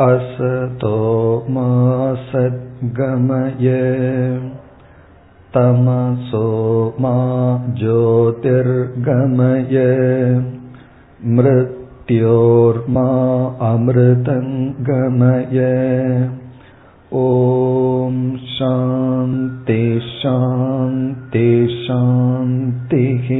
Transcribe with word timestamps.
असतो 0.00 0.98
मा 1.54 1.64
सद्गमय 2.28 3.66
तमसो 5.54 6.46
मा 7.00 7.12
ज्योतिर्गमय 7.80 9.76
मृत्योर्मा 11.36 13.04
अमृतङ्गमय 13.68 15.60
ॐ 17.20 18.18
शान्ति 18.56 19.84
शान्ति 20.16 21.46
शान्तिः 21.84 23.30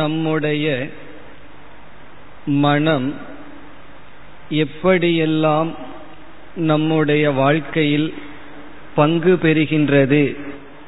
நம்முடைய 0.00 0.66
மனம் 2.45 3.13
எப்படியெல்லாம் 4.49 5.75
நம்முடைய 6.55 7.31
வாழ்க்கையில் 7.31 8.13
பங்கு 8.95 9.37
பெறுகின்றது 9.41 10.37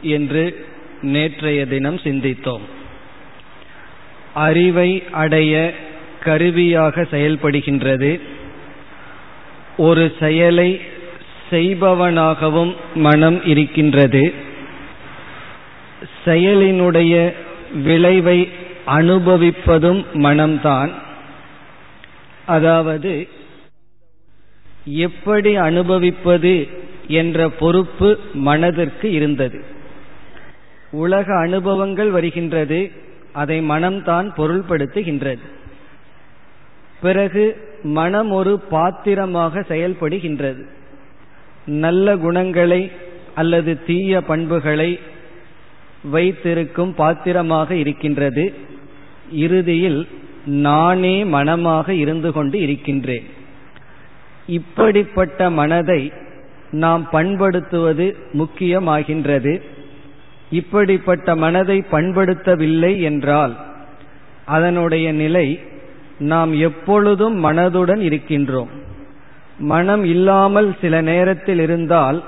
என்று 0.02 0.66
நேற்றைய 1.02 1.67
தினம் 1.67 1.95
சிந்தித்தோம். 1.95 2.61
அறிவை 4.33 5.03
அடைய 5.11 5.73
கருவியாக 6.23 7.02
செயல்படுகின்றது. 7.02 8.19
ஒரு 9.77 10.16
செயலை 10.19 10.81
செய்பவனாகவும் 11.52 12.75
மனம் 12.95 13.45
இருக்கின்றது. 13.45 14.33
செயலினுடைய 16.25 17.33
விளைவை 17.83 18.49
அனுபவிப்பதும் 18.88 20.05
மனம்தான். 20.13 20.91
அதாவது 22.48 23.14
எப்படி 24.86 25.52
அனுபவிப்பது 25.56 26.54
என்ற 27.20 27.50
பொறுப்பு 27.62 28.09
மனதிற்கு 28.48 29.08
இருந்தது. 29.12 29.59
உலக 30.92 31.28
அனுபவங்கள் 31.39 32.09
வருகின்றது 32.09 32.80
அதை 33.31 33.58
மனம்தான் 33.70 34.28
பொருள்படுத்துகின்றது. 34.38 35.45
பிறகு 37.02 37.44
மனம் 37.98 38.31
ஒரு 38.31 38.54
பாத்திரமாக 38.59 39.64
செயல்படுகின்றது. 39.70 40.64
நல்ல 41.66 42.17
குணங்களை 42.17 42.82
அல்லது 43.36 43.72
தீய 43.84 44.22
பண்புகளை 44.22 45.00
வைத்திருக்கும் 46.11 46.94
பாத்திரமாக 46.94 47.76
இருக்கின்றது. 47.76 48.45
இறுதியில் 49.32 50.02
நானே 50.48 51.26
மனமாக 51.26 51.94
இருந்து 51.94 52.31
கொண்டு 52.31 52.59
இருக்கின்றேன். 52.59 53.26
இப்படிப்பட்ட 54.48 55.50
மனதை 55.50 56.12
நாம் 56.72 57.08
பண்படுத்துவது 57.12 58.16
முக்கியமாகின்றது. 58.34 59.62
இப்படிப்பட்ட 60.50 61.36
மனதை 61.36 61.84
பண்படுத்தவில்லை 61.92 63.02
என்றால் 63.02 63.58
அதனுடைய 64.45 65.12
நிலை 65.12 65.59
நாம் 66.20 66.54
எப்பொழுதும் 66.54 67.45
மனதுடன் 67.45 68.02
இருக்கின்றோம். 68.09 68.67
மனம் 69.59 70.04
இல்லாமல் 70.04 70.76
சில 70.82 71.02
நேரத்தில் 71.02 71.59
இருந்தால் 71.59 72.23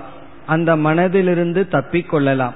அந்த 0.46 0.76
மனதிலிருந்து 0.76 1.64
தப்பிக்கொள்ளலாம் 1.72 2.54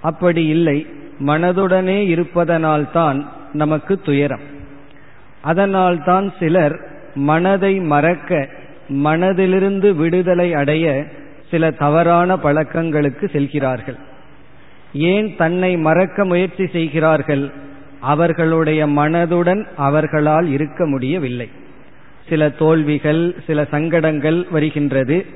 அப்படி 0.00 0.46
இல்லை 0.46 0.86
மனதுடனே 1.18 1.98
இருப்பதனால்தான் 2.06 3.26
நமக்கு 3.52 4.00
துயரம். 4.00 4.52
அதனால்தான் 5.44 6.32
சிலர் 6.38 6.76
மனதை 7.14 7.80
மறக்க 7.80 8.48
மனதிலிருந்து 8.88 9.90
விடுதலை 9.94 10.54
அடைய 10.54 11.04
சில 11.50 11.70
தவறான 11.70 12.36
பழக்கங்களுக்கு 12.36 13.28
செல்கிறார்கள். 13.28 13.98
ஏன் 14.92 15.36
தன்னை 15.36 15.76
மறக்க 15.76 16.24
முயற்சி 16.24 16.66
செய்கிறார்கள்? 16.66 17.44
அவர்களுடைய 18.00 18.86
மனதுடன் 18.86 19.62
அவர்களால் 19.76 20.48
இருக்க 20.50 20.86
முடியவில்லை. 20.86 21.48
சில 22.28 22.50
தோல்விகள் 22.50 23.34
சில 23.46 23.64
சங்கடங்கள் 23.70 24.46
வருகின்றது. 24.50 25.26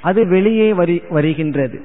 அது 0.00 0.28
வெளியே 0.28 0.68
வருகின்றது. 1.10 1.78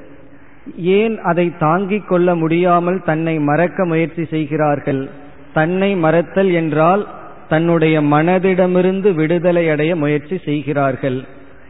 ஏன் 0.78 1.16
அதை 1.22 1.46
தாங்கிக் 1.60 2.08
கொள்ள 2.08 2.36
முடியாமல் 2.36 3.04
தன்னை 3.04 3.40
மறக்க 3.40 3.86
முயற்சி 3.86 4.26
செய்கிறார்கள்? 4.26 5.10
தன்னை 5.54 5.96
மறத்தல் 5.96 6.52
என்றால் 6.52 7.04
தன்னுடைய 7.50 8.02
மனதிடமிருந்து 8.02 9.14
விடுதலை 9.14 9.70
அடைய 9.70 9.96
முயற்சி 9.96 10.38
செய்கிறார்கள். 10.46 11.24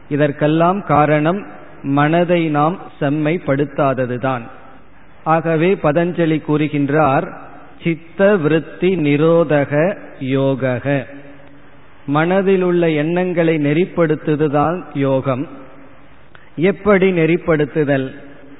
இதற்கெல்லாம் 0.08 0.84
காரணம் 0.84 1.46
மனதை 1.82 2.48
நாம் 2.48 2.78
செம்மைப்படுத்தாததுதான். 3.00 4.40
ஆகவே 5.24 5.74
பதஞ்சலி 5.74 6.42
கூறுகின்றார் 6.48 7.32
சித்த 7.82 8.36
விருத்தி 8.36 8.96
நிரோதக 8.96 9.96
யோகக. 10.20 11.06
மனதில் 12.06 12.62
உள்ள 12.62 12.90
எண்ணங்களை 12.90 13.56
நெறிப்படுத்துதுதான் 13.56 14.82
யோகம். 14.94 15.48
எப்படி 16.56 17.12
நெறிப்படுத்துதல்? 17.12 18.14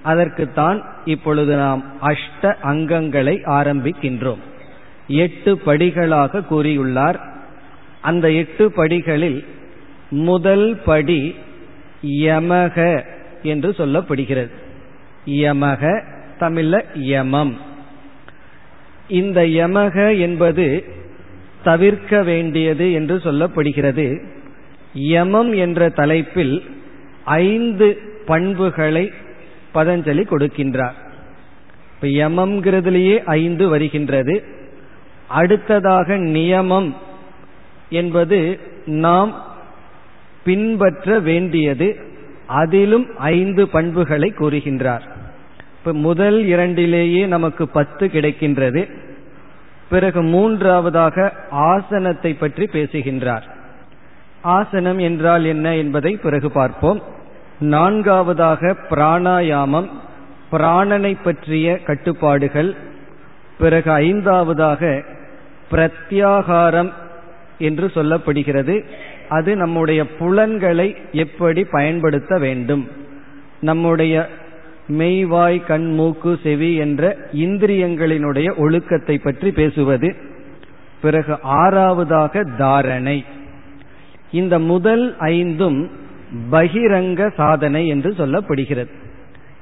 அதற்குத்தான் 0.04 0.82
இப்பொழுது 1.04 1.56
நாம் 1.56 1.84
அஷ்ட 2.02 2.54
அங்கங்களை 2.62 3.36
ஆரம்பிக்கின்றோம். 3.44 4.48
எட்டு 5.10 5.60
படிகளாக 5.66 6.42
கூறியுள்ளார். 6.50 7.18
அந்த 8.00 8.30
எட்டு 8.30 8.72
படிகளில் 8.72 9.44
முதல் 10.10 10.80
படி 10.84 11.34
யமக 12.06 13.04
என்று 13.42 13.70
சொல்லப்படுகிறது. 13.70 14.50
யமக 15.26 16.02
தமிழ்ல 16.40 16.84
யமம். 16.94 17.56
இந்த 19.08 19.40
யமக 19.42 20.20
என்பது 20.20 20.84
தவிர்க்க 21.62 22.22
வேண்டியது 22.22 22.92
என்று 22.92 23.16
சொல்லப்படுகிறது. 23.16 24.24
யமம் 24.94 25.56
என்ற 25.56 25.88
தலைப்பில் 25.88 26.64
ஐந்து 27.24 27.98
பண்புகளை 28.26 29.12
பதஞ்சலி 29.74 30.24
கொடுக்கின்றார். 30.30 30.96
இப்ப 31.94 32.06
யமம்ங்கிறதுலேயே 32.06 33.22
ஐந்து 33.24 33.68
வருகின்றது. 33.68 34.58
அடுத்ததாக 35.30 36.16
நியமம் 36.16 36.94
என்பது 37.90 38.60
நாம் 38.86 39.44
பின்பற்ற 40.44 41.18
வேண்டியது. 41.18 41.88
அதிலும் 42.46 43.06
ஐந்து 43.18 43.68
பண்புகளை 43.68 44.34
கூறுகின்றார். 44.38 45.02
இப்ப 45.78 45.92
முதல் 45.92 46.42
இரண்டிலேயே 46.44 47.26
நமக்கு 47.26 47.68
பத்து 47.68 48.06
கிடைக்கின்றது. 48.06 48.90
பிறகு 49.90 50.22
மூன்றாவதாக 50.22 51.32
ஆசனத்தை 51.50 52.34
பற்றி 52.34 52.66
பேசுகின்றார். 52.66 53.46
ஆசனம் 54.42 54.98
என்றால் 54.98 55.44
என்ன 55.44 55.76
என்பதை 55.76 56.16
பிறகு 56.16 56.50
பார்ப்போம். 56.50 57.02
நான்காவதாக 57.60 58.76
பிராணாயாமம் 58.90 59.88
பிராணனை 60.52 61.16
பற்றிய 61.22 61.78
கட்டுப்பாடுகள். 61.78 62.74
பிறகு 63.58 63.90
ஐந்தாவதாக 63.90 65.04
பிரத்யாகாரம் 65.70 66.92
என்று 67.58 67.86
சொல்லப்படுகிறது. 67.86 68.84
அது 69.28 69.56
நம்முடைய 69.56 70.06
புலன்களை 70.06 70.96
எப்படி 71.12 71.64
பயன்படுத்த 71.64 72.38
வேண்டும். 72.38 72.88
நம்முடைய 73.60 74.28
மெய்வாய் 74.88 75.64
கண் 75.64 75.94
மூக்கு 75.94 76.38
செவி 76.42 76.74
என்ற 76.74 77.16
இந்திரியங்களினுடைய 77.32 78.56
ஒழுக்கத்தை 78.56 79.18
பற்றி 79.18 79.52
பேசுவது. 79.52 80.16
பிறகு 81.02 81.38
ஆறாவதாக 81.44 82.56
தாரணை. 82.56 83.24
இந்த 84.30 84.58
முதல் 84.58 85.18
ஐந்தும் 85.18 85.90
பகிரங்க 86.50 87.32
சாதனை 87.34 87.86
என்று 87.86 88.10
சொல்லப்படுகிறது. 88.10 88.90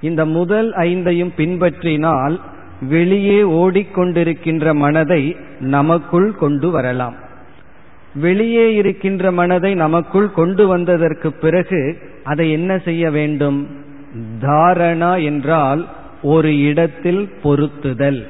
இந்த 0.01 0.27
முதல் 0.27 0.73
ஐந்தையும் 0.73 1.33
பின்பற்றினால் 1.37 2.41
வெளியே 2.81 3.43
ஓடிக்கொண்டிருக்கின்ற 3.43 4.75
மனதை 4.75 5.37
நமக்குள் 5.61 6.35
கொண்டு 6.35 6.71
வரலாம். 6.71 7.15
வெளியே 8.15 8.75
இருக்கின்ற 8.75 9.33
மனதை 9.33 9.75
நமக்குள் 9.75 10.33
கொண்டு 10.33 10.67
வந்ததற்கு 10.67 11.33
பிறகு 11.33 11.99
அதை 12.25 12.53
என்ன 12.53 12.79
செய்ய 12.79 13.11
வேண்டும்? 13.11 13.69
தாரணா 14.41 15.25
என்றால் 15.25 15.89
ஒரு 16.23 16.61
இடத்தில் 16.61 17.29
பொருத்துதல். 17.43 18.27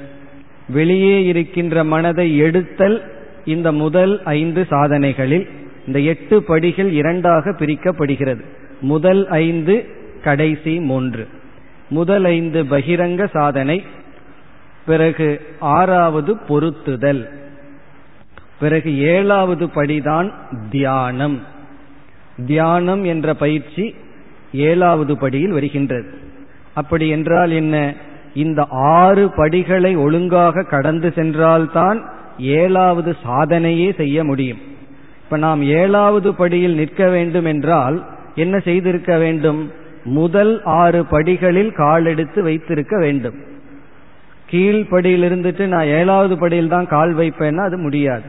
வெளியே 0.68 1.24
இருக்கின்ற 1.24 1.84
மனதை 1.84 2.36
எடுத்தல் 2.36 3.02
இந்த 3.44 3.72
முதல் 3.72 4.22
ஐந்து 4.22 4.66
சாதனைகளில் 4.70 5.48
இந்த 5.86 5.98
எட்டு 5.98 6.42
படிகள் 6.42 6.90
இரண்டாக 6.90 7.50
பிரிக்கப்படுகிறது. 7.50 8.40
முதல் 8.80 9.28
ஐந்து 9.28 9.86
கடைசி 10.22 10.80
மூன்று. 10.80 11.26
முதல் 11.88 12.24
ஐந்து 12.24 12.64
பகிரங்க 12.64 13.28
சாதனை 13.28 13.82
பிறகு 14.88 15.28
ஆறாவது 15.58 16.36
பொருத்துதல். 16.48 17.28
பிறகு 18.60 18.98
ஏழாவது 18.98 19.66
படிதான் 19.66 20.32
தியானம். 20.70 21.38
தியானம் 22.46 23.04
என்ற 23.04 23.34
பயிற்சி 23.34 23.94
ஏழாவது 24.52 25.18
படியில் 25.18 25.50
வருகின்றது. 25.50 26.10
அப்படி 26.74 27.08
என்றால் 27.08 27.50
என்ன? 27.50 27.94
இந்த 28.34 28.66
ஆறு 28.70 29.30
படிகளை 29.36 29.96
ஒழுங்காக 29.96 30.62
கடந்து 30.62 31.12
சென்றால்தான் 31.12 31.98
ஏழாவது 32.38 33.16
சாதனையே 33.22 33.94
செய்ய 33.96 34.24
முடியும். 34.24 34.60
இப்ப 35.24 35.36
நாம் 35.36 35.62
ஏழாவது 35.62 36.34
படியில் 36.34 36.74
நிற்க 36.74 37.08
வேண்டும் 37.08 37.44
என்றால் 37.44 38.06
என்ன 38.34 38.58
செய்திருக்க 38.58 39.18
வேண்டும்? 39.18 39.72
முதல் 40.04 40.62
ஆறு 40.62 41.06
படிகளில் 41.06 41.72
காலெடுத்து 41.72 42.42
வைத்திருக்க 42.42 42.98
வேண்டும். 42.98 43.34
கீழ்ப்படியில் 44.50 45.26
இருந்துட்டு 45.28 45.64
நான் 45.66 45.92
ஏழாவது 45.98 46.34
படியில் 46.38 46.74
தான் 46.74 46.86
கால் 46.86 47.14
வைப்பேன்னா 47.16 47.62
அது 47.68 47.78
முடியாது. 47.78 48.28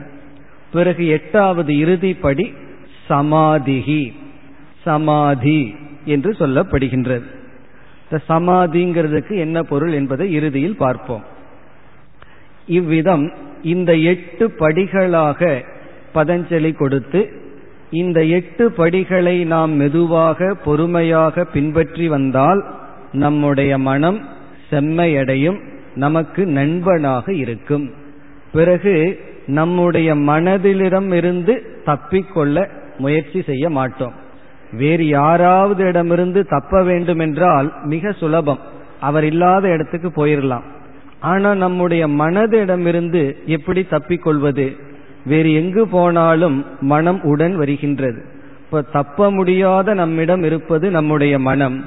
பிறகு 0.72 1.04
எட்டாவது 1.08 1.74
இறுதி 1.78 2.14
படி 2.14 2.46
சமாதிகி 3.10 4.04
சமாதி 4.84 5.62
என்று 6.06 6.32
சொல்லப்படுகின்றது. 6.40 7.28
இந்த 8.04 8.18
சமாதிங்கிறதுக்கு 8.28 9.34
என்ன 9.38 9.58
பொருள் 9.64 9.94
என்பதை 9.94 10.26
இறுதியில் 10.34 10.78
பார்ப்போம். 10.78 11.24
இவ்விதம் 12.78 13.26
இந்த 13.64 13.92
எட்டு 14.14 14.46
படிகளாக 14.60 15.42
பதஞ்சலி 16.16 16.72
கொடுத்து 16.76 17.22
இந்த 17.92 18.20
எட்டு 18.38 18.66
படிகளை 18.72 19.36
நாம் 19.44 19.72
மெதுவாக 19.72 20.50
பொறுமையாக 20.66 21.44
பின்பற்றி 21.54 22.08
வந்தால் 22.08 22.62
நம்முடைய 23.12 23.72
மனம் 23.78 24.20
செம்மையடையும். 24.72 25.60
நமக்கு 26.00 26.46
நண்பனாக 26.46 27.34
இருக்கும். 27.34 27.86
பிறகு 28.52 28.96
நம்முடைய 29.46 30.16
மனதிலிடம் 30.16 31.12
இருந்து 31.14 31.54
தப்பிக்கொள்ள 31.86 32.58
முயற்சி 32.98 33.42
செய்ய 33.42 33.70
மாட்டோம். 33.70 34.14
வேறு 34.72 35.08
யாராவது 35.08 35.84
இடமிருந்து 35.86 36.46
தப்ப 36.46 36.84
வேண்டும் 36.84 37.20
என்றால் 37.20 37.74
மிக 37.84 38.12
சுலபம். 38.12 38.60
அவர் 39.00 39.24
இல்லாத 39.24 39.68
இடத்துக்கு 39.68 40.10
போயிடலாம் 40.16 40.66
ஆனா 41.20 41.50
நம்முடைய 41.56 42.08
மனதிடமிருந்து 42.08 43.24
எப்படி 43.46 43.82
தப்பிக்கொள்வது? 43.92 44.68
வேறு 45.26 45.54
எங்கு 45.54 45.88
போனாலும் 45.88 46.66
மனம் 46.82 47.22
உடன் 47.24 47.56
வருகின்றது. 47.58 48.22
இப்ப 48.66 48.82
தப்ப 48.82 49.32
முடியாத 49.32 49.94
நம்மிடம் 49.94 50.44
இருப்பது 50.44 50.92
நம்முடைய 50.92 51.40
மனம். 51.40 51.78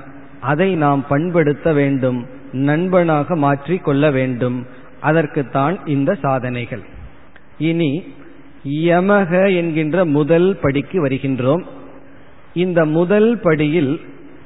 அதை 0.41 0.75
நாம் 0.75 1.05
பண்படுத்த 1.09 1.73
வேண்டும். 1.73 2.27
நண்பனாக 2.53 3.37
மாற்றி 3.37 3.77
கொள்ள 3.77 4.11
வேண்டும். 4.11 4.67
அதற்குத்தான் 5.01 5.87
இந்த 5.87 6.15
சாதனைகள். 6.15 6.83
இனி 7.59 8.05
யமக 8.69 9.57
என்கின்ற 9.57 10.05
முதல் 10.05 10.57
படிக்கு 10.57 11.05
வருகின்றோம். 11.05 11.63
இந்த 12.55 12.85
முதல் 12.85 13.39
படியில் 13.39 14.01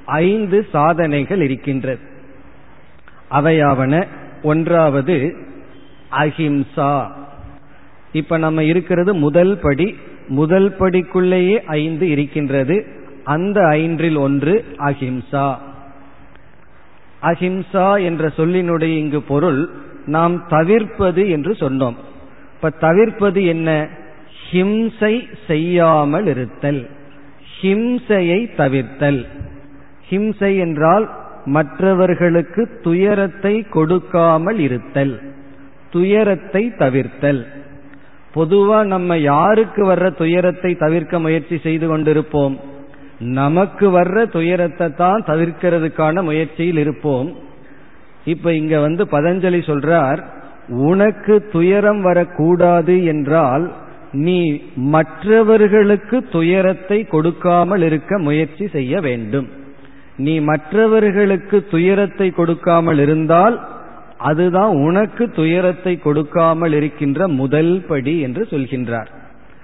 ஐந்து 0.05 0.67
சாதனைகள் 0.73 1.41
இருக்கின்றது. 1.41 1.99
அவையாவன 3.31 4.07
ஒன்றாவது 4.43 5.37
அஹிம்சா. 6.11 7.11
இப்ப 8.13 8.37
நம்ம 8.37 8.65
இருக்கிறது 8.65 9.15
முதல் 9.15 9.59
படி. 9.59 9.97
முதல் 10.29 10.77
படிக்குள்ளேயே 10.79 11.57
ஐந்து 11.57 12.11
இருக்கின்றது. 12.11 12.87
அந்த 13.25 13.61
ஐன்றில் 13.61 14.19
ஒன்று 14.19 14.65
அஹிம்சா. 14.79 15.57
அஹிம்சா 17.27 18.03
என்ற 18.03 18.33
சொல்லினுடைய 18.37 18.97
இங்கு 18.97 19.23
பொருள் 19.23 19.71
நாம் 20.07 20.47
தவிர்ப்பது 20.49 21.31
என்று 21.31 21.53
சொன்னோம். 21.53 21.95
இப்ப 22.55 22.71
தவிர்ப்பது 22.71 23.45
என்ன? 23.45 23.89
ஹிம்சை 24.53 25.29
செய்யாமல் 25.47 26.27
இருத்தல். 26.27 26.91
ஹிம்சையை 27.63 28.41
தவிர்த்தல். 28.57 29.27
ஹிம்சை 30.11 30.59
என்றால் 30.59 31.11
மற்றவர்களுக்கு 31.45 32.81
துயரத்தை 32.83 33.69
கொடுக்காமல் 33.69 34.59
இருத்தல். 34.59 35.15
துயரத்தை 35.91 36.73
தவிர்த்தல். 36.79 37.47
பொதுவா 38.35 38.85
நம்ம 38.85 39.17
யாருக்கு 39.19 39.93
வர்ற 39.93 40.15
துயரத்தை 40.15 40.75
தவிர்க்க 40.75 41.19
முயற்சி 41.19 41.59
செய்து 41.59 41.87
கொண்டிருப்போம்? 41.89 42.57
நமக்கு 43.21 43.91
வர்ற 43.91 44.27
துயரத்தை 44.27 44.95
தான் 44.95 45.23
தவிர்க்கிறதுக்கான 45.27 46.23
முயற்சியில் 46.23 46.77
இருப்போம். 46.77 47.37
இப்ப 48.25 48.53
இங்க 48.53 48.81
வந்து 48.81 49.05
பதஞ்சலி 49.05 49.61
சொல்றார் 49.71 50.25
உனக்கு 50.69 51.49
துயரம் 51.53 52.01
வரக்கூடாது 52.01 53.05
என்றால் 53.05 53.73
நீ 54.13 54.61
மற்றவர்களுக்கு 54.75 56.23
துயரத்தை 56.23 57.05
கொடுக்காமல் 57.05 57.83
இருக்க 57.83 58.19
முயற்சி 58.19 58.67
செய்ய 58.67 59.01
வேண்டும். 59.01 59.49
நீ 60.17 60.41
மற்றவர்களுக்கு 60.41 61.67
துயரத்தை 61.71 62.31
கொடுக்காமல் 62.31 62.99
இருந்தால் 62.99 63.61
அதுதான் 64.19 64.77
உனக்கு 64.77 65.31
துயரத்தை 65.31 65.99
கொடுக்காமல் 65.99 66.73
இருக்கின்ற 66.73 67.29
முதல் 67.29 67.85
படி 67.89 68.21
என்று 68.21 68.47
சொல்கின்றார். 68.51 69.07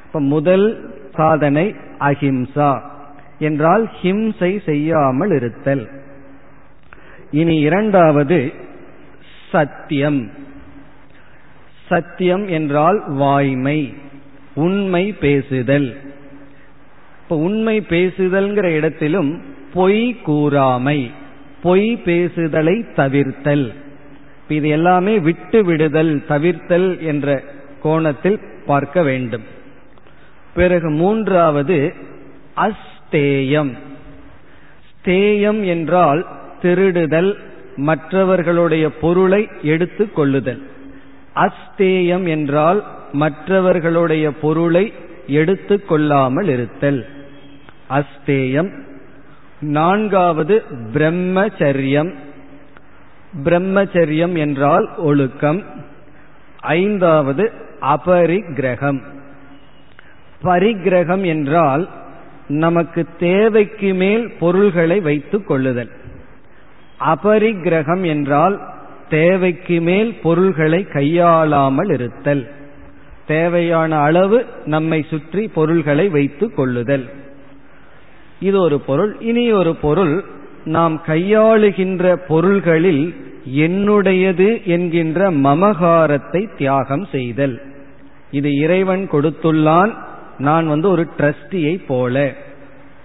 இப்ப 0.06 0.20
முதல் 0.20 0.84
சாதனை 1.12 1.74
அஹிம்சா. 1.98 2.91
என்றால் 3.42 3.84
ஹிம்சை 4.02 4.52
செய்யாமல் 4.64 5.32
இருத்தல். 5.32 5.84
இனி 7.30 7.56
இரண்டாவது 7.58 8.38
சத்தியம். 9.52 10.20
சத்தியம் 11.86 12.44
என்றால் 12.48 12.98
வாய்மை 13.12 13.78
உண்மை 14.54 15.04
பேசுதல். 15.12 15.88
இப்ப 17.22 17.36
உண்மை 17.38 17.76
பேசுதல்ங்கிற 17.88 18.68
இடத்திலும் 18.78 19.30
பொய் 19.74 20.04
கூறாமை 20.26 21.00
பொய் 21.62 21.88
பேசுதலை 22.04 22.76
தவிர்த்தல். 22.96 23.66
இது 24.48 24.68
எல்லாமே 24.68 25.18
விட்டு 25.18 25.64
விடுதல் 25.64 26.12
தவிர்த்தல் 26.28 26.88
என்ற 27.00 27.42
கோணத்தில் 27.82 28.40
பார்க்க 28.66 29.02
வேண்டும். 29.02 29.44
பிறகு 30.54 30.88
மூன்றாவது 30.90 31.78
அஸ் 32.56 32.90
ஸ்தேயம். 33.12 35.64
என்றால் 35.64 36.26
திருடுதல் 36.62 37.36
மற்றவர்களுடைய 37.76 38.90
பொருளை 38.90 39.48
எடுத்து 39.62 40.12
கொள்ளுதல். 40.12 40.62
அஸ்தேயம் 41.34 42.28
என்றால் 42.28 42.84
மற்றவர்களுடைய 43.12 44.30
பொருளை 44.30 44.92
எடுத்து 45.26 45.84
கொள்ளாமல் 45.84 46.48
இருத்தல். 46.48 47.06
அஸ்தேயம். 47.90 48.82
நான்காவது 49.60 50.62
பிரம்மச்சரியம். 50.94 52.14
பிரம்மச்சரியம் 53.44 54.38
என்றால் 54.38 54.96
ஒழுக்கம். 54.96 55.64
ஐந்தாவது 56.60 57.52
அபரிக்கிரகம் 57.80 59.02
பரிக்கிரகம் 60.42 61.24
என்றால் 61.24 61.88
நமக்கு 62.52 63.06
தேவைக்கு 63.18 63.94
மேல் 63.94 64.32
பொருள்களை 64.40 65.00
வைத்துக் 65.00 65.46
கொள்ளுதல். 65.46 65.90
அபரிக்கிரகம் 67.00 68.06
என்றால் 68.06 68.60
தேவைக்கு 69.08 69.80
மேல் 69.80 70.20
பொருள்களை 70.22 70.86
கையாளாமல் 70.92 71.92
இருத்தல். 71.92 72.50
தேவையான 73.26 73.98
அளவு 73.98 74.46
நம்மை 74.64 75.04
சுற்றி 75.10 75.48
பொருள்களை 75.48 76.08
வைத்துக் 76.08 76.56
கொள்ளுதல். 76.56 77.10
இது 78.40 78.60
ஒரு 78.60 78.80
பொருள். 78.80 79.16
இனி 79.20 79.52
ஒரு 79.52 79.76
பொருள். 79.76 80.24
நாம் 80.64 81.02
கையாளுகின்ற 81.06 82.16
பொருள்களில் 82.28 83.14
என்னுடையது 83.56 84.64
என்கின்ற 84.64 85.30
மமகாரத்தை 85.30 86.56
தியாகம் 86.56 87.06
செய்தல். 87.12 87.62
இது 88.30 88.52
இறைவன் 88.52 89.08
கொடுத்துள்ளான். 89.12 89.92
நான் 90.38 90.66
வந்து 90.66 90.88
ஒரு 90.88 91.08
ட்ரஸ்டியை 91.18 91.86
போல. 91.86 92.32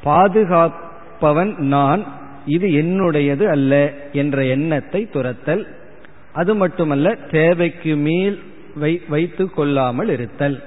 பாதுகாப்பவன் 0.04 1.58
நான் 1.58 2.06
இது 2.46 2.68
என்னுடையது 2.68 3.46
அல்ல 3.46 3.94
என்ற 4.12 4.46
எண்ணத்தை 4.46 5.10
துரத்தல் 5.10 5.68
அது 6.34 6.56
மட்டுமல்ல 6.56 7.16
தேவைக்கு 7.32 7.96
மேல் 7.96 8.40
வைத்து 9.10 9.50
கொள்ளாமல் 9.50 10.10
இருத்தல். 10.10 10.64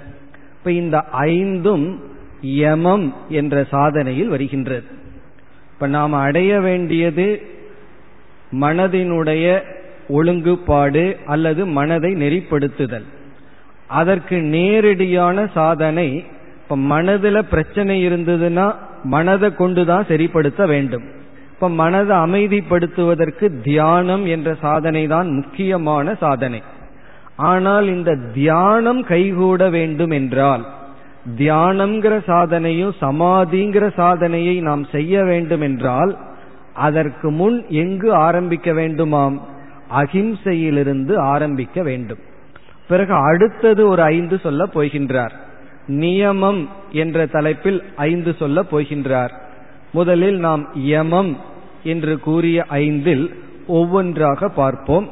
இப்ப 0.59 0.73
இந்த 0.73 1.01
ஐந்தும் 1.01 2.01
யமம் 2.43 3.15
என்ற 3.29 3.67
சாதனையில் 3.71 4.27
வருகின்றது. 4.27 4.85
இப்ப 5.75 5.87
நாம் 5.87 6.13
அடைய 6.13 6.61
வேண்டியது 6.61 7.43
மனதினுடைய 8.53 9.63
ஒழுங்குபாடு 10.09 11.17
அல்லது 11.25 11.67
மனதை 11.67 12.15
நெறிப்படுத்துதல். 12.15 13.05
அதற்கு 13.87 14.37
நேரடியான 14.37 15.47
சாதனை 15.47 16.25
இப்ப 16.71 17.03
மனதுல 17.03 17.43
பிரச்சனை 17.43 18.09
இருந்ததுன்னா 18.09 18.75
மனதை 19.03 19.55
கொண்டுதான் 19.55 20.05
சரிப்படுத்த 20.09 20.67
வேண்டும். 20.67 21.03
இப்ப 21.53 21.69
மனதை 21.69 22.17
அமைதிப்படுத்துவதற்கு 22.17 23.61
தியானம் 23.61 24.27
என்ற 24.27 24.55
சாதனை 24.61 25.07
தான் 25.07 25.31
முக்கியமான 25.31 26.15
சாதனை. 26.15 26.63
ஆனால் 27.37 27.89
இந்த 27.89 28.17
தியானம் 28.35 29.03
கைகூட 29.03 29.69
வேண்டும் 29.71 30.11
என்றால் 30.11 30.67
தியானம்ங்கிற 31.37 32.15
சாதனையும் 32.27 32.95
சமாதிங்கிற 33.01 33.95
சாதனையை 33.95 34.61
நாம் 34.61 34.85
செய்ய 34.85 35.25
வேண்டும் 35.25 35.61
என்றால் 35.61 36.19
அதற்கு 36.75 37.31
முன் 37.31 37.65
எங்கு 37.69 38.15
ஆரம்பிக்க 38.15 38.73
வேண்டுமாம்? 38.73 39.39
அகிம்சையிலிருந்து 39.91 41.17
ஆரம்பிக்க 41.17 41.83
வேண்டும். 41.83 42.19
பிறகு 42.89 43.15
அடுத்தது 43.15 43.89
ஒரு 43.89 44.03
ஐந்து 44.03 44.39
சொல்ல 44.39 44.65
போகின்றார். 44.75 45.37
நியமம் 45.91 46.69
என்ற 46.93 47.27
தலைப்பில் 47.27 47.83
ஐந்து 47.97 48.35
சொல்ல 48.39 48.63
போகின்றார். 48.73 49.33
முதலில் 49.93 50.39
நாம் 50.39 50.65
யமம் 50.75 51.37
என்று 51.83 52.19
கூறிய 52.19 52.65
ஐந்தில் 52.69 53.27
ஒவ்வொன்றாக 53.67 54.49
பார்ப்போம். 54.49 55.09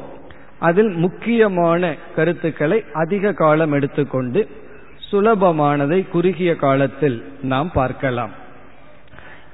அதில் 0.59 0.93
முக்கியமான 0.95 1.95
கருத்துக்களை 2.17 2.85
அதிக 2.93 3.33
காலம் 3.33 3.73
எடுத்துக்கொண்டு 3.73 4.49
சுலபமானதை 5.11 6.09
குறுகிய 6.09 6.57
காலத்தில் 6.57 7.25
நாம் 7.43 7.71
பார்க்கலாம். 7.73 8.31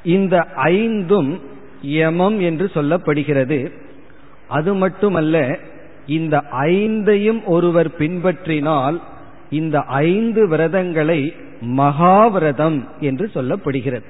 இந்த 0.04 0.46
ஐந்தும் 0.54 1.40
யமம் 1.82 2.40
என்று 2.40 2.70
சொல்லப்படுகிறது. 2.74 3.58
அது 4.48 4.74
மட்டுமல்ல 4.74 5.58
இந்த 6.06 6.44
ஐந்தையும் 6.60 7.44
ஒருவர் 7.44 7.90
பின்பற்றினால் 7.98 9.00
இந்த 9.54 9.76
ஐந்து 10.06 10.42
விரதங்களை 10.48 11.20
மகாவிரதம் 11.78 12.78
என்று 13.00 13.26
சொல்லப்படுகிறது. 13.34 14.06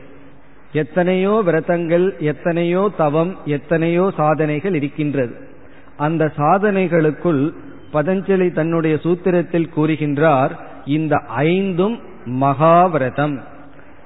எத்தனையோ 0.73 1.35
விரதங்கள் 1.47 2.07
எத்தனையோ 2.31 2.83
தவம் 2.97 3.33
எத்தனையோ 3.57 4.05
சாதனைகள் 4.17 4.75
இருக்கின்றது. 4.75 5.35
அந்த 5.97 6.25
சாதனைகளுக்குள் 6.39 7.43
பதஞ்சலி 7.93 8.49
தன்னுடைய 8.53 8.95
சூத்திரத்தில் 9.03 9.73
கூறுகின்றார் 9.77 10.53
இந்த 10.97 11.15
ஐந்தும் 11.47 11.97
மகாவிரதம். 12.41 13.37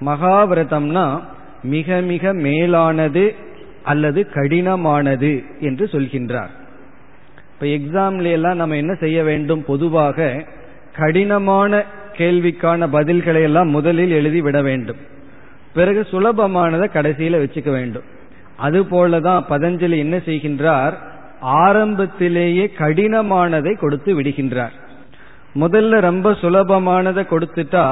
மகாவிரதம்னா 0.06 1.06
மிக 1.74 2.00
மிக 2.10 2.32
மேலானது 2.46 3.24
அல்லது 3.82 4.20
கடினமானது 4.34 5.32
என்று 5.60 5.84
சொல்கின்றார். 5.92 6.52
இப்ப 7.52 7.66
எக்ஸாம்ல 7.76 8.30
எல்லாம் 8.30 8.60
நம்ம 8.62 8.76
என்ன 8.76 8.94
செய்ய 8.94 9.18
வேண்டும்? 9.22 9.62
பொதுவாக 9.64 10.28
கடினமான 10.98 11.82
கேள்விக்கான 12.18 12.86
பதில்களை 12.92 13.42
எல்லாம் 13.42 13.68
முதலில் 13.68 14.10
எழுதி 14.10 14.40
விட 14.40 14.58
வேண்டும். 14.62 15.00
பிறகு 15.74 16.00
சுலபமானதை 16.10 16.86
கடைசியில 16.94 17.40
வச்சுக்க 17.42 17.70
வேண்டும். 17.70 18.06
அதுபோலதான் 18.62 19.42
பதஞ்சலி 19.50 19.98
என்ன 19.98 20.16
செய்கின்றார்? 20.16 20.94
ஆரம்பத்திலேயே 21.40 22.64
கடினமானதை 22.78 23.72
கொடுத்து 23.78 24.10
விடுகின்றார். 24.20 24.74
முதல்ல 25.54 26.00
ரொம்ப 26.00 26.30
சுலபமானதை 26.42 27.22
கொடுத்துட்டா 27.30 27.84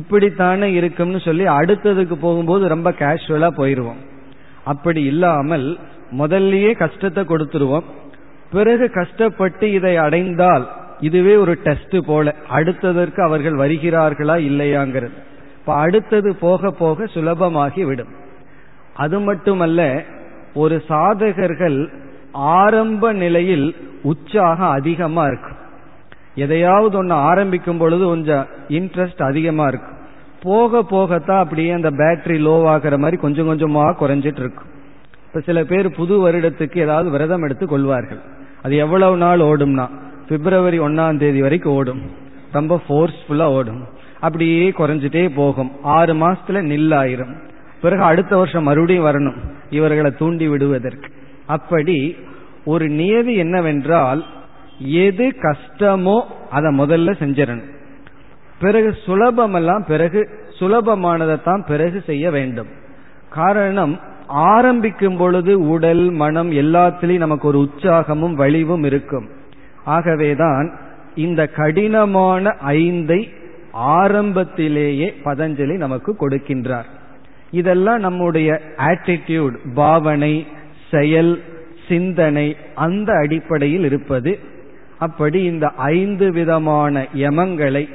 இப்படித்தானே 0.00 0.68
இருக்கும்னு 0.78 1.20
சொல்லி 1.20 1.44
அடுத்ததுக்கு 1.44 2.16
போகும்போது 2.20 2.64
ரொம்ப 2.68 2.88
கேஷுவலா 2.98 3.48
போயிடுவோம் 3.58 4.00
அப்படி 4.64 5.02
இல்லாமல் 5.04 5.66
முதல்லயே 6.18 6.72
கஷ்டத்தை 6.76 7.22
கொடுத்துருவோம். 7.24 7.86
பிறகு 8.50 8.86
கஷ்டப்பட்டு 8.90 9.66
இதை 9.72 9.94
அடைந்தால் 9.96 10.66
இதுவே 11.00 11.36
ஒரு 11.36 11.54
டெஸ்ட் 11.54 11.96
போல. 12.06 12.34
அடுத்ததற்கு 12.52 13.20
அவர்கள் 13.20 13.52
வருகிறார்களா 13.52 14.36
இல்லையாங்கிறது. 14.40 15.12
இப்ப 15.58 15.74
அடுத்தது 15.74 16.34
போக 16.34 16.70
போக 16.70 17.04
சுலபமாகி 17.04 17.82
விடும். 17.84 18.08
அது 18.94 19.20
மட்டுமல்ல 19.20 20.02
ஒரு 20.54 20.82
சாதகர்கள் 20.88 21.88
ஆரம்ப 22.32 23.12
நிலையில் 23.12 23.76
உற்சாகம் 24.02 24.68
அதிகமா 24.68 25.24
இருக்கும். 25.24 25.64
எதையாவது 26.34 26.96
ஒன்று 26.96 27.14
ஆரம்பிக்கும் 27.14 27.78
பொழுது 27.78 28.04
கொஞ்சம் 28.04 28.46
இன்ட்ரெஸ்ட் 28.68 29.22
அதிகமா 29.22 29.66
இருக்கும். 29.66 29.94
போக 30.42 30.84
போகத்தான் 30.90 31.38
அப்படியே 31.38 31.70
அந்த 31.70 31.90
பேட்டரி 31.90 32.38
லோவாகிற 32.46 32.98
மாதிரி 32.98 33.16
கொஞ்சம் 33.16 33.46
கொஞ்சமாக 33.46 34.08
குறைஞ்சிட்டு 34.08 34.38
இருக்கும். 34.38 34.74
இப்ப 35.26 35.40
சில 35.40 35.64
பேர் 35.64 35.90
புது 35.90 36.30
வருடத்துக்கு 36.30 36.78
ஏதாவது 36.78 37.10
விரதம் 37.10 37.42
எடுத்து 37.42 37.66
கொள்வார்கள். 37.66 38.18
அது 38.62 38.76
எவ்வளவு 38.76 39.16
நாள் 39.16 39.38
ஓடும்னா. 39.38 39.88
பிப்ரவரி 40.28 40.80
ஒன்னாம் 40.80 41.18
தேதி 41.18 41.40
வரைக்கும் 41.40 41.72
ஓடும். 41.72 42.02
ரொம்ப 42.52 42.80
ஃபோர்ஸ்ஃபுல்லா 42.88 43.42
ஓடும். 43.42 43.84
அப்படியே 44.20 44.70
குறைஞ்சிட்டே 44.70 45.30
போகும். 45.34 45.72
ஆறு 45.82 46.14
மாசத்துல 46.14 46.48
நில்லாயிரும். 46.48 47.34
பிறகு 47.80 48.02
அடுத்த 48.02 48.36
வருஷம் 48.36 48.62
மறுபடியும் 48.62 49.04
வரணும். 49.04 49.36
இவர்களை 49.70 50.10
தூண்டி 50.10 50.48
விடுவதற்கு. 50.48 51.12
அப்படி 51.46 52.16
ஒரு 52.64 52.88
நியதி 52.88 53.34
என்னவென்றால் 53.34 54.24
எது 54.78 55.32
கஷ்டமோ 55.42 56.20
அதை 56.50 56.78
முதல்ல 56.78 57.10
செஞ்சிடணும். 57.10 57.74
பிறகு 58.60 58.96
சுலபமெல்லாம் 59.06 59.84
பிறகு 59.86 60.28
சுலபமானதைத்தான் 60.58 61.66
பிறகு 61.66 62.02
செய்ய 62.06 62.30
வேண்டும். 62.30 62.66
காரணம் 63.28 64.00
ஆரம்பிக்கும் 64.26 65.16
பொழுது 65.16 65.68
உடல் 65.68 66.10
மனம் 66.10 66.52
எல்லாத்திலையும் 66.52 67.16
நமக்கு 67.16 67.48
ஒரு 67.48 67.58
உற்சாகமும் 67.58 68.32
வலிவும் 68.32 68.82
இருக்கும். 68.82 69.28
ஆகவேதான் 69.86 70.74
இந்த 71.14 71.46
கடினமான 71.46 72.56
ஐந்தை 72.66 73.28
ஆரம்பத்திலேயே 73.72 75.14
பதஞ்சலி 75.24 75.76
நமக்கு 75.76 76.16
கொடுக்கின்றார். 76.20 76.88
இதெல்லாம் 77.50 77.98
நம்முடைய 77.98 78.60
ஆட்டிடியூட் 78.76 79.56
பாவனை 79.74 80.46
செயல் 80.90 81.42
சிந்தனை 81.88 82.56
அந்த 82.74 83.12
அடிப்படையில் 83.12 83.84
இருப்பது. 83.84 84.38
அப்படி 84.98 85.42
இந்த 85.42 85.66
ஐந்து 85.76 86.32
விதமான 86.32 87.06
யமங்களை 87.14 87.88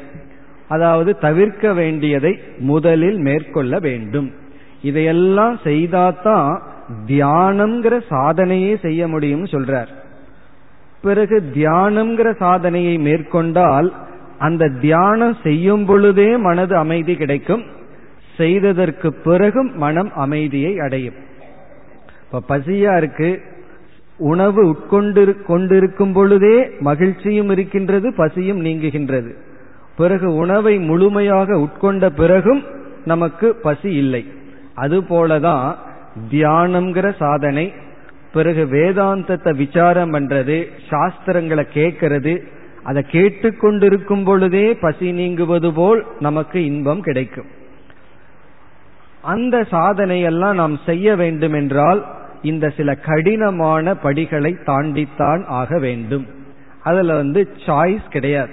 அதாவது 0.68 1.18
தவிர்க்க 1.18 1.74
வேண்டியதை 1.74 2.40
முதலில் 2.58 3.18
மேற்கொள்ள 3.18 3.80
வேண்டும். 3.80 4.32
இதையெல்லாம் 4.82 5.60
செய்தாதான் 5.64 6.60
தியானம்ங்கிற 7.08 8.02
சாதனையே 8.10 8.78
செய்ய 8.82 9.08
முடியும்னு 9.08 9.50
சொல்றார். 9.56 9.92
பிறகு 11.02 11.52
தியானம்ங்கிற 11.56 12.36
சாதனையை 12.36 12.98
மேற்கொண்டால் 12.98 13.94
அந்த 14.38 14.68
தியானம் 14.68 15.38
செய்யும் 15.44 15.86
பொழுதே 15.86 16.38
மனது 16.38 16.76
அமைதி 16.76 17.16
கிடைக்கும். 17.16 17.64
செய்ததற்கு 18.38 19.14
பிறகும் 19.14 19.78
மனம் 19.78 20.12
அமைதியை 20.14 20.80
அடையும். 20.80 21.14
இப்ப 22.32 22.58
பசியா 22.58 22.98
இருக்கு. 22.98 23.42
உணவு 24.18 24.68
உட்கொண்டு 24.68 25.42
கொண்டிருக்கும் 25.42 26.14
பொழுதே 26.14 26.70
மகிழ்ச்சியும் 26.80 27.50
இருக்கின்றது 27.50 28.14
பசியும் 28.14 28.66
நீங்குகின்றது. 28.66 29.34
பிறகு 29.98 30.34
உணவை 30.34 30.80
முழுமையாக 30.80 31.56
உட்கொண்ட 31.56 32.10
பிறகும் 32.10 32.64
நமக்கு 33.06 33.56
பசி 33.56 33.94
இல்லை. 33.94 34.26
அதுபோலதான் 34.78 35.76
தியானம்ங்கிற 36.32 37.16
சாதனை 37.16 37.74
பிறகு 38.34 38.66
வேதாந்தத்தை 38.66 39.56
விசாரம் 39.56 40.14
பண்றது 40.14 40.58
சாஸ்திரங்களை 40.90 41.66
கேட்கறது 41.74 42.34
அதை 42.84 43.06
கேட்டுக்கொண்டிருக்கும் 43.12 44.24
பொழுதே 44.26 44.74
பசி 44.74 45.12
நீங்குவது 45.12 45.74
போல் 45.74 46.06
நமக்கு 46.20 46.66
இன்பம் 46.66 47.02
கிடைக்கும். 47.02 47.50
அந்த 49.22 49.62
சாதனையெல்லாம் 49.72 50.54
நாம் 50.54 50.80
செய்ய 50.86 51.16
வேண்டும் 51.16 51.54
என்றால் 51.54 52.06
இந்த 52.42 52.70
சில 52.70 52.96
கடினமான 52.96 53.96
படிகளை 53.96 54.58
தாண்டித்தான் 54.66 55.44
ஆக 55.46 55.80
வேண்டும். 55.80 56.26
அதுல 56.84 57.16
வந்து 57.16 57.48
சாய்ஸ் 57.66 58.10
கிடையாது. 58.10 58.52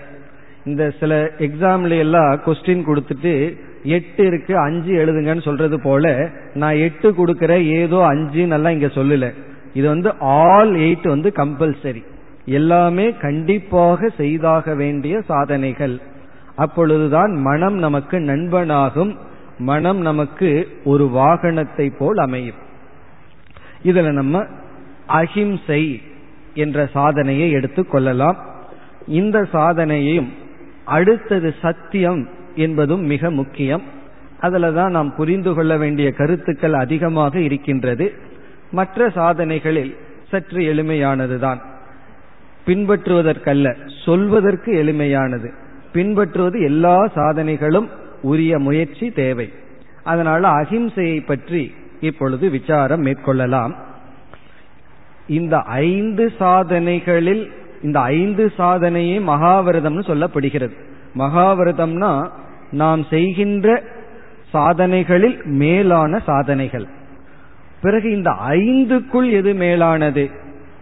இந்த 0.64 0.90
சில 0.90 1.30
எக்ஸாம்ல 1.38 1.98
எல்லாம் 1.98 2.40
கொஸ்டின் 2.46 2.84
கொடுத்துட்டு 2.88 3.56
எட்டு 3.82 4.26
இருக்கு 4.26 4.58
அஞ்சு 4.58 4.92
எழுதுங்கன்னு 4.92 5.42
சொல்றது 5.42 5.80
போல 5.80 6.30
நான் 6.54 6.74
எட்டு 6.74 7.10
கொடுக்கற 7.10 7.52
ஏதோ 7.66 7.96
அஞ்சுன்னு 7.96 8.56
எல்லாம் 8.58 8.72
இங்க 8.72 8.86
சொல்லல. 8.86 9.34
இது 9.72 9.88
வந்து 9.88 10.14
ஆல் 10.18 10.72
எயிட் 10.72 11.08
வந்து 11.08 11.32
கம்பல்சரி 11.36 12.04
எல்லாமே 12.44 13.12
கண்டிப்பாக 13.12 14.08
செய்தாக 14.08 14.74
வேண்டிய 14.74 15.20
சாதனைகள். 15.20 16.00
அப்பொழுதுதான் 16.56 17.32
மனம் 17.32 17.74
நமக்கு 17.74 18.18
நண்பனாகும். 18.18 19.16
மனம் 19.58 20.00
நமக்கு 20.00 20.68
ஒரு 20.84 21.04
வாகனத்தை 21.04 21.92
போல் 21.98 22.16
அமையும். 22.16 22.54
இதுல 23.84 24.12
நம்ம 24.12 24.44
அஹிம்சை 25.06 26.02
என்ற 26.54 26.86
சாதனையை 26.86 27.50
எடுத்துக் 27.50 27.90
கொள்ளலாம். 27.90 28.36
இந்த 29.06 29.48
சாதனையையும் 29.52 30.28
அடுத்தது 30.84 31.54
சத்தியம் 31.62 32.28
என்பதும் 32.54 33.00
மிக 33.00 33.30
முக்கியம். 33.30 33.82
அதில் 34.40 34.74
தான் 34.74 34.90
நாம் 34.90 35.14
புரிந்து 35.14 35.54
கொள்ள 35.54 35.76
வேண்டிய 35.76 36.10
கருத்துக்கள் 36.10 36.72
அதிகமாக 36.72 37.38
இருக்கின்றது. 37.38 38.14
மற்ற 38.70 39.10
சாதனைகளில் 39.10 39.96
சற்று 40.28 40.58
எளிமையானதுதான். 40.58 41.58
பின்பற்றுவதற்கல்ல 42.66 43.74
சொல்வதற்கு 44.04 44.84
எளிமையானது. 44.84 45.52
பின்பற்றுவது 45.92 46.60
எல்லா 46.60 47.10
சாதனைகளும் 47.14 47.88
உரிய 48.22 48.58
முயற்சி 48.58 49.10
தேவை. 49.10 49.52
அதனால 50.04 50.48
அகிம்சையை 50.48 51.26
பற்றி 51.26 51.74
இப்பொழுது 52.00 52.50
விசாரம் 52.50 53.06
மேற்கொள்ளலாம். 53.06 53.74
இந்த 55.26 55.58
ஐந்து 55.58 56.32
சாதனைகளில் 56.38 57.50
இந்த 57.82 58.00
ஐந்து 58.00 58.52
சாதனையே 58.56 59.18
மகாவிரதம்னு 59.18 60.00
சொல்லப்படுகிறது. 60.06 60.74
மகாவிரதம்னா 61.18 62.28
நாம் 62.70 63.04
செய்கின்ற 63.04 63.82
சாதனைகளில் 64.50 65.40
மேலான 65.44 66.18
சாதனைகள். 66.18 66.86
பிறகு 67.82 68.16
இந்த 68.16 68.30
ஐந்துக்குள் 68.30 69.30
எது 69.30 69.54
மேலானது? 69.54 70.30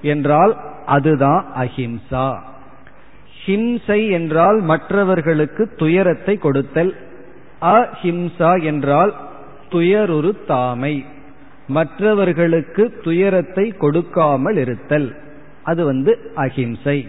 என்றால் 0.02 0.56
அதுதான் 0.86 1.46
அஹிம்சா. 1.56 2.38
ஹிம்சை 3.46 4.10
என்றால் 4.10 4.60
மற்றவர்களுக்கு 4.60 5.74
துயரத்தை 5.76 6.36
கொடுத்தல். 6.36 6.94
அஹிம்சா 7.60 8.62
என்றால் 8.62 9.14
துயருரு 9.70 10.32
தாமை. 10.48 11.04
மற்றவர்களுக்கு 11.66 13.00
துயரத்தை 13.04 13.70
கொடுக்காமல் 13.70 14.56
இருத்தல். 14.56 15.16
அது 15.62 15.84
வந்து 15.84 16.32
அஹிம்சை. 16.34 17.08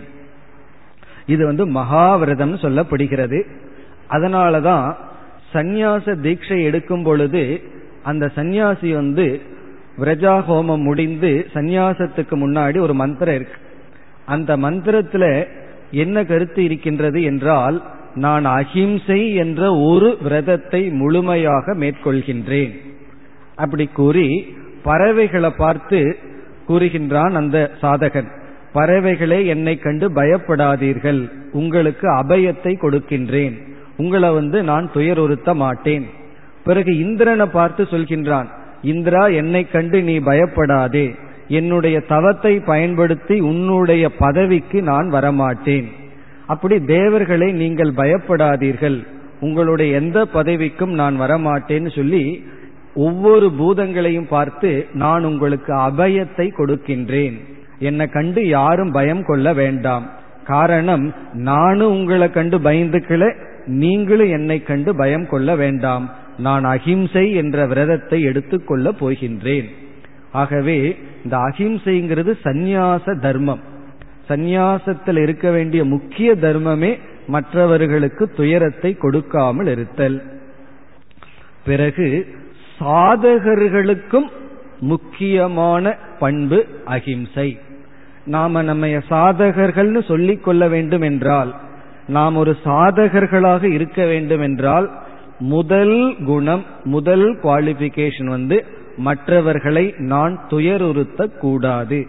இது 1.26 1.46
வந்து 1.46 1.68
மகாவிரதம் 1.68 2.58
சொல்லப்படுகிறது. 2.58 3.48
அதனாலதான் 4.10 4.96
சந்நியாச 5.54 6.16
தீட்சை 6.16 6.64
எடுக்கும் 6.64 7.04
பொழுது 7.04 7.62
அந்த 8.04 8.28
சந்நியாசி 8.28 8.94
வந்து 8.94 9.56
விரஜா 9.98 10.34
ஹோமம் 10.50 10.84
முடிந்து 10.84 11.48
சந்நியாசத்துக்கு 11.54 12.36
முன்னாடி 12.44 12.80
ஒரு 12.80 12.94
மந்திரம் 12.94 13.36
இருக்கு. 13.36 13.60
அந்த 14.26 14.58
மந்திரத்துல 14.58 15.48
என்ன 15.92 16.26
கருத்து 16.26 16.64
இருக்கின்றது 16.64 17.24
என்றால் 17.24 17.78
நான் 18.16 18.46
அஹிம்சை 18.46 19.34
என்ற 19.34 19.62
ஒரு 19.76 20.18
விரதத்தை 20.24 20.82
முழுமையாக 20.90 21.76
மேற்கொள்கின்றேன். 21.76 22.74
அப்படி 23.56 23.86
கூறி 23.86 24.56
பறவைகளை 24.84 25.50
பார்த்து 25.58 26.00
கூறுகின்றான் 26.68 27.34
அந்த 27.34 27.58
சாதகன் 27.82 28.30
பறவைகளே 28.74 29.46
என்னை 29.46 29.76
கண்டு 29.78 30.08
பயப்படாதீர்கள். 30.10 31.22
உங்களுக்கு 31.52 32.08
அபயத்தை 32.16 32.74
கொடுக்கின்றேன். 32.78 33.56
உங்களை 33.98 34.30
வந்து 34.30 34.58
நான் 34.64 34.90
துயருறுத்த 34.94 35.56
மாட்டேன். 35.56 36.06
பிறகு 36.64 36.98
இந்திரனை 36.98 37.46
பார்த்து 37.46 37.84
சொல்கின்றான் 37.84 38.50
இந்திரா 38.82 39.28
என்னை 39.28 39.68
கண்டு 39.68 40.04
நீ 40.04 40.20
பயப்படாதே. 40.20 41.16
என்னுடைய 41.48 42.00
தவத்தை 42.00 42.64
பயன்படுத்தி 42.66 43.40
உன்னுடைய 43.40 44.10
பதவிக்கு 44.10 44.82
நான் 44.82 45.12
வரமாட்டேன். 45.14 45.86
அப்படி 46.46 46.80
தேவர்களை 46.80 47.52
நீங்கள் 47.52 47.92
பயப்படாதீர்கள். 47.92 49.08
உங்களுடைய 49.40 49.96
எந்த 49.96 50.28
பதவிக்கும் 50.34 50.94
நான் 50.94 51.22
வரமாட்டேன்னு 51.22 51.96
சொல்லி 51.96 52.46
ஒவ்வொரு 52.96 53.52
பூதங்களையும் 53.60 54.28
பார்த்து 54.28 54.88
நான் 54.94 55.24
உங்களுக்கு 55.24 55.74
அபயத்தை 55.74 56.52
கொடுக்கின்றேன். 56.58 57.40
என்னை 57.80 58.08
கண்டு 58.08 58.48
யாரும் 58.48 58.92
பயம் 58.92 59.24
கொள்ள 59.24 59.54
வேண்டாம். 59.54 60.10
காரணம் 60.44 61.14
நானும் 61.34 61.92
உங்களை 61.92 62.32
கண்டு 62.32 62.60
பயந்துக்கல. 62.60 63.34
நீங்களும் 63.66 64.30
என்னை 64.30 64.64
கண்டு 64.64 64.96
பயம் 64.96 65.28
கொள்ள 65.28 65.56
வேண்டாம். 65.56 66.16
நான் 66.38 66.64
அகிம்சை 66.64 67.34
என்ற 67.34 67.66
விரதத்தை 67.66 68.22
எடுத்துக்கொள்ள 68.22 68.92
போகின்றேன். 68.92 69.68
ஆகவே 70.32 70.96
இந்த 71.24 71.38
அகிம்சைங்கிறது 71.38 72.34
சந்நியாச 72.44 73.20
தர்மம். 73.20 73.62
சந்நியாசத்தில் 74.30 75.18
இருக்க 75.18 75.52
வேண்டிய 75.52 75.86
முக்கிய 75.86 76.36
தர்மமே 76.36 77.00
மற்றவர்களுக்கு 77.28 78.30
துயரத்தை 78.30 78.98
கொடுக்காமல் 78.98 79.68
இருத்தல். 79.68 80.24
பிறகு 81.66 82.36
சாதகர்களுக்கும் 82.80 84.28
முக்கியமான 84.80 85.96
பண்பு 86.20 86.66
அகிம்சை 86.86 87.60
நாம 88.26 88.62
நம்ம 88.62 88.88
சாதகர்கள்னு 88.88 90.08
சொல்லிக் 90.08 90.44
கொள்ள 90.44 90.68
வேண்டும் 90.68 91.02
என்றால் 91.02 91.56
நாம் 92.08 92.36
ஒரு 92.36 92.58
சாதகர்களாக 92.64 93.64
இருக்க 93.64 94.06
வேண்டும் 94.06 94.42
என்றால் 94.42 94.88
முதல் 95.40 96.16
குணம் 96.26 96.64
முதல் 96.84 97.40
குவாலிபிகேஷன் 97.44 98.26
வந்து 98.26 98.66
மற்றவர்களை 98.98 99.94
நான் 99.98 100.40
துயருறுத்த 100.50 101.38
கூடாது 101.38 102.08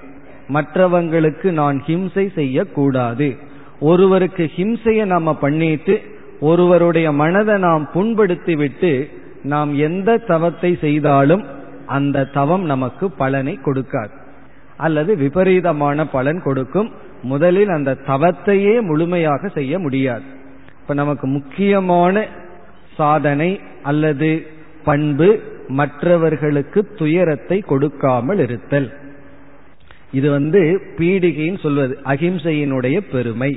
மற்றவங்களுக்கு 0.49 1.51
நான் 1.51 1.83
ஹிம்சை 1.87 2.33
செய்யக்கூடாது. 2.33 3.37
ஒருவருக்கு 3.81 4.51
ஹிம்சையை 4.57 5.05
நாம 5.05 5.35
பண்ணிட்டு 5.35 6.01
ஒருவருடைய 6.41 7.13
மனதை 7.13 7.59
நாம் 7.59 7.91
புண்படுத்தி 7.93 8.57
விட்டு 8.57 9.09
நாம் 9.43 9.75
எந்த 9.75 10.17
தவத்தை 10.17 10.77
செய்தாலும் 10.81 11.45
அந்த 11.87 12.25
தவம் 12.25 12.63
நமக்கு 12.63 13.11
பலனை 13.11 13.59
கொடுக்காது. 13.65 14.11
அல்லது 14.77 15.17
விபரீதமான 15.17 16.07
பலன் 16.07 16.43
கொடுக்கும். 16.43 16.91
முதலில் 17.23 17.69
அந்த 17.69 17.97
தவத்தையே 18.07 18.81
முழுமையாக 18.81 19.49
செய்ய 19.49 19.79
முடியாது. 19.79 20.23
இப்ப 20.81 20.95
நமக்கு 20.95 21.27
முக்கியமான 21.27 22.27
சாதனை 22.99 23.51
அல்லது 23.83 24.31
பண்பு 24.85 25.29
மற்றவர்களுக்கு 25.71 26.81
துயரத்தை 26.97 27.59
கொடுக்காமல் 27.61 28.39
இருத்தல். 28.39 28.89
இது 30.13 30.29
வந்து 30.31 30.61
பீடிகைன்னு 30.99 31.59
சொல்வது 31.63 31.95
அகிம்சையினுடைய 32.05 32.97
பெருமை. 33.13 33.53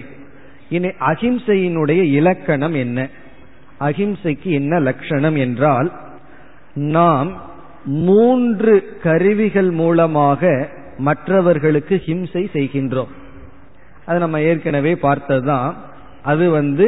இனி 0.70 0.90
அகிம்சையினுடைய 1.12 2.02
இலக்கணம் 2.12 2.76
என்ன? 2.76 3.00
அகிம்சைக்கு 3.80 4.50
என்ன 4.60 4.74
லட்சணம் 4.80 5.36
என்றால் 5.36 5.90
நாம் 6.74 7.30
மூன்று 8.02 8.74
கருவிகள் 9.04 9.72
மூலமாக 9.72 10.52
மற்றவர்களுக்கு 10.98 11.96
ஹிம்சை 12.06 12.44
செய்கின்றோம். 12.56 13.12
அது 14.06 14.18
நம்ம 14.20 14.40
ஏற்கனவே 14.42 14.94
பார்த்ததுதான். 15.06 15.72
அது 16.24 16.46
வந்து 16.50 16.86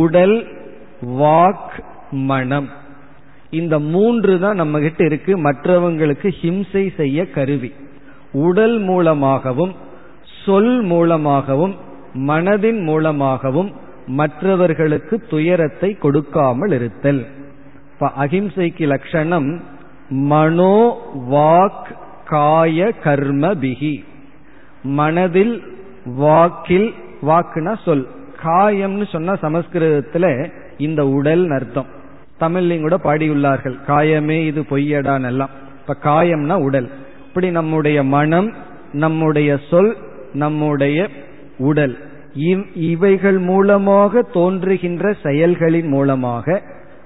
உடல் 0.00 0.36
வாக் 1.02 1.82
மனம். 2.10 2.68
இந்த 3.50 3.78
மூன்று 3.78 4.40
தான் 4.40 4.54
நம்ம 4.54 4.78
கிட்ட 4.78 5.04
இருக்கு. 5.04 5.38
மற்றவங்களுக்கு 5.38 6.32
ஹிம்சை 6.42 6.94
செய்ய 6.96 7.30
கருவி. 7.30 7.72
உடல் 8.32 8.78
மூலமாகவும் 8.78 9.74
சொல் 10.44 10.82
மூலமாகவும் 10.82 11.76
மனதின் 12.14 12.82
மூலமாகவும் 12.82 13.72
மற்றவர்களுக்கு 14.06 15.20
துயரத்தை 15.20 15.94
கொடுக்காமல் 15.94 16.72
இருத்தல். 16.72 17.26
அகிம்சைக்கு 18.00 18.86
லட்சணம் 18.86 19.62
மனோ 20.08 20.96
வாக் 21.14 21.96
காய 22.24 22.92
கர்ம 22.92 23.54
பிகி 23.54 24.04
மனதில் 24.82 25.62
வாக்கில் 26.04 26.94
வாக்குனா 27.22 27.76
சொல். 27.84 28.08
காயம்னு 28.42 29.08
சொன்னா 29.08 29.32
சமஸ்கிருதத்துல 29.32 30.50
இந்த 30.78 31.06
உடல் 31.08 31.50
அர்த்தம் 31.50 31.96
தமிழ்லையும் 32.40 32.80
கூட 32.80 32.96
பாடியுள்ளார்கள். 32.96 33.76
காயமே 33.86 34.44
இது 34.46 34.60
பொய்யடான் 34.60 35.24
எல்லாம். 35.24 35.50
இப்ப 35.80 35.96
காயம்னா 36.02 36.62
உடல். 36.62 36.88
இப்படி 37.26 37.50
நம்முடைய 37.50 38.02
மனம் 38.02 38.52
நம்முடைய 38.92 39.58
சொல் 39.70 39.96
நம்முடைய 40.32 41.08
உடல். 41.58 41.98
இவைகள் 42.74 43.38
மூலமாக 43.38 44.22
தோன்றுகின்ற 44.22 45.14
செயல்களின் 45.22 45.88
மூலமாக 45.88 46.62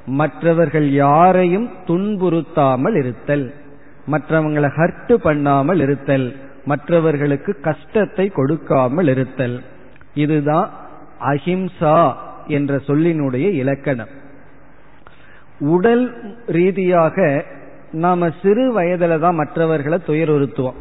மற்றவர்கள் 0.06 0.90
யாரையும் 0.90 1.70
துன்புறுத்தாமல் 1.86 2.96
இருத்தல். 2.96 3.54
மற்றவங்களை 4.10 4.68
ஹர்ட் 4.76 5.14
பண்ணாமல் 5.14 5.80
இருத்தல். 5.80 6.36
மற்றவர்களுக்கு 6.64 7.60
கஷ்டத்தை 7.60 8.28
கொடுக்காமல் 8.28 9.08
இருத்தல். 9.08 9.62
இதுதான் 10.14 10.70
அஹிம்சா. 11.20 12.12
என்ற 12.46 12.80
சொல்லினுடைய 12.86 13.52
இலக்கணம். 13.52 14.08
உடல் 15.58 16.34
ரீதியாக 16.46 17.44
நாம 17.92 18.30
சிறு 18.42 18.80
வயதுல 18.80 19.18
தான் 19.18 19.34
மற்றவர்களை 19.34 19.98
துயருறுத்துவோம். 20.06 20.74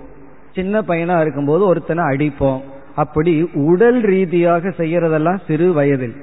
சின்ன 0.55 0.81
பையனா 0.81 1.21
இருக்கும்போது 1.21 1.65
ஒருத்தனை 1.65 2.03
அடிப்போம். 2.03 2.61
அப்படி 2.95 3.49
உடல் 3.53 4.01
ரீதியாக 4.01 4.69
செய்யறதெல்லாம் 4.69 5.39
சிறு 5.47 5.73
வயதில். 5.73 6.15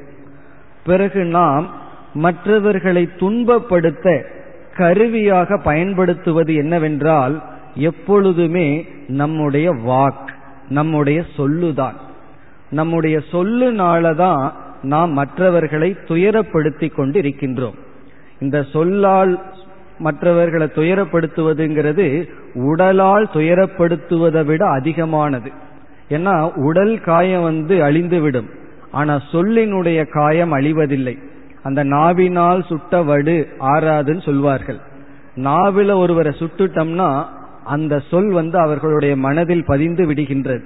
பிறகு 0.85 1.24
நாம் 1.24 1.70
மற்றவர்களை 2.14 3.09
துன்பப்படுத்த 3.18 4.24
கருவியாக 4.77 5.59
பயன்படுத்துவது 5.59 6.55
என்னவென்றால் 6.55 7.42
எப்பொழுதுமே 7.74 8.88
நம்முடைய 9.09 9.74
வாக் 9.74 10.29
நம்முடைய 10.68 11.24
சொல்லுதான். 11.37 11.94
நம்முடைய 12.70 13.20
சொல்லுனாலதான் 13.33 14.53
நாம் 14.83 15.12
மற்றவர்களை 15.12 15.97
துயரப்படுத்தி 16.09 16.95
கொண்டு 16.95 17.21
இருக்கின்றோம் 17.21 17.75
இந்த 18.41 18.62
சொல்லால் 18.62 19.43
மற்றவர்களை 19.99 20.67
துயரப்படுத்துவதுங்கிறது 20.67 22.29
உடலால் 22.55 23.29
துயரப்படுத்துவதை 23.33 24.45
விட 24.45 24.67
அதிகமானது. 24.67 25.51
ஏன்னா 26.09 26.53
உடல் 26.55 27.01
காயம் 27.01 27.43
வந்து 27.43 27.79
அழிந்துவிடும். 27.79 28.49
ஆனா 28.91 29.23
சொல்லினுடைய 29.33 30.09
காயம் 30.11 30.57
அழிவதில்லை. 30.57 31.19
அந்த 31.62 31.85
நாவினால் 31.85 32.62
சுட்ட 32.62 33.03
வடு 33.03 33.49
ஆறாதுன்னு 33.61 34.23
சொல்வார்கள். 34.23 34.79
நாவில 35.37 35.95
ஒருவரை 35.95 36.33
சுட்டுட்டோம்னா 36.38 37.25
அந்த 37.64 37.99
சொல் 37.99 38.33
வந்து 38.33 38.59
அவர்களுடைய 38.59 39.17
மனதில் 39.17 39.64
பதிந்து 39.64 40.12
விடுகின்றது. 40.12 40.62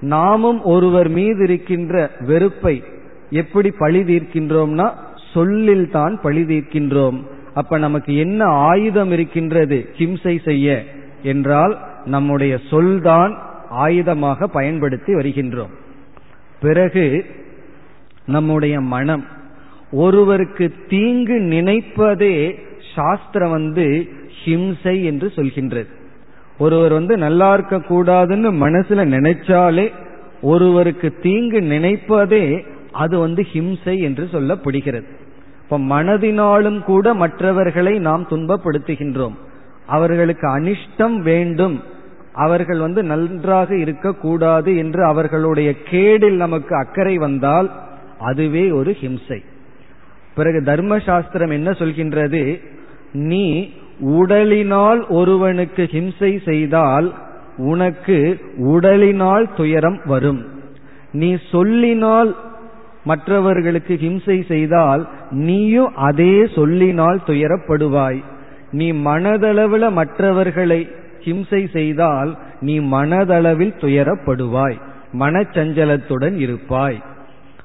நாமும் 0.00 0.64
ஒருவர் 0.64 1.08
மீது 1.08 1.42
இருக்கின்ற 1.42 2.10
வெறுப்பை 2.20 2.84
எப்படி 3.30 3.70
பழி 3.70 4.00
தீர்க்கின்றோம்னா 4.02 4.92
சொல்லில் 5.34 5.90
தான் 5.90 6.20
பழி 6.22 6.42
தீர்க்கின்றோம். 6.42 7.22
அப்ப 7.54 7.78
நமக்கு 7.78 8.16
என்ன 8.16 8.44
ஆயுதம் 8.44 9.12
இருக்கின்றது? 9.12 9.88
ஹிம்சை 9.98 10.42
செய்ய. 10.44 10.84
என்றால் 11.22 11.78
நம்முடைய 12.04 12.58
சொல்தான் 12.70 13.38
ஆயுதமாக 13.78 14.44
பயன்படுத்தி 14.44 15.14
வருகின்றோம். 15.14 15.70
பிறகு 16.60 17.24
நம்முடைய 18.26 18.80
மனம். 18.80 19.24
ஒருவருக்கு 19.92 20.74
தீங்கு 20.88 21.40
நினைப்பதே 21.40 22.54
சாஸ்திரம் 22.94 23.50
வந்து 23.50 24.08
ஹிம்சை 24.44 25.04
என்று 25.04 25.32
சொல்கின்றது. 25.36 25.86
ஒருவர் 26.58 26.92
வந்து 26.92 27.16
நல்லா 27.16 27.54
இருக்க 27.54 27.76
கூடாதுன்னு 27.76 28.52
மனசுல 28.52 29.06
நினைச்சாலே 29.06 29.92
ஒருவருக்கு 30.42 31.14
தீங்கு 31.22 31.60
நினைப்பதே 31.60 32.64
அது 32.92 33.18
வந்து 33.18 33.46
ஹிம்சை 33.52 33.98
என்று 33.98 34.28
சொல்லப்படுகிறது. 34.32 35.06
இப்ப 35.62 35.78
மனதினாலும் 35.78 36.82
கூட 36.82 37.14
மற்றவர்களை 37.14 37.98
நாம் 37.98 38.26
துன்பப்படுத்துகின்றோம். 38.30 39.34
அவர்களுக்கு 39.86 40.58
அனிஷ்டம் 40.58 41.16
வேண்டும். 41.16 41.82
அவர்கள் 42.32 42.78
வந்து 42.78 43.02
நன்றாக 43.02 43.76
இருக்கக்கூடாது 43.76 44.76
என்று 44.76 45.04
அவர்களுடைய 45.04 45.74
கேடில் 45.90 46.36
நமக்கு 46.36 46.76
அக்கறை 46.76 47.18
வந்தால் 47.18 47.70
அதுவே 48.18 48.70
ஒரு 48.70 48.96
ஹிம்சை. 49.00 49.44
பிறகு 50.34 50.60
தர்மசாஸ்திரம் 50.60 51.52
என்ன 51.52 51.70
சொல்கின்றது? 51.70 52.60
நீ 53.12 53.72
உடலினால் 54.00 55.08
ஒருவனுக்கு 55.08 55.88
ஹிம்சை 55.92 56.44
செய்தால் 56.44 57.14
உனக்கு 57.56 58.40
உடலினால் 58.58 59.54
துயரம் 59.56 60.00
வரும். 60.04 60.46
நீ 61.12 61.36
சொல்லினால் 61.50 62.36
மற்றவர்களுக்கு 63.04 63.94
ஹிம்சை 63.94 64.46
செய்தால் 64.46 65.08
நீயும் 65.30 65.94
அதே 65.94 66.46
சொல்லினால் 66.54 67.20
துயரப்படுவாய். 67.26 68.24
நீ 68.72 68.92
மனதளவில் 68.92 69.90
மற்றவர்களை 69.90 70.88
ஹிம்சை 71.24 71.70
செய்தால் 71.70 72.38
நீ 72.60 72.80
மனதளவில் 72.80 73.74
துயரப்படுவாய். 73.80 74.80
மனச்சஞ்சலத்துடன் 75.18 76.36
இருப்பாய். 76.36 77.02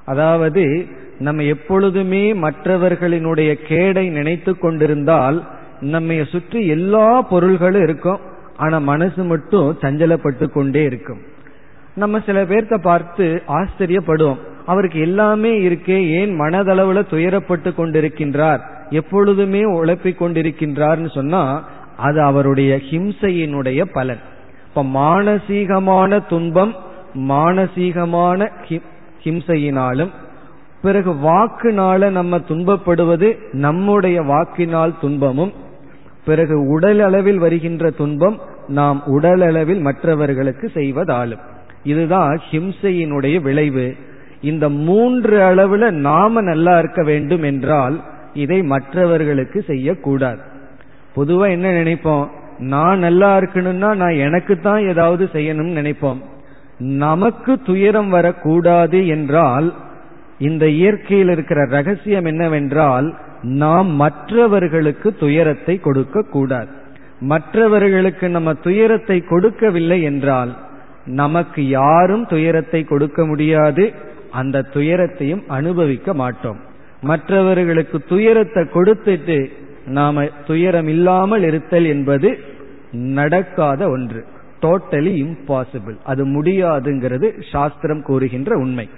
அதாவது 0.06 0.86
நம்ம 1.20 1.44
எப்பொழுதுமே 1.44 2.34
மற்றவர்களினுடைய 2.34 3.58
கேடை 3.68 4.12
நினைத்து 4.12 4.58
கொண்டிருந்தால் 4.58 5.44
நம்ம 5.82 6.14
சுற்றி 6.32 6.68
எல்லா 6.68 7.22
பொருள்களும் 7.22 7.84
இருக்கும். 7.84 8.20
ஆனா 8.58 8.78
மனசு 8.78 9.24
மட்டும் 9.24 9.78
சஞ்சலப்பட்டு 9.82 10.50
கொண்டே 10.50 10.84
இருக்கும். 10.84 11.20
நம்ம 11.96 12.20
சில 12.26 12.44
பேர்த்த 12.44 12.78
பார்த்து 12.78 13.42
ஆச்சரியப்படுவோம். 13.48 14.38
அவருக்கு 14.66 15.00
எல்லாமே 15.00 15.60
இருக்கே 15.60 16.10
ஏன் 16.10 16.40
மனதளவுல 16.40 17.02
துயரப்பட்டு 17.10 17.72
கொண்டிருக்கின்றார்? 17.78 18.60
எப்பொழுதுமே 18.90 19.64
உழைப்பிக் 19.64 20.24
கொண்டிருக்கின்றார்னு 20.24 21.10
சொன்னா 21.14 21.68
அது 21.98 22.22
அவருடைய 22.22 22.76
ஹிம்சையினுடைய 22.76 23.86
பலன். 23.94 24.20
இப்ப 24.68 24.84
மானசீகமான 24.84 26.20
துன்பம் 26.28 26.76
மானசீகமான 27.16 28.50
ஹிம்சையினாலும் 29.24 30.12
பிறகு 30.82 31.12
வாக்குனால 31.12 32.10
நம்ம 32.10 32.38
துன்பப்படுவது 32.38 33.38
நம்முடைய 33.52 34.22
வாக்கினால் 34.22 35.00
துன்பமும் 35.02 35.54
பிறகு 36.26 36.68
உடல் 36.68 37.00
அளவில் 37.00 37.38
வருகின்ற 37.38 37.90
துன்பம் 37.90 38.40
நாம் 38.68 39.04
உடல் 39.06 39.42
அளவில் 39.42 39.80
மற்றவர்களுக்கு 39.80 40.72
செய்வதாலும். 40.74 41.40
இதுதான் 41.86 42.34
ஹிம்சையினுடைய 42.52 43.36
விளைவு. 43.42 43.88
இந்த 44.42 44.66
மூன்று 44.88 45.36
அளவுல 45.40 45.92
நாம 45.92 46.42
நல்லா 46.42 46.74
இருக்க 46.78 47.02
வேண்டும் 47.04 47.44
என்றால் 47.44 47.96
இதை 48.34 48.60
மற்றவர்களுக்கு 48.64 49.60
செய்யக்கூடாது. 49.62 50.42
பொதுவா 51.16 51.46
என்ன 51.50 51.68
நினைப்போம்? 51.72 52.26
நான் 52.60 53.00
நல்லா 53.00 53.30
இருக்கணும்னா 53.38 53.90
நான் 53.96 54.22
எனக்கு 54.26 54.54
தான் 54.60 54.82
ஏதாவது 54.88 55.24
செய்யணும்னு 55.34 55.80
நினைப்போம். 55.82 56.22
நமக்கு 57.04 57.52
துயரம் 57.62 58.10
வரக்கூடாது 58.10 59.00
என்றால் 59.08 59.68
இந்த 60.40 60.66
இயற்கையில் 60.68 61.30
இருக்கிற 61.30 61.60
ரகசியம் 61.66 62.26
என்னவென்றால் 62.26 63.08
நாம் 63.42 63.90
மற்றவர்களுக்கு 63.96 65.10
துயரத்தை 65.14 65.76
கொடுக்க 65.80 66.24
கூடாது 66.32 66.72
மற்றவர்களுக்கு 67.20 68.26
நம்ம 68.30 68.54
துயரத்தை 68.54 69.18
கொடுக்கவில்லை 69.22 70.00
என்றால் 70.02 70.52
நமக்கு 71.06 71.68
யாரும் 71.68 72.28
துயரத்தை 72.28 72.84
கொடுக்க 72.84 73.26
முடியாது. 73.26 73.94
அந்த 74.32 74.62
துயரத்தையும் 74.62 75.44
அனுபவிக்க 75.48 76.14
மாட்டோம். 76.14 76.60
மற்றவர்களுக்கு 77.02 78.00
துயரத்தை 78.00 78.64
கொடுத்துட்டு 78.64 79.52
நாம 79.88 80.26
துயரம் 80.48 80.88
இல்லாமல் 80.88 81.44
இருத்தல் 81.44 81.86
என்பது 81.86 82.40
நடக்காத 82.92 83.90
ஒன்று. 83.90 84.26
டோட்டலி 84.62 85.14
இம்பாசிபிள் 85.24 85.98
அது 86.04 86.26
முடியாதுங்கிறது 86.26 87.44
சாஸ்திரம் 87.52 88.02
கூறுகின்ற 88.02 88.58
உண்மை. 88.58 88.90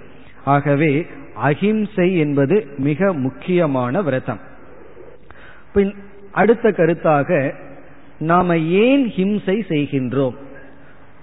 ஆகவே 0.44 1.06
அஹிம்சை 1.34 2.18
என்பது 2.18 2.66
மிக 2.78 3.12
முக்கியமான 3.12 4.02
விரதம். 4.02 4.40
அடுத்த 6.32 6.68
கருத்தாக 6.68 7.54
நாம 8.18 8.58
ஏன் 8.58 9.06
ஹிம்சை 9.16 9.62
செய்கின்றோம்? 9.68 10.34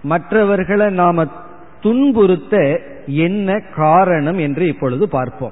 மற்றவர்களை 0.05 0.89
நாம 0.89 1.25
துன்புறுத்த 1.83 2.79
என்ன 3.07 3.59
காரணம் 3.75 4.37
என்று 4.37 4.67
இப்பொழுது 4.67 5.09
பார்ப்போம். 5.09 5.51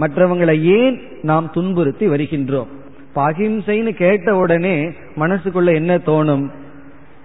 மற்றவங்களை 0.00 0.62
ஏன் 0.62 1.00
நாம் 1.22 1.50
துன்புறுத்தி 1.52 2.08
வருகின்றோம்? 2.08 2.66
அகிம்சைன்னு 3.14 3.90
கேட்ட 3.90 4.36
உடனே 4.36 4.74
மனசுக்குள்ள 5.16 5.74
என்ன 5.74 5.96
தோணும்? 5.96 6.50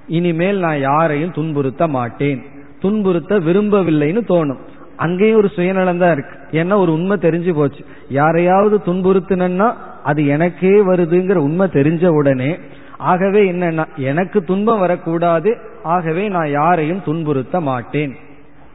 இனிமேல் 0.07 0.59
நான் 0.59 0.79
யாரையும் 0.79 1.31
துன்புறுத்த 1.31 1.87
மாட்டேன். 1.87 2.41
துன்புறுத்த 2.81 3.39
விரும்பவில்லைன்னு 3.39 4.21
தோணும். 4.29 4.61
அங்கேயும் 4.95 5.37
ஒரு 5.37 5.49
சுயநலம் 5.49 5.97
தான் 5.97 6.11
இருக்கு. 6.11 6.35
ஏன்னா 6.51 6.77
ஒரு 6.77 6.93
உண்மை 6.93 7.17
தெரிஞ்சு 7.17 7.53
போச்சு. 7.53 7.85
யாரையாவது 8.09 8.77
துன்புறுத்தினா 8.77 9.73
அது 10.03 10.27
எனக்கே 10.27 10.73
வருதுங்கிற 10.83 11.35
உண்மை 11.35 11.67
தெரிஞ்ச 11.67 12.07
உடனே 12.07 12.57
ஆகவே 12.97 13.51
என்னன்னா 13.51 13.85
எனக்கு 13.95 14.43
துன்பம் 14.43 14.79
வரக்கூடாது 14.79 15.57
ஆகவே 15.83 16.27
நான் 16.27 16.49
யாரையும் 16.49 17.01
துன்புறுத்த 17.05 17.61
மாட்டேன். 17.61 18.15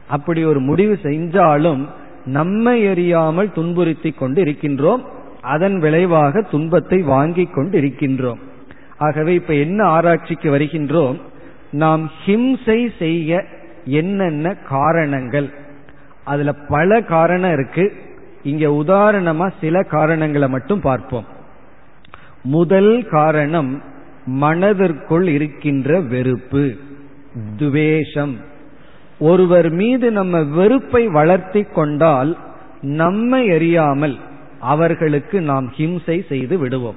அப்படி 0.07 0.43
ஒரு 0.43 0.59
முடிவு 0.59 0.99
செஞ்சாலும் 1.03 1.87
நம்மை 2.25 2.85
எறியாமல் 2.85 3.51
துன்புறுத்தி 3.51 4.11
கொண்டு 4.11 4.43
இருக்கின்றோம் 4.43 5.03
அதன் 5.41 5.79
விளைவாக 5.79 6.41
துன்பத்தை 6.41 7.01
வாங்கி 7.01 7.45
கொண்டு 7.45 7.81
இருக்கின்றோம் 7.81 8.39
ஆகவே 8.97 9.33
இப்ப 9.33 9.53
என்ன 9.53 9.83
ஆராய்ச்சிக்கு 9.83 10.57
வருகின்றோம்? 10.57 11.21
நாம் 11.71 12.11
ஹிம்சை 12.25 12.89
செய்ய 12.99 13.43
என்னென்ன 13.85 14.53
காரணங்கள்? 14.53 15.53
அதுல 16.23 16.53
பல 16.53 17.01
காரணம் 17.01 17.53
இருக்கு. 17.53 17.93
இங்க 18.43 18.67
உதாரணமா 18.67 19.51
சில 19.61 19.83
காரணங்களை 19.83 20.49
மட்டும் 20.49 20.81
பார்ப்போம். 20.81 21.25
முதல் 22.43 23.07
காரணம் 23.07 23.81
மனதிற்குள் 24.25 25.27
இருக்கின்ற 25.27 25.99
வெறுப்பு. 25.99 26.75
துவேஷம். 27.57 28.37
ஒருவர் 29.19 29.69
மீது 29.69 30.11
நம்ம 30.11 30.41
வெறுப்பை 30.41 31.07
வளர்த்தி 31.07 31.61
கொண்டால் 31.61 32.37
நம்மை 32.81 33.51
அறியாமல் 33.51 34.17
அவர்களுக்கு 34.59 35.41
நாம் 35.41 35.73
ஹிம்சை 35.77 36.25
செய்து 36.25 36.57
விடுவோம். 36.57 36.95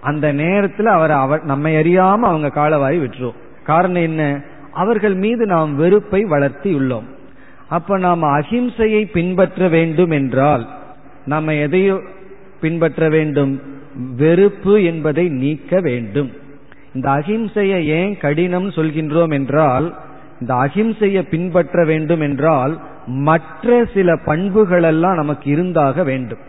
அந்த 0.00 0.32
நேரத்தில் 0.32 0.86
அவர் 0.86 1.10
அவர் 1.10 1.44
நம்மை 1.44 1.74
அறியாம 1.74 2.18
அவங்க 2.18 2.48
காலவாரி 2.48 2.98
விட்டுருவோம் 2.98 3.44
காரணம் 3.64 4.02
என்ன? 4.02 4.42
அவர்கள் 4.72 5.14
மீது 5.14 5.46
நாம் 5.46 5.76
வெறுப்பை 5.76 6.24
வளர்த்தி 6.24 6.74
உள்ளோம். 6.74 7.06
அப்ப 7.68 7.98
நாம் 7.98 8.22
அஹிம்சையை 8.22 9.10
பின்பற்ற 9.12 9.68
வேண்டும் 9.68 10.10
என்றால் 10.10 10.68
நம்ம 11.26 11.54
எதையோ 11.54 12.00
பின்பற்ற 12.60 13.08
வேண்டும்? 13.08 13.60
வெறுப்பு 14.16 14.84
என்பதை 14.84 15.28
நீக்க 15.28 15.80
வேண்டும். 15.80 16.30
இந்த 16.96 17.08
அகிம்சையை 17.10 17.80
ஏன் 18.00 18.12
கடினம் 18.18 18.68
சொல்கின்றோம் 18.68 19.32
என்றால் 19.32 19.86
இந்த 20.40 20.52
அகிம்சையை 20.54 21.22
பின்பற்ற 21.30 21.84
வேண்டும் 21.84 22.20
என்றால் 22.20 22.74
மற்ற 23.28 23.84
சில 23.94 24.08
பண்புகளெல்லாம் 24.26 25.14
நமக்கு 25.14 25.46
இருந்தாக 25.50 26.02
வேண்டும். 26.02 26.42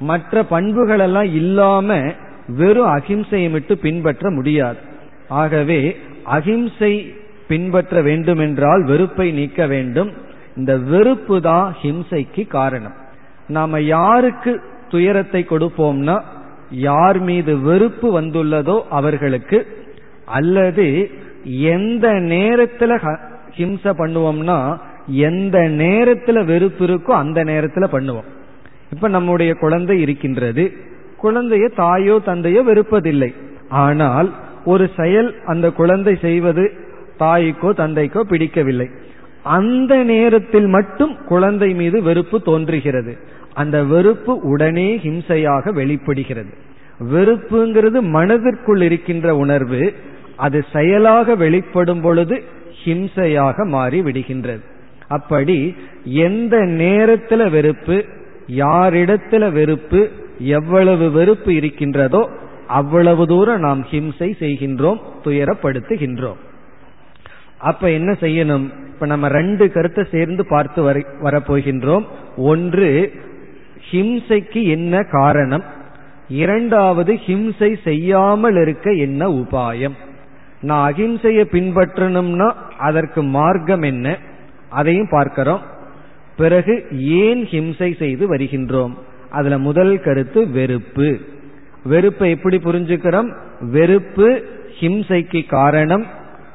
மற்ற 0.00 0.42
பண்புகளெல்லாம் 0.50 1.30
இல்லாம 1.34 1.98
வெறும் 2.56 2.92
அகிம்சையை 2.98 3.48
மட்டும் 3.50 3.82
பின்பற்ற 3.82 4.30
முடியாது. 4.30 4.80
ஆகவே 5.28 5.80
அகிம்சை 6.36 6.92
பின்பற்ற 7.48 8.02
வேண்டுமென்றால் 8.02 8.82
வெறுப்பை 8.84 9.28
நீக்க 9.32 9.66
வேண்டும். 9.66 10.10
இந்த 10.56 10.72
வெறுப்பு 10.92 11.36
தான் 11.40 11.66
ஹிம்சைக்கு 11.82 12.42
காரணம். 12.46 12.96
நாம 13.48 13.80
யாருக்கு 13.80 14.52
துயரத்தை 14.88 15.40
கொடுப்போம்னா 15.50 16.16
யார் 16.70 17.18
மீது 17.20 17.52
வெறுப்பு 17.58 18.08
வந்துள்ளதோ 18.20 18.76
அவர்களுக்கு 18.88 19.58
அல்லது 20.36 20.86
எந்த 21.74 22.06
நேரத்துல 22.32 22.92
ஹிம்சை 23.56 23.92
பண்ணுவோம்னா 24.00 24.58
எந்த 25.26 25.58
நேரத்துல 25.82 26.38
வெறுப்பு 26.44 26.84
இருக்கோ 26.86 27.12
அந்த 27.22 27.40
நேரத்துல 27.44 27.86
பண்ணுவோம். 27.92 28.28
இப்ப 28.92 29.08
நம்முடைய 29.08 29.50
குழந்தை 29.54 29.96
இருக்கின்றது. 30.00 30.64
குழந்தைய 31.22 31.66
தாயோ 31.76 32.14
தந்தையோ 32.24 32.60
வெறுப்பதில்லை. 32.62 33.30
ஆனால் 33.84 34.28
ஒரு 34.64 34.84
செயல் 34.96 35.30
அந்த 35.46 35.66
குழந்தை 35.70 36.14
செய்வது 36.22 36.64
தாய்க்கோ 37.18 37.70
தந்தைக்கோ 37.80 38.20
பிடிக்கவில்லை. 38.20 38.88
அந்த 39.56 39.94
நேரத்தில் 40.04 40.68
மட்டும் 40.76 41.12
குழந்தை 41.28 41.70
மீது 41.74 41.98
வெறுப்பு 42.02 42.38
தோன்றுகிறது. 42.42 43.12
அந்த 43.54 43.76
வெறுப்பு 43.84 44.32
உடனே 44.52 44.88
ஹிம்சையாக 45.04 45.72
வெளிப்படுகிறது. 45.72 46.52
வெறுப்புங்கிறது 47.12 47.98
மனதிற்குள் 48.16 48.82
இருக்கின்ற 48.82 49.28
உணர்வு 49.36 49.82
அது 50.40 50.58
செயலாக 50.72 51.34
வெளிப்படும் 51.34 52.00
பொழுது 52.00 52.36
ஹிம்சையாக 52.82 53.64
மாறி 53.66 53.98
விடுகின்றது 54.02 54.64
அப்படி 55.08 55.58
எந்த 56.26 56.56
நேரத்துல 56.82 57.50
வெறுப்பு 57.50 57.96
யாரிடத்துல 58.64 59.44
வெறுப்பு 59.52 60.00
எவ்வளவு 60.38 61.06
வெறுப்பு 61.10 61.50
இருக்கின்றதோ 61.54 62.22
அவ்வளவு 62.78 63.26
தூரம் 63.26 63.64
நாம் 63.66 63.82
ஹிம்சை 63.90 64.28
செய்கின்றோம் 64.42 65.00
துயரப்படுத்துகின்றோம். 65.24 66.40
அப்ப 67.70 67.90
என்ன 67.90 68.10
செய்யணும்? 68.20 68.66
இப்ப 68.92 69.06
நம்ம 69.06 69.28
ரெண்டு 69.28 69.64
கருத்தை 69.72 70.04
சேர்ந்து 70.10 70.42
பார்த்து 70.46 70.80
வர 70.82 70.98
வரப்போகின்றோம். 71.22 72.04
ஒன்று 72.36 72.90
ஹிம்சைக்கு 73.90 74.60
என்ன 74.76 75.02
காரணம்? 75.16 75.64
இரண்டாவது 76.42 77.12
ஹிம்சை 77.26 77.70
செய்யாமல் 77.84 78.58
இருக்க 78.62 78.90
என்ன 79.06 79.28
உபாயம்? 79.32 79.96
நான் 80.60 80.92
அகிம்சையை 80.92 81.44
பின்பற்றணும்னா 81.44 82.52
அதற்கு 82.78 83.22
மார்க்கம் 83.22 83.82
என்ன? 83.82 84.18
அதையும் 84.68 85.08
பார்க்கிறோம். 85.10 85.60
பிறகு 86.36 86.86
ஏன் 86.92 87.44
ஹிம்சை 87.44 87.96
செய்து 87.96 88.34
வருகின்றோம்? 88.34 88.94
அதுல 89.30 89.58
முதல் 89.58 90.00
கருத்து 90.00 90.50
வெறுப்பு. 90.50 91.20
வெறுப்பை 91.84 92.30
எப்படி 92.30 92.56
புரிஞ்சுக்கிறோம்? 92.56 93.34
வெறுப்பு 93.60 94.44
ஹிம்சைக்கு 94.80 95.48
காரணம் 95.48 96.06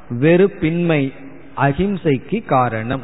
வெறுப்பின்மை 0.09 1.13
அகிம்சைக்கு 1.57 2.45
காரணம். 2.45 3.01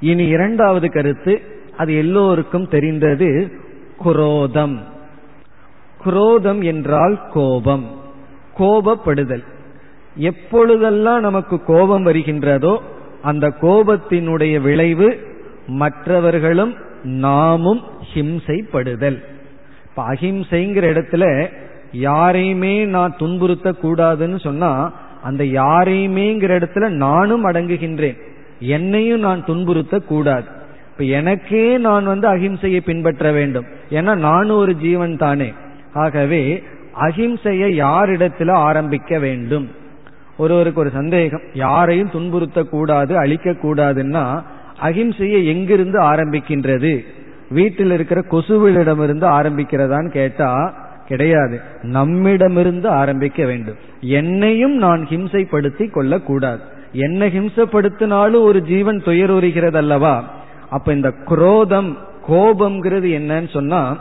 இனி 0.00 0.26
இரண்டாவது 0.26 0.90
கருத்து 0.90 1.42
அது 1.76 1.96
எல்லோருக்கும் 1.96 2.68
தெரிந்தது 2.68 3.52
குரோதம். 3.96 4.80
குரோதம் 6.04 6.62
என்றால் 6.62 7.28
கோபம் 7.28 8.00
கோபப்படுதல். 8.58 9.44
எப்பொழுதெல்லாம் 10.14 11.20
நமக்கு 11.20 11.64
கோபம் 11.64 12.06
வருகின்றதோ 12.06 12.78
அந்த 13.22 13.48
கோபத்தினுடைய 13.60 14.60
விளைவு 14.60 15.26
மற்றவர்களும் 15.66 16.74
நாமும் 17.02 17.82
ஹிம்சைப்படுதல். 18.14 19.22
இப்ப 19.84 20.12
அஹிம்சைங்கிற 20.12 20.84
இடத்துல 20.92 21.48
யாரையுமே 21.92 22.84
நான் 22.84 23.16
துன்புறுத்த 23.18 23.74
கூடாதுன்னு 23.82 24.40
சொன்னா 24.40 24.92
அந்த 25.22 25.44
யாரையுமேங்கிற 25.44 26.50
இடத்துல 26.58 26.88
நானும் 26.88 27.46
அடங்குகின்றேன். 27.46 28.18
என்னையும் 28.60 29.20
நான் 29.20 29.44
துன்புறுத்த 29.44 29.98
கூடாது 29.98 30.44
இப்ப 30.92 31.04
எனக்கே 31.04 31.78
நான் 31.78 32.04
வந்து 32.04 32.28
அகிம்சையை 32.28 32.80
பின்பற்ற 32.80 33.32
வேண்டும். 33.32 33.64
ஏன்னா 33.90 34.14
நானும் 34.16 34.56
ஒரு 34.56 34.74
ஜீவன் 34.74 35.16
தானே. 35.16 35.52
ஆகவே 35.94 36.62
அகிம்சையை 37.00 37.68
யாரிடத்துல 37.82 38.50
ஆரம்பிக்க 38.50 39.18
வேண்டும்? 39.18 39.70
ஒருவருக்கு 40.36 40.80
ஒரு 40.80 40.90
சந்தேகம் 40.90 41.40
யாரையும் 41.54 42.10
துன்புறுத்தக்கூடாது 42.10 43.12
அழிக்க 43.12 43.50
கூடாதுன்னா 43.50 44.42
அகிம்சையை 44.82 45.44
எங்கிருந்து 45.44 46.00
ஆரம்பிக்கின்றது? 46.00 47.04
வீட்டில் 47.50 47.90
இருக்கிற 47.90 48.24
கொசுவிலிடமிருந்து 48.30 49.26
ஆரம்பிக்கிறதான்னு 49.28 50.08
கேட்டா 50.08 50.74
கிடையாது. 51.06 51.60
நம்மிடமிருந்து 51.82 52.88
ஆரம்பிக்க 52.88 53.44
வேண்டும். 53.44 53.76
என்னையும் 54.00 54.76
நான் 54.76 55.06
ஹிம்சைப்படுத்தி 55.10 55.90
கொள்ளக்கூடாது. 55.90 56.60
என்ன 56.92 57.26
ஹிம்சப்படுத்தினாலும் 57.26 58.42
ஒரு 58.42 58.62
ஜீவன் 58.62 59.02
துயருகிறது 59.04 59.76
அல்லவா 59.76 60.24
அப்ப 60.70 60.92
இந்த 60.92 61.12
குரோதம் 61.24 61.96
கோபம்ங்கிறது 62.28 63.08
என்னன்னு 63.20 63.50
சொன்னா 63.50 63.98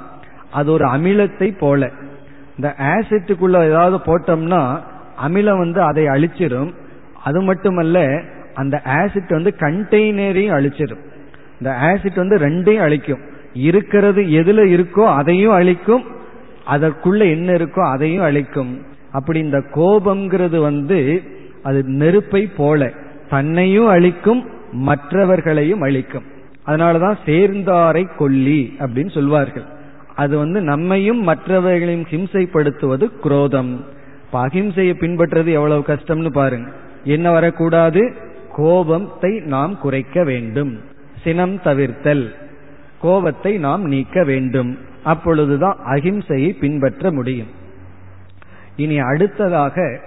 அது 0.52 0.72
ஒரு 0.72 0.86
அமிலத்தை 0.86 1.58
போல. 1.58 1.90
இந்த 2.56 2.76
ஆசிட்டுக்குள்ள 2.80 3.68
ஏதாவது 3.68 3.98
போட்டோம்னா 3.98 4.80
அமிலம் 5.18 5.58
வந்து 5.58 5.82
அதை 5.82 6.06
அழிச்சிடும் 6.06 6.74
அது 7.24 7.42
மட்டுமல்ல 7.42 8.22
அந்த 8.54 8.82
ஆசிட் 8.86 9.30
வந்து 9.30 9.54
கண்டெய்னரையும் 9.60 10.56
அழிச்சிடும் 10.56 11.10
இந்த 11.60 11.78
ஆசிட் 11.84 12.16
வந்து 12.16 12.38
ரெண்டையும் 12.38 12.80
அழிக்கும். 12.80 13.20
இருக்கிறது 13.54 14.22
எதுல 14.22 14.64
இருக்கோ 14.66 15.06
அதையும் 15.06 15.54
அழிக்கும். 15.54 16.04
அதற்குள்ள 16.68 17.20
என்ன 17.20 17.52
இருக்கோ 17.52 17.92
அதையும் 17.92 18.24
அழிக்கும். 18.24 18.82
அப்படி 19.12 19.40
இந்த 19.40 19.58
கோபம்ங்கிறது 19.58 20.62
வந்து 20.62 21.22
அது 21.64 21.84
நெருப்பை 21.84 22.48
போல. 22.48 22.92
தன்னையும் 23.30 23.88
அழிக்கும் 23.88 24.46
மற்றவர்களையும் 24.72 25.82
அழிக்கும். 25.82 26.24
அதனாலதான் 26.66 27.18
சேர்ந்தாரை 27.26 28.16
கொல்லி 28.18 28.76
அப்படின்னு 28.80 29.12
சொல்வார்கள். 29.12 29.64
அது 30.16 30.38
வந்து 30.38 30.62
நம்மையும் 30.62 31.24
மற்றவர்களையும் 31.24 32.08
ஹிம்சைப்படுத்துவது 32.10 33.18
குரோதம். 33.18 33.86
அகிம்சையை 34.34 34.94
பின்பற்றது 34.94 35.52
எவ்வளவு 35.52 35.84
கஷ்டம்னு 35.88 36.30
பாருங்க. 36.30 36.70
என்ன 37.04 37.32
வரக்கூடாது? 37.32 38.14
கோபத்தை 38.56 39.40
நாம் 39.40 39.80
குறைக்க 39.80 40.24
வேண்டும். 40.24 40.80
சினம் 41.24 41.56
தவிர்த்தல். 41.56 42.36
கோபத்தை 43.02 43.58
நாம் 43.58 43.84
நீக்க 43.84 44.24
வேண்டும். 44.24 44.78
அப்பொழுதுதான் 45.04 45.78
அகிம்சையை 45.86 46.60
பின்பற்ற 46.60 47.12
முடியும். 47.12 47.48
இனி 48.76 49.00
அடுத்ததாக 49.00 50.00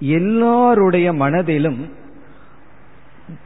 எல்லாருடைய 0.00 1.12
மனதிலும் 1.12 1.92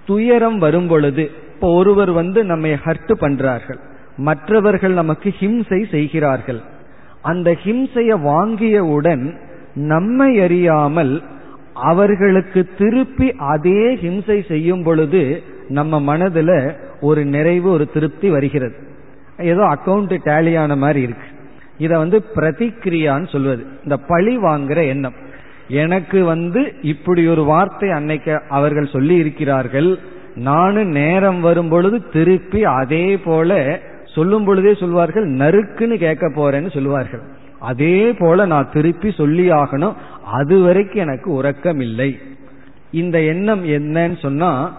துயரம் 0.06 0.58
வரும் 0.58 0.86
பொழுது 0.86 1.30
இப்போ 1.54 1.74
ஒருவர் 1.74 2.10
வந்து 2.10 2.44
நம்மை 2.44 2.72
ஹர்ட் 2.72 3.12
பண்றார்கள். 3.20 3.78
மற்றவர்கள் 4.16 4.92
நமக்கு 4.92 5.34
ஹிம்சை 5.40 5.88
செய்கிறார்கள். 5.88 6.60
அந்த 7.22 7.56
ஹிம்சையை 7.64 8.18
வாங்கியவுடன் 8.20 9.36
நம்மை 9.74 10.40
அறியாமல் 10.40 11.22
அவர்களுக்கு 11.74 12.68
திருப்பி 12.78 13.34
அதே 13.36 13.94
ஹிம்சை 13.94 14.46
செய்யும் 14.46 14.82
பொழுது 14.82 15.42
நம்ம 15.68 16.16
மனதுல 16.16 16.76
ஒரு 17.00 17.24
நிறைவு 17.24 17.70
ஒரு 17.70 17.90
திருப்தி 17.90 18.30
வருகிறது. 18.30 18.74
ஏதோ 19.38 19.60
அக்கௌண்ட் 19.60 20.18
டேலியான 20.24 20.76
மாதிரி 20.76 21.02
இருக்கு. 21.02 21.26
இத 21.78 21.98
வந்து 21.98 22.24
பிரதிக்கிரியான்னு 22.34 23.28
சொல்வது 23.28 23.64
இந்த 23.82 23.96
பழி 23.96 24.38
வாங்குற 24.38 24.86
எண்ணம். 24.86 25.14
எனக்கு 25.68 26.24
வந்து 26.24 26.72
இப்படி 26.82 27.26
ஒரு 27.26 27.44
வார்த்தை 27.44 27.90
அன்னைக்கு 27.90 28.40
அவர்கள் 28.48 28.86
சொல்லி 28.86 29.14
இருக்கிறார்கள். 29.14 29.98
நானும் 30.34 30.88
நேரம் 30.88 31.40
வரும் 31.40 31.68
பொழுது 31.68 32.08
திருப்பி 32.08 32.64
அதே 32.64 33.16
போல 33.16 33.80
சொல்லும் 34.04 34.44
பொழுதே 34.44 34.74
சொல்வார்கள் 34.74 35.30
நறுக்குன்னு 35.30 35.96
கேட்க 35.98 36.26
போறேன்னு 36.28 36.72
சொல்லுவார்கள் 36.72 37.20
அதே 37.64 38.12
போல 38.12 38.46
நான் 38.46 38.70
திருப்பி 38.72 39.10
சொல்லி 39.10 39.50
ஆகணும். 39.50 39.94
அது 40.32 40.60
வரைக்கும் 40.60 41.02
எனக்கு 41.02 41.30
உறக்கம் 41.30 41.80
இல்லை. 41.80 42.18
இந்த 42.90 43.20
எண்ணம் 43.20 43.64
என்னன்னு 43.68 44.18
சொன்னா 44.20 44.76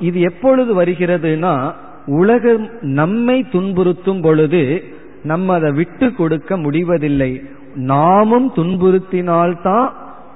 இது 0.00 0.20
எப்பொழுது 0.20 0.84
வருகிறதுனா 0.84 1.72
உலகம் 2.06 2.68
நம்மை 2.80 3.46
துன்புறுத்தும் 3.52 4.22
பொழுது 4.22 4.82
நம்ம 5.22 5.54
அதை 5.54 5.70
விட்டு 5.70 6.14
கொடுக்க 6.14 6.56
முடிவதில்லை. 6.56 7.42
நாமும் 7.74 8.52
துன்புறுத்தினால்தான் 8.54 9.88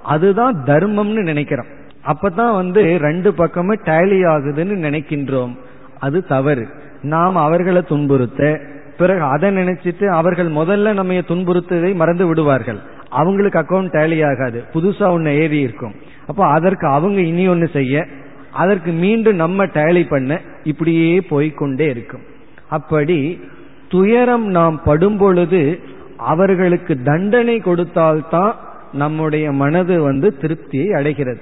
அதுதான் 0.03 0.63
தர்மம்னு 0.67 1.23
நினைக்கிறோம். 1.23 1.67
அப்பதான் 2.07 2.55
வந்து 2.55 2.99
ரெண்டு 2.99 3.35
பக்கமும் 3.35 3.83
டேலி 3.85 4.21
ஆகுதுன்னு 4.27 4.85
நினைக்கின்றோம். 4.87 5.57
அது 5.99 6.27
தவறு. 6.27 6.67
நாம் 7.03 7.37
அவர்களை 7.37 7.83
துன்புறுத்த 7.83 8.61
பிறகு 8.99 9.23
அதை 9.23 9.57
நினைச்சிட்டு 9.57 10.05
அவர்கள் 10.05 10.51
முதல்ல 10.51 10.93
நம்ம 10.93 11.13
துன்புறுத்ததை 11.13 11.95
மறந்து 11.95 12.27
விடுவார்கள். 12.27 12.79
அவங்களுக்கு 13.09 13.59
அக்கௌண்ட் 13.59 13.87
டேலி 13.87 14.27
ஆகாது. 14.27 14.65
புதுசா 14.75 15.11
ஒன்னு 15.11 15.31
ஏறி 15.35 15.61
இருக்கும். 15.61 15.95
அப்போ 16.27 16.47
அதற்கு 16.47 16.87
அவங்க 16.87 17.21
இனி 17.21 17.49
ஒன்னு 17.49 17.69
செய்ய 17.69 18.07
அதற்கு 18.53 18.93
மீண்டும் 18.93 19.35
நம்ம 19.35 19.67
டேலி 19.67 20.09
பண்ண 20.09 20.41
இப்படியே 20.65 21.21
போய்கொண்டே 21.31 21.89
இருக்கும். 21.89 22.21
அப்படி 22.69 23.41
துயரம் 23.89 24.47
நாம் 24.47 24.83
படும் 24.85 25.17
பொழுது 25.17 25.81
அவர்களுக்கு 26.17 27.03
தண்டனை 27.03 27.61
கொடுத்தால்தான் 27.61 28.57
நம்முடைய 28.93 29.53
மனது 29.53 30.03
வந்து 30.03 30.35
திருப்தியை 30.41 30.89
அடைகிறது. 30.89 31.41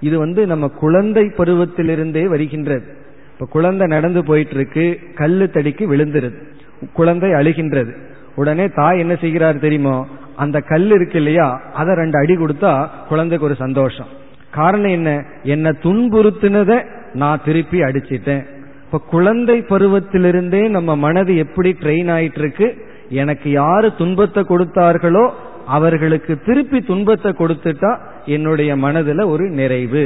இது 0.00 0.18
வந்து 0.18 0.46
நம்ம 0.46 0.68
குழந்தை 0.68 1.32
பருவத்திலிருந்தே 1.36 2.26
வருகின்றது. 2.26 2.86
இப்ப 3.32 3.46
குழந்தை 3.50 3.86
நடந்து 3.86 4.24
போயிட்டு 4.24 4.54
இருக்கு 4.54 5.00
கல்லு 5.14 5.50
தடிக்கு 5.52 5.84
விழுந்துருது. 5.92 6.54
குழந்தை 6.92 7.30
அழுகின்றது. 7.30 7.92
உடனே 8.34 8.68
தாய் 8.68 8.98
என்ன 8.98 9.14
செய்கிறார் 9.14 9.58
தெரியுமோ 9.58 10.06
அந்த 10.36 10.60
கல் 10.60 10.90
இருக்கு 10.90 11.18
இல்லையா 11.18 11.60
அதை 11.74 11.94
ரெண்டு 11.94 12.18
அடி 12.18 12.34
கொடுத்தா 12.34 12.88
குழந்தைக்கு 13.08 13.46
ஒரு 13.46 13.54
சந்தோஷம். 13.54 14.06
காரணம் 14.50 14.90
என்ன? 14.90 15.24
என்ன 15.42 15.70
துன்புறுத்தினத 15.70 16.84
நான் 17.12 17.42
திருப்பி 17.44 17.80
அடிச்சிட்டேன். 17.80 18.44
இப்ப 18.84 18.98
குழந்தை 18.98 19.64
பருவத்திலிருந்தே 19.68 20.68
நம்ம 20.68 20.96
மனது 20.96 21.36
எப்படி 21.36 21.76
ட்ரெயின் 21.80 22.10
ஆயிட்டு 22.12 22.38
இருக்கு 22.38 22.84
எனக்கு 23.08 23.50
யாரு 23.50 23.94
துன்பத்தை 23.94 24.42
கொடுத்தார்களோ 24.42 25.30
அவர்களுக்கு 25.66 26.40
திருப்பி 26.40 26.80
துன்பத்தை 26.80 27.32
கொடுத்துட்டா 27.32 27.98
என்னுடைய 28.26 28.76
மனதுல 28.76 29.26
ஒரு 29.26 29.44
நிறைவு. 29.50 30.04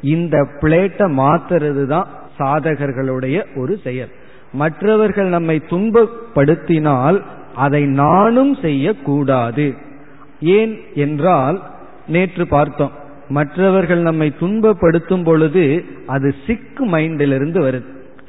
இந்த 0.00 0.36
பிளேட்டை 0.60 1.06
மாத்துறது 1.22 1.86
தான் 1.86 2.08
சாதகர்களுடைய 2.38 3.44
ஒரு 3.56 3.78
செயல். 3.84 4.08
மற்றவர்கள் 4.52 5.28
நம்மை 5.28 5.62
துன்பப்படுத்தினால் 5.70 7.22
அதை 7.54 7.86
நானும் 7.86 8.54
செய்யக்கூடாது. 8.54 9.74
ஏன் 10.40 10.80
என்றால் 10.94 11.62
நேற்று 12.06 12.46
பார்த்தோம் 12.46 12.90
மற்றவர்கள் 13.28 13.98
நம்மை 13.98 14.32
துன்பப்படுத்தும் 14.40 15.24
பொழுது 15.24 15.84
அது 16.06 16.34
சிக் 16.46 16.80
மைண்டிலிருந்து 16.80 17.60
வருது. 17.60 17.84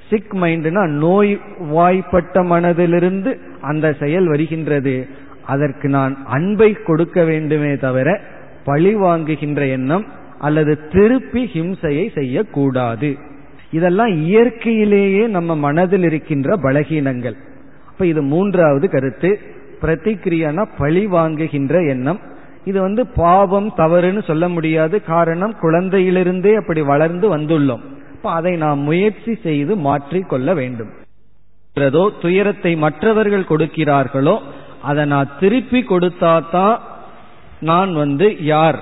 சிக் 0.09 0.33
மைண்ட்னா 0.33 0.87
நோய் 0.87 1.39
வாய்ப்பட்ட 1.59 2.43
மனதிலிருந்து 2.43 3.37
அந்த 3.61 3.93
செயல் 3.99 4.27
வருகின்றது. 4.27 5.07
அதற்கு 5.45 5.89
நான் 5.89 6.25
அன்பை 6.25 6.73
கொடுக்க 6.73 7.23
வேண்டுமே 7.23 7.75
தவிர 7.75 8.21
பழி 8.63 8.95
வாங்குகின்ற 8.95 9.69
எண்ணம் 9.69 10.05
அல்லது 10.39 10.87
திருப்பி 10.87 11.49
ஹிம்சையை 11.53 12.13
செய்யக்கூடாது. 12.13 13.17
இதெல்லாம் 13.71 14.07
இயற்கையிலேயே 14.07 15.27
நம்ம 15.27 15.55
மனதில் 15.55 16.03
இருக்கின்ற 16.03 16.55
பலகீனங்கள். 16.55 17.37
அப்ப 17.87 18.05
இது 18.05 18.21
மூன்றாவது 18.21 18.89
கருத்து. 18.89 19.39
பிரதிக்கிரியானா 19.81 20.67
பழி 20.77 21.05
வாங்குகின்ற 21.05 21.87
எண்ணம். 21.87 22.19
இது 22.65 22.81
வந்து 22.81 23.07
பாவம் 23.07 23.73
தவறுன்னு 23.77 24.23
சொல்ல 24.23 24.49
முடியாது. 24.49 25.03
காரணம் 25.03 25.55
குழந்தையிலிருந்தே 25.61 26.53
அப்படி 26.53 26.81
வளர்ந்து 26.81 27.37
வந்துள்ளோம். 27.37 27.83
அப்ப 28.15 28.31
அதை 28.31 28.55
நாம் 28.55 28.79
முயற்சி 28.79 29.35
செய்து 29.43 29.75
மாற்றிக்கொள்ள 29.75 30.27
கொள்ள 30.27 30.53
வேண்டும். 30.53 30.89
துயரத்தை 32.21 32.75
மற்றவர்கள் 32.75 33.49
கொடுக்கிறார்களோ 33.49 34.39
அதை 34.81 35.05
நான் 35.05 35.29
திருப்பி 35.39 35.81
கொடுத்தாதான் 35.81 36.77
நான் 37.59 37.93
வந்து 37.93 38.43
யார்? 38.43 38.79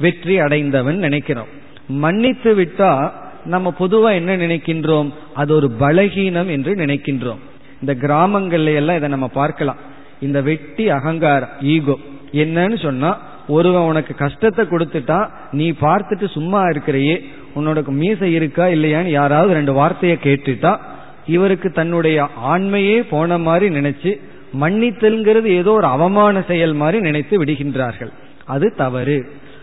வெற்றி 0.00 0.38
அடைந்தவன் 0.38 0.96
நினைக்கிறோம். 0.96 1.46
மன்னித்து 1.86 2.54
விட்டா 2.54 3.12
நம்ம 3.46 3.74
பொதுவா 3.78 4.10
என்ன 4.12 4.36
நினைக்கின்றோம்? 4.36 5.12
அது 5.34 5.54
ஒரு 5.54 5.68
பலகீனம் 5.80 6.50
என்று 6.50 6.74
நினைக்கின்றோம். 6.74 7.40
இந்த 7.80 7.94
கிராமங்கள்ல 7.94 8.74
எல்லாம் 8.74 8.96
இதை 8.96 9.08
நம்ம 9.08 9.28
பார்க்கலாம். 9.28 9.80
இந்த 10.20 10.40
வெட்டி 10.40 10.90
அகங்காரம் 10.90 11.54
ஈகோ. 11.60 11.96
என்னன்னு 12.32 12.82
சொன்னா 12.82 13.18
ஒருவன் 13.48 13.82
உனக்கு 13.82 14.14
கஷ்டத்தை 14.14 14.64
கொடுத்துட்டா 14.64 15.28
நீ 15.52 15.70
பார்த்துட்டு 15.70 16.26
சும்மா 16.30 16.68
இருக்கிறையே 16.68 17.16
உன்னோட 17.56 17.86
மீசை 17.86 18.32
இருக்கா 18.32 18.64
இல்லையான்னு 18.66 19.06
யாராவது 19.06 19.52
ரெண்டு 19.52 19.72
வார்த்தையை 19.72 20.18
கேட்டுட்டா 20.22 20.78
இவருக்கு 21.26 21.72
தன்னுடைய 21.72 22.28
ஆண்மையே 22.44 22.98
போன 23.10 23.38
மாதிரி 23.38 23.74
நினைச்சு 23.74 24.12
மன்னித்தல்ங்கிறது 24.60 25.44
ஏதோ 25.44 25.70
ஒரு 25.70 25.86
அவமான 25.86 26.42
செயல் 26.42 26.74
மாதிரி 26.74 26.98
நினைத்து 27.00 27.44
விடுகின்றார்கள். 27.44 28.12
அது 28.44 28.74
தவறு. 28.76 29.18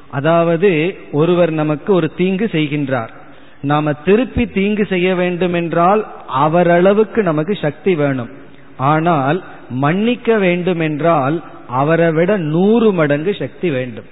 அதாவது 0.09 0.97
ஒருவர் 1.11 1.51
நமக்கு 1.51 1.93
ஒரு 1.93 2.13
தீங்கு 2.13 2.49
செய்கின்றார். 2.51 3.13
நாம 3.63 3.93
திருப்பி 4.06 4.43
தீங்கு 4.47 4.86
செய்ய 4.86 5.10
வேண்டும் 5.15 5.54
என்றால் 5.54 6.02
அவரளவுக்கு 6.45 7.19
நமக்கு 7.21 7.54
சக்தி 7.56 7.93
வேணும். 7.95 8.32
ஆனால் 8.91 9.38
மன்னிக்க 9.84 10.38
வேண்டும் 10.38 10.80
என்றால் 10.80 11.36
அவரை 11.67 12.10
விட 12.12 12.32
நூறு 12.38 12.91
மடங்கு 12.91 13.34
சக்தி 13.34 13.69
வேண்டும். 13.69 14.10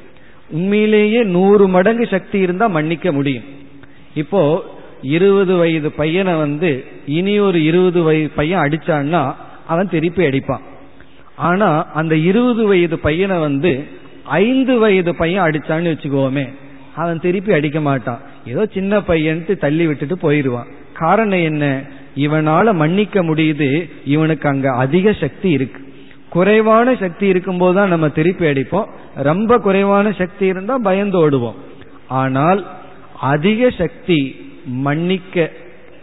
உண்மையிலேயே 0.49 1.21
நூறு 1.35 1.65
மடங்கு 1.67 2.05
சக்தி 2.07 2.39
இருந்தா 2.39 2.65
மன்னிக்க 2.67 3.11
முடியும். 3.11 3.47
இப்போ 4.13 4.41
இருபது 5.15 5.53
வயது 5.55 5.89
பையனை 5.91 6.33
வந்து 6.35 6.71
இனி 7.17 7.35
ஒரு 7.39 7.59
இருபது 7.63 8.01
வயது 8.03 8.31
பையன் 8.35 8.63
அடிச்சான்னா 8.65 9.21
அவன் 9.67 9.89
திருப்பி 9.89 10.23
அடிப்பான். 10.25 10.65
ஆனா 11.49 11.69
அந்த 11.93 12.13
இருபது 12.29 12.63
வயது 12.67 12.97
பையனை 12.99 13.37
வந்து 13.39 13.71
ஐந்து 14.23 14.73
வயது 14.79 15.11
பையன் 15.15 15.45
அடிச்சான்னு 15.47 15.93
வச்சுக்கோமே 15.93 16.45
அவன் 16.95 17.19
திருப்பி 17.19 17.53
அடிக்க 17.53 17.81
மாட்டான். 17.81 18.19
ஏதோ 18.45 18.65
சின்ன 18.65 18.97
பையன்ட்டு 18.97 19.57
தள்ளி 19.57 19.87
விட்டுட்டு 19.87 20.17
போயிடுவான். 20.17 20.67
காரணம் 20.93 21.41
என்ன? 21.41 21.81
இவனால 22.15 22.73
மன்னிக்க 22.73 23.23
முடியுது. 23.23 23.89
இவனுக்கு 24.05 24.49
அங்க 24.49 24.71
அதிக 24.71 25.13
சக்தி 25.13 25.49
இருக்கு. 25.49 25.93
குறைவான 26.29 26.95
சக்தி 26.95 27.27
இருக்கும்போது 27.27 27.75
தான் 27.75 27.89
நம்ம 27.89 28.09
திருப்பி 28.09 28.45
அடிப்போம். 28.45 28.85
ரொம்ப 29.15 29.57
குறைவான 29.57 30.11
சக்தி 30.11 30.45
இருந்தா 30.45 30.77
பயந்து 30.77 31.29
ஓடுவோம். 31.29 31.55
ஆனால் 32.07 32.67
அதிக 33.19 33.69
சக்தி 33.69 34.49
மன்னிக்க 34.65 35.51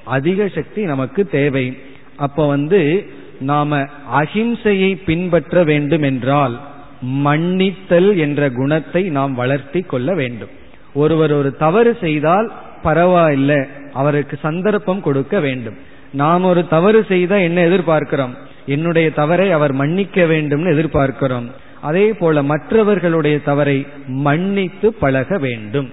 அதிக 0.05 0.48
சக்தி 0.48 0.83
நமக்கு 0.83 1.27
தேவை. 1.27 1.77
அப்ப 2.16 2.46
வந்து 2.46 3.07
நாம 3.40 3.87
அகிம்சையை 4.14 4.98
பின்பற்ற 5.07 5.64
வேண்டும் 5.64 6.03
என்றால் 6.03 6.61
மன்னித்தல் 7.01 8.16
என்ற 8.16 8.51
குணத்தை 8.51 9.03
நாம் 9.03 9.35
வளர்த்தி 9.35 9.81
கொள்ள 9.81 10.14
வேண்டும். 10.14 10.48
ஒருவர் 10.94 11.33
ஒரு 11.33 11.57
தவறு 11.57 11.96
செய்தால் 12.01 12.53
பரவாயில்ல. 12.83 13.68
அவருக்கு 13.92 14.38
சந்தர்ப்பம் 14.42 15.01
கொடுக்க 15.01 15.40
வேண்டும். 15.40 15.74
நாம் 16.12 16.44
ஒரு 16.44 16.68
தவறு 16.68 17.05
செய்தால் 17.09 17.38
என்ன 17.38 17.66
எதிர்பார்க்கிறோம்? 17.66 18.35
என்னுடைய 18.66 19.11
தவறை 19.11 19.53
அவர் 19.53 19.72
மன்னிக்க 19.72 20.24
வேண்டும்னு 20.24 20.72
எதிர்பார்க்கிறோம். 20.74 21.51
அதே 21.81 22.12
போல 22.12 22.42
மற்றவர்களுடைய 22.42 23.38
தவறை 23.38 23.87
மன்னித்து 24.07 24.92
பழக 24.92 25.38
வேண்டும். 25.38 25.90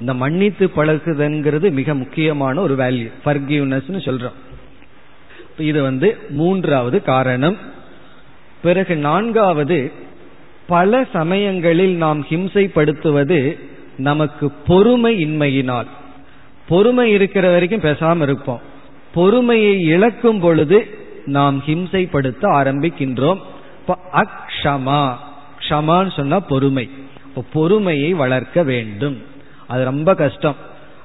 இந்த 0.00 0.14
மன்னித்து 0.14 0.70
பழகுதுங்கிறது 0.76 1.70
மிக 1.70 1.94
முக்கியமான 1.94 2.60
ஒரு 2.60 2.74
வேல்யூ 2.74 3.10
ஃபர்கிவ்னஸ்னு 3.24 3.90
சொல்றோம். 3.90 4.38
இது 5.58 5.82
வந்து 5.82 6.18
மூன்றாவது 6.28 7.02
காரணம். 7.02 7.56
பிறகு 8.62 8.96
நான்காவது 8.96 9.92
பல 10.70 11.06
சமயங்களில் 11.12 11.96
நாம் 11.96 12.26
ஹிம்சைப்படுத்துவது 12.28 13.58
நமக்கு 13.96 14.50
பொறுமை 14.50 15.24
இன்மையினால் 15.24 15.86
பொறுமை 16.68 17.10
இருக்கிற 17.10 17.50
வரைக்கும் 17.50 17.80
பேசாம 17.80 18.22
இருப்போம். 18.22 18.60
பொறுமையை 19.14 19.80
இழக்கும் 19.80 20.40
பொழுது 20.40 20.98
நாம் 21.26 21.62
ஹிம்சைப்படுத்த 21.66 22.42
ஆரம்பிக்கின்றோம். 22.42 23.38
அக்ஷமா. 24.12 25.14
க்ஷமான்னு 25.68 26.12
சொன்னா 26.12 26.40
பொறுமை. 26.40 26.90
பொறுமையை 27.52 28.12
வளர்க்க 28.14 28.62
வேண்டும். 28.62 29.22
அது 29.66 29.84
ரொம்ப 29.84 30.14
கஷ்டம். 30.14 30.56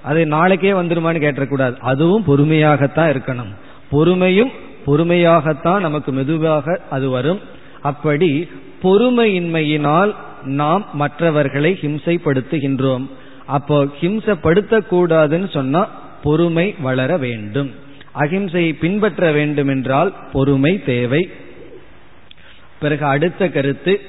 அது 0.04 0.26
நாளைக்கே 0.26 0.72
வந்துருமான்னு 0.72 1.24
கேட்டக்கூடாது 1.26 1.78
அதுவும் 1.78 2.24
பொறுமையாகத்தான் 2.28 3.14
இருக்கணும். 3.14 3.56
பொறுமையும் 3.92 4.52
பொறுமையாகத்தான் 4.88 5.80
நமக்கு 5.80 6.12
மெதுவாக 6.12 6.82
அது 6.90 7.10
வரும். 7.10 7.40
அப்படி 7.82 8.50
பொறுமையின்மையினால் 8.84 10.16
நாம் 10.44 10.86
மற்றவர்களை 10.94 11.78
ஹிம்சைப்படுத்துகின்றோம். 11.82 13.10
அப்போ 13.46 13.84
ஹிம்சப்படுத்தக்கூடாதுன்னு 14.02 15.54
சொன்னா 15.54 15.90
பொறுமை 16.24 16.76
வளர 16.80 17.18
வேண்டும். 17.18 17.74
அகிம்சையை 18.16 18.74
பின்பற்ற 18.74 19.32
வேண்டும் 19.32 19.68
என்றால் 19.68 20.14
பொறுமை 20.32 20.84
தேவை. 20.84 21.30
பிறகு 22.80 23.06
அடுத்த 23.06 23.50
கருத்து 23.50 24.02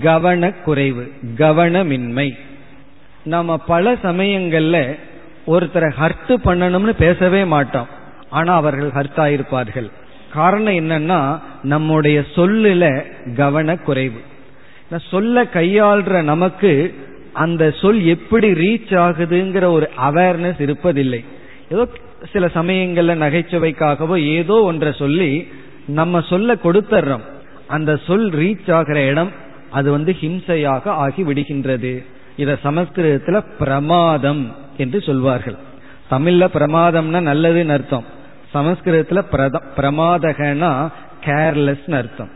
கவனக்குறைவு 0.00 1.10
கவனமின்மை. 1.36 2.38
நம்ம 3.24 3.56
பல 3.56 3.92
சமயங்கள்ல 3.92 4.98
ஒருத்தரை 5.46 5.90
ஹர்ட் 6.00 6.36
பண்ணணும்னு 6.44 6.90
பேசவே 6.90 7.44
மாட்டோம். 7.44 7.86
ஆனா 8.30 8.54
அவர்கள் 8.54 8.90
ஹர்ட் 8.90 9.18
ஆயிருப்பார்கள். 9.18 9.90
காரணம் 10.34 10.74
என்னன்னா 10.74 11.20
நம்முடைய 11.62 12.22
சொல்லுல 12.34 12.84
கவனக்குறைவு. 13.36 14.20
சொல்ல 15.10 15.44
கையாள்ற 15.44 16.22
நமக்கு 16.22 16.94
அந்த 17.32 17.70
சொல் 17.70 18.00
எப்படி 18.04 18.48
ரீச் 18.52 18.92
ஆகுதுங்கிற 19.04 19.64
ஒரு 19.64 19.86
அவேர்னஸ் 20.08 20.60
இருப்பதில்லை. 20.66 21.20
ஏதோ 21.70 21.84
சில 22.32 22.46
சமயங்கள்ல 22.46 23.14
நகைச்சுவைக்காகவோ 23.22 24.16
ஏதோ 24.16 24.54
ஒன்றை 24.54 24.92
சொல்லி 24.98 25.30
நம்ம 25.86 26.20
சொல்ல 26.20 26.54
கொடுத்துறோம் 26.54 27.24
அந்த 27.66 27.96
சொல் 28.06 28.30
ரீச் 28.32 28.72
ஆகிற 28.72 28.98
இடம் 29.04 29.30
அது 29.70 29.90
வந்து 29.90 30.12
ஹிம்சையாக 30.20 30.86
ஆகி 31.04 31.22
விடுகின்றது. 31.22 31.92
இத 32.36 32.58
சமஸ்கிருதத்துல 32.64 33.38
பிரமாதம் 33.58 34.42
என்று 34.76 35.00
சொல்வார்கள். 35.00 35.56
தமிழ்ல 36.10 36.44
பிரமாதம்னா 36.56 37.20
நல்லதுன்னு 37.30 37.74
அர்த்தம். 37.78 38.13
சமஸ்கிருதத்துல 38.54 39.20
பிரமாதகனா 39.76 40.72
கேர்லெஸ் 41.24 41.94
அர்த்தம். 41.94 42.30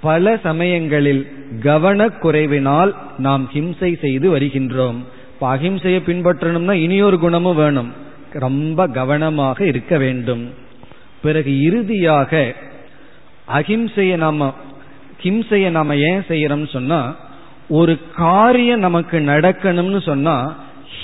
பல 0.00 0.36
சமயங்களில் 0.42 1.22
கவனக்குறைவினால் 1.62 2.92
நாம் 3.18 3.50
ஹிம்சை 3.54 3.98
செய்து 4.00 4.38
வருகின்றோம். 4.38 4.98
இப்போ 5.32 5.56
அஹிம்சையை 5.56 6.00
பின்பற்றணும்னா 6.06 6.72
இனியொரு 6.72 7.18
குணமும் 7.18 7.56
வேணும். 7.56 7.92
ரொம்ப 8.32 8.86
கவனமாக 8.86 9.66
இருக்க 9.66 9.98
வேண்டும். 9.98 10.54
பிறகு 11.22 11.62
இறுதியாக 11.62 12.54
அஹிம்சையை 13.52 14.16
நாம 14.16 14.54
ஹிம்சையை 15.22 15.70
நாம 15.70 15.96
ஏன் 15.96 16.24
செய்யறோம்னு 16.28 16.68
சொன்னா 16.68 17.16
ஒரு 17.68 17.98
காரியம் 18.16 18.80
நமக்கு 18.80 19.18
நடக்கணும்னு 19.18 20.02
சொன்னா 20.02 20.36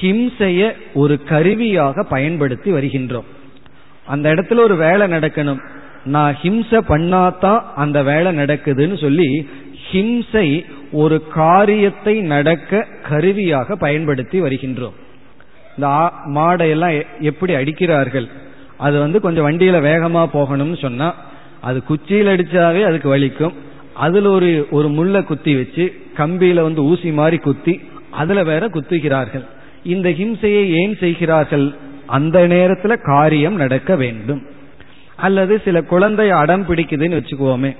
ஹிம்சைய 0.01 0.73
ஒரு 0.95 1.23
கருவியாக 1.23 2.03
பயன்படுத்தி 2.03 2.73
வருகின்றோம். 2.73 3.29
அந்த 4.07 4.35
இடத்துல 4.35 4.59
ஒரு 4.59 4.77
வேலை 4.77 5.13
நடக்கணும். 5.13 5.61
நான் 6.05 6.37
ஹிம்சை 6.43 6.81
பண்ணாதான் 6.89 7.61
அந்த 7.75 8.03
வேலை 8.03 8.37
நடக்குதுன்னு 8.37 9.01
சொல்லி 9.01 9.49
ஹிம்சை 9.91 10.65
ஒரு 10.93 11.27
காரியத்தை 11.29 12.21
நடக்க 12.21 12.87
கருவியாக 13.09 13.77
பயன்படுத்தி 13.77 14.43
வருகின்றோம். 14.43 14.97
இந்த 15.77 15.89
மாடையெல்லாம் 16.35 17.07
எப்படி 17.21 17.55
அடிக்கிறார்கள்? 17.55 18.29
அது 18.77 18.99
வந்து 18.99 19.21
கொஞ்சம் 19.21 19.51
வண்டியில 19.51 19.79
வேகமா 19.89 20.23
போகணும்னு 20.33 20.79
சொன்னா 20.81 21.15
அது 21.61 21.83
குச்சியில் 21.83 22.27
அடிச்சாவே 22.27 22.83
அதுக்கு 22.85 23.17
வலிக்கும். 23.17 23.55
அதுல 23.95 24.31
ஒரு 24.31 24.67
ஒரு 24.71 24.89
முள்ள 24.89 25.23
குத்தி 25.23 25.55
வச்சு 25.57 25.85
கம்பியில 26.17 26.63
வந்து 26.63 26.83
ஊசி 26.83 27.13
மாதிரி 27.13 27.37
குத்தி 27.37 27.81
அதுல 28.11 28.43
வேற 28.43 28.69
குத்துகிறார்கள். 28.69 29.45
இந்த 29.85 30.09
ஹிம்சையை 30.09 30.65
ஏன் 30.81 30.97
செய்கிறார்கள்? 30.97 31.75
அந்த 32.07 32.39
நேரத்துல 32.49 32.97
காரியம் 33.03 33.57
நடக்க 33.57 33.97
வேண்டும். 33.97 34.43
அல்லது 35.17 35.55
சில 35.65 35.83
குழந்தை 35.83 36.31
அடம் 36.31 36.65
பிடிக்குதுன்னு 36.69 37.19
வச்சுக்குவோமே 37.19 37.71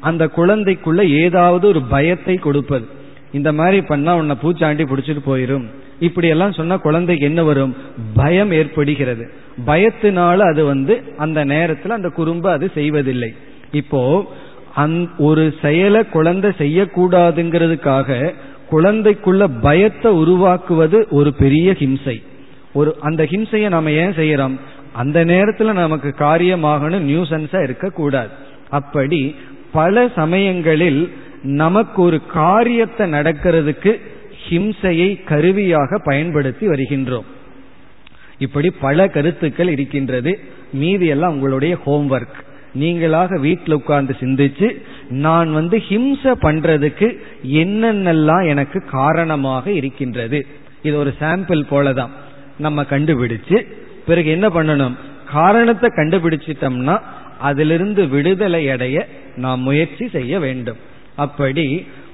அந்த 0.00 0.24
குழந்தைக்குள்ள 0.36 1.00
ஏதாவது 1.22 1.64
ஒரு 1.68 1.82
பயத்தை 1.82 2.36
கொடுப்பது. 2.36 2.86
இந்த 3.32 3.52
மாதிரி 3.52 3.80
பண்ணா 3.82 4.12
உன்னை 4.16 4.36
பூச்சாண்டி 4.42 4.84
பிடிச்சிட்டு 4.86 5.22
போயிரும். 5.26 5.66
இப்படி 6.00 6.28
எல்லாம் 6.28 6.52
சொன்னா 6.52 6.76
குழந்தைக்கு 6.76 7.24
என்ன 7.26 7.42
வரும்? 7.42 7.74
பயம் 8.14 8.52
ஏற்படுகிறது. 8.52 9.24
பயத்தினால 9.66 10.38
அது 10.52 10.64
வந்து 10.64 10.94
அந்த 11.16 11.44
நேரத்தில் 11.44 11.96
அந்த 11.98 12.08
குறும்பு 12.08 12.50
அது 12.50 12.70
செய்வதில்லை. 12.74 13.30
இப்போ 13.72 14.02
ஒரு 15.18 15.44
செயலை 15.62 16.00
குழந்தை 16.08 16.50
செய்யக்கூடாதுங்கிறதுக்காக 16.58 18.18
குழந்தைக்குள்ள 18.70 19.42
பயத்தை 19.60 20.10
உருவாக்குவது 20.12 20.98
ஒரு 21.10 21.30
பெரிய 21.34 21.70
ஹிம்சை. 21.80 22.16
ஒரு 22.72 22.96
அந்த 23.00 23.22
ஹிம்சையை 23.24 23.68
நாம 23.68 23.90
ஏன் 23.90 24.12
செய்யறோம்? 24.12 24.58
அந்த 24.92 25.24
நேரத்துல 25.24 25.72
நமக்கு 25.72 26.14
காரியமாகணும் 26.18 27.06
நியூசன்ஸா 27.08 27.62
இருக்கக்கூடாது. 27.62 28.28
அப்படி 28.68 29.34
பல 29.72 30.08
சமயங்களில் 30.14 31.12
நமக்கு 31.42 32.02
ஒரு 32.02 32.26
காரியத்தை 32.26 33.12
நடக்கிறதுக்கு 33.12 34.00
ஹிம்சையை 34.48 35.24
கருவியாக 35.24 35.98
பயன்படுத்தி 36.04 36.66
வருகின்றோம். 36.66 37.24
இப்படி 38.38 38.70
பல 38.70 39.08
கருத்துக்கள் 39.08 39.68
இருக்கின்றது. 39.68 40.38
மீதி 40.72 41.06
எல்லாம் 41.06 41.32
உங்களுடைய 41.32 41.78
ஹோம்ஒர்க் 41.86 42.38
நீங்களாக 42.78 43.40
வீட்டில் 43.40 43.74
உட்கார்ந்து 43.74 44.16
சிந்திச்சு 44.20 44.82
நான் 45.08 45.52
வந்து 45.52 45.82
ஹிம்சை 45.88 46.34
பண்றதுக்கு 46.42 47.18
என்னென்னலாம் 47.46 48.48
எனக்கு 48.48 48.84
காரணமாக 48.90 49.70
இருக்கின்றது. 49.70 50.46
இது 50.82 50.98
ஒரு 50.98 51.14
சாம்பிள் 51.20 51.62
போலதான். 51.70 52.08
நம்ம 52.60 52.82
கண்டுபிடிச்சு 52.82 53.58
பிறகு 54.06 54.28
என்ன 54.30 54.48
பண்ணணும்? 54.48 54.96
காரணத்தை 55.32 55.88
கண்டுபிடிச்சிட்டோம்னா 55.96 56.96
அதிலிருந்து 57.38 58.02
விடுதலை 58.08 58.62
அடைய 58.70 58.96
நாம் 59.36 59.60
முயற்சி 59.60 60.06
செய்ய 60.08 60.32
வேண்டும். 60.38 60.78
அப்படி 61.16 61.66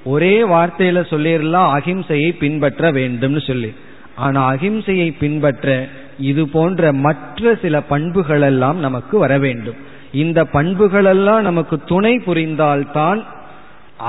ஒரே 0.04 0.34
வார்த்தையில 0.42 0.98
சொல்லிடலாம் 1.12 1.70
அகிம்சையை 1.78 2.30
பின்பற்ற 2.38 2.92
வேண்டும்னு 2.92 3.42
சொல்லி. 3.46 3.70
ஆனா 4.16 4.40
அகிம்சையை 4.52 5.08
பின்பற்ற 5.18 5.74
இது 6.18 6.42
போன்ற 6.48 6.92
மற்ற 7.06 7.54
சில 7.62 7.80
பண்புகள் 7.82 8.44
எல்லாம் 8.50 8.78
நமக்கு 8.78 9.14
வர 9.18 9.38
வேண்டும். 9.38 9.78
இந்த 10.12 10.40
பண்புகளெல்லாம் 10.52 11.40
நமக்கு 11.40 11.76
துணை 11.86 12.14
புரிந்தால்தான் 12.26 13.20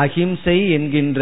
அகிம்சை 0.04 0.58
என்கின்ற 0.72 1.22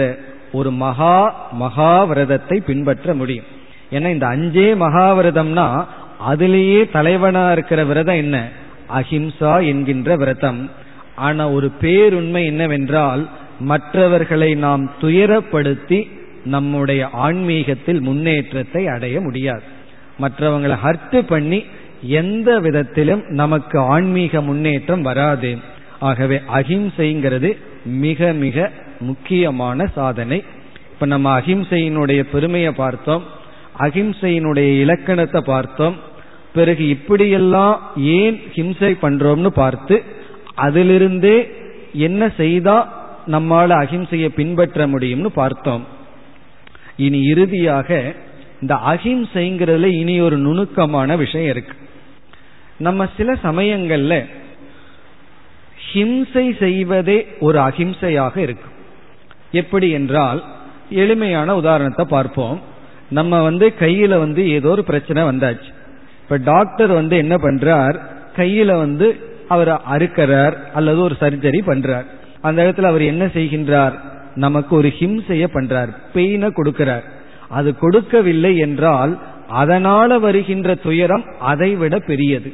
ஒரு 0.51 0.71
மகா 0.83 1.17
மகாவிரதத்தை 1.61 2.57
பின்பற்ற 2.67 3.13
முடியும். 3.13 3.49
ஏன்னா 3.95 4.09
இந்த 4.09 4.27
அஞ்சே 4.27 4.67
மகாவிரதம்னா 4.83 5.85
அதுலேயே 6.29 6.91
தலைவனா 6.91 7.51
இருக்கிற 7.51 7.83
விரதம் 7.83 8.15
என்ன? 8.15 8.47
அஹிம்சா 8.95 9.67
என்கின்ற 9.67 10.15
விரதம். 10.15 10.71
ஆனா 11.15 11.49
ஒரு 11.49 11.71
பேருண்மை 11.81 12.45
என்னவென்றால் 12.45 13.29
மற்றவர்களை 13.59 14.55
நாம் 14.55 14.91
துயரப்படுத்தி 15.01 15.99
நம்முடைய 16.45 17.09
ஆன்மீகத்தில் 17.11 18.01
முன்னேற்றத்தை 18.01 18.87
அடைய 18.87 19.21
முடியாது. 19.21 19.63
மற்றவங்களை 20.21 20.77
ஹர்த்து 20.85 21.19
பண்ணி 21.19 21.65
எந்த 22.01 22.59
விதத்திலும் 22.59 23.23
நமக்கு 23.27 23.79
ஆன்மீக 23.79 24.41
முன்னேற்றம் 24.41 25.01
வராது. 25.01 25.57
ஆகவே 25.99 26.41
அகிம்சைங்கிறது 26.53 27.57
மிக 27.85 28.31
மிக 28.33 28.71
முக்கியமான 28.99 29.87
சாதனை. 29.95 30.43
இப்ப 30.93 31.05
நம்ம 31.05 31.39
அகிம்சையினுடைய 31.39 32.23
பெருமையை 32.31 32.71
பார்த்தோம். 32.71 33.23
அகிம்சையினுடைய 33.79 34.79
இலக்கணத்தை 34.79 35.41
பார்த்தோம். 35.41 35.95
பிறகு 36.53 36.87
இப்படியெல்லாம் 36.87 37.81
ஏன் 37.95 38.41
ஹிம்சை 38.55 38.91
பண்றோம்னு 39.01 39.47
பார்த்து 39.47 40.03
அதிலிருந்தே 40.57 41.37
என்ன 41.93 42.29
செய்தா 42.37 42.77
நம்மால 43.27 43.69
அகிம்சையை 43.83 44.29
பின்பற்ற 44.29 44.87
முடியும்னு 44.87 45.25
பார்த்தோம். 45.25 45.83
இனி 46.97 47.19
இறுதியாக 47.23 48.15
இந்த 48.61 48.73
அகிம்சைங்கிறதுல 48.75 49.85
இனி 49.85 50.21
ஒரு 50.21 50.37
நுணுக்கமான 50.37 51.15
விஷயம் 51.15 51.49
இருக்கு. 51.49 51.75
நம்ம 52.77 53.07
சில 53.17 53.33
சமயங்கள்ல 53.43 54.25
ஹிம்சை 55.93 56.57
செய்வதே 56.59 57.27
ஒரு 57.39 57.59
அகிம்சையாக 57.59 58.37
இருக்கும் 58.37 58.73
எப்படி 59.51 59.89
என்றால் 59.89 60.43
எளிமையான 60.89 61.55
உதாரணத்தை 61.55 62.05
பார்ப்போம். 62.05 62.61
நம்ம 63.09 63.41
வந்து 63.41 63.73
கையில 63.79 64.17
வந்து 64.17 64.49
ஏதோ 64.49 64.69
ஒரு 64.69 64.83
பிரச்சனை 64.83 65.23
வந்தாச்சு. 65.23 65.73
இப்ப 66.21 66.37
டாக்டர் 66.37 66.91
வந்து 66.91 67.17
என்ன 67.17 67.35
பண்றார்? 67.35 67.99
கையில 68.35 68.65
வந்து 68.65 69.15
அவர் 69.47 69.81
அறுக்கிறார் 69.91 70.53
அல்லது 70.73 71.01
ஒரு 71.01 71.15
சர்ஜரி 71.19 71.59
பண்றார். 71.67 72.05
அந்த 72.41 72.63
இடத்துல 72.63 72.83
அவர் 72.83 73.01
என்ன 73.01 73.25
செய்கின்றார்? 73.25 73.93
நமக்கு 74.35 74.75
ஒரு 74.75 74.93
ஹிம்சைய 74.99 75.47
பண்றார் 75.53 75.89
பெயினை 76.13 76.49
கொடுக்கிறார். 76.55 77.03
அது 77.49 77.77
கொடுக்கவில்லை 77.77 78.57
என்றால் 78.57 79.19
அதனால 79.47 80.19
வருகின்ற 80.19 80.75
துயரம் 80.75 81.25
அதைவிட 81.39 81.99
பெரியது. 81.99 82.53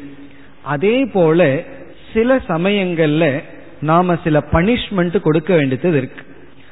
அதே 0.62 1.06
போல 1.06 1.64
சில 2.14 2.36
சமயங்கள்ல 2.36 3.44
நாம 3.82 4.18
சில 4.24 4.44
பனிஷ்மெண்ட் 4.52 5.20
கொடுக்க 5.20 5.56
வேண்டியது 5.56 5.98
இருக்கு. 5.98 6.24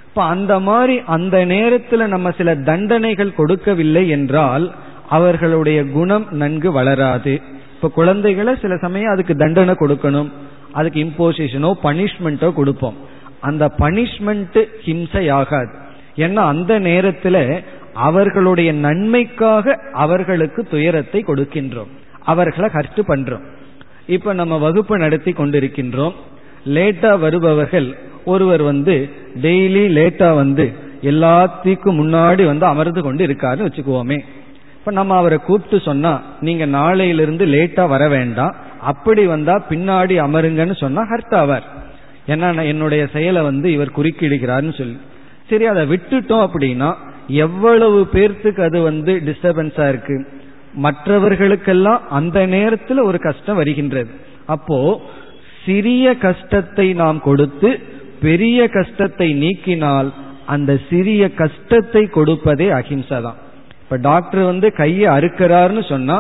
இப்ப 0.09 0.23
அந்த 0.23 0.59
மாதிரி 0.59 1.01
அந்த 1.05 1.45
நேரத்துல 1.45 2.07
நம்ம 2.07 2.31
சில 2.31 2.55
தண்டனைகள் 2.55 3.35
கொடுக்கவில்லை 3.35 4.09
என்றால் 4.09 4.75
அவர்களுடைய 5.09 5.85
குணம் 5.85 6.25
நன்கு 6.31 6.71
வளராது. 6.71 7.41
இப்ப 7.75 7.89
குழந்தைகளை 7.89 8.55
சில 8.61 8.77
சமயம் 8.77 9.11
அதுக்கு 9.11 9.35
தண்டனை 9.35 9.75
கொடுக்கணும். 9.79 10.31
அதுக்கு 10.71 10.99
இம்போசிஷனோ 11.03 11.71
பனிஷ்மெண்ட்டோ 11.83 12.53
கொடுப்போம். 12.53 12.97
அந்த 13.39 13.71
பனிஷ்மெண்ட் 13.77 14.67
ஹிம்சை 14.85 15.31
ஆகாது 15.31 15.71
ஏன்னா 16.15 16.41
அந்த 16.53 16.79
நேரத்துல 16.79 17.63
அவர்களுடைய 17.93 18.73
நன்மைக்காக 18.73 19.79
அவர்களுக்கு 19.93 20.63
துயரத்தை 20.63 21.23
கொடுக்கின்றோம். 21.27 21.91
அவர்களை 22.23 22.69
ஹர்ட் 22.73 23.01
பண்றோம். 23.07 23.45
இப்ப 24.07 24.33
நம்ம 24.33 24.57
வகுப்பு 24.57 24.97
நடத்தி 24.97 25.31
கொண்டிருக்கின்றோம். 25.31 26.13
லேட்டா 26.65 27.19
வருபவர்கள் 27.19 27.89
ஒருவர் 28.33 28.63
வந்து 28.71 28.95
டெய்லி 29.41 29.83
லேட்டா 29.97 30.29
வந்து 30.41 30.65
எல்லாத்துக்கும் 31.11 31.99
முன்னாடி 32.01 32.43
வந்து 32.51 32.65
அமர்ந்து 32.65 33.01
கொண்டு 33.01 33.27
இருக்காருன்னு 33.27 33.67
வச்சுக்குவோமே. 33.67 34.17
இப்ப 34.79 34.91
நம்ம 34.91 35.17
அவரை 35.17 35.37
கூப்பிட்டு 35.37 35.77
சொன்னா 35.85 36.11
நீங்க 36.47 36.65
நாளையிலிருந்து 36.77 37.45
லேட்டா 37.55 37.83
வர 37.87 38.03
வேண்டாம். 38.07 38.55
அப்படி 38.91 39.23
வந்தா 39.33 39.55
பின்னாடி 39.69 40.15
அமருங்கன்னு 40.25 40.75
சொன்னா 40.79 41.01
ஹர்ட் 41.11 41.35
ஆவார் 41.41 41.67
ஏன்னா 42.27 42.49
என்னுடைய 42.65 43.03
செயலை 43.13 43.41
வந்து 43.41 43.67
இவர் 43.75 43.95
குறுக்கிடுகிறார்னு 43.97 44.73
சொல்லி. 44.77 44.97
சரி 45.49 45.65
அதை 45.65 45.83
விட்டுட்டோம் 45.93 46.45
அப்படின்னா 46.47 46.89
எவ்வளவு 47.45 47.99
பேர்த்துக்கு 48.13 48.61
அது 48.67 48.79
வந்து 48.81 49.11
டிஸ்டர்பன்ஸா 49.27 49.85
இருக்கு? 49.89 50.15
மற்றவர்களுக்கெல்லாம் 50.85 52.01
அந்த 52.09 52.39
நேரத்தில் 52.55 53.07
ஒரு 53.09 53.19
கஷ்டம் 53.19 53.59
வருகின்றது. 53.61 54.11
அப்போ 54.45 54.77
சிறிய 55.65 56.05
கஷ்டத்தை 56.17 56.87
நாம் 56.93 57.17
கொடுத்து 57.21 57.69
பெரிய 58.21 58.67
கஷ்டத்தை 58.67 59.29
நீக்கினால் 59.43 60.09
அந்த 60.45 60.71
சிறிய 60.89 61.23
கஷ்டத்தை 61.33 62.03
கொடுப்பதே 62.07 62.67
அஹிம்சை 62.69 63.19
தான். 63.21 63.39
இப்ப 63.83 63.97
டாக்டர் 63.97 64.43
வந்து 64.43 64.67
கையை 64.73 65.07
அறுக்கிறாருன்னு 65.17 65.83
சொன்னா 65.89 66.17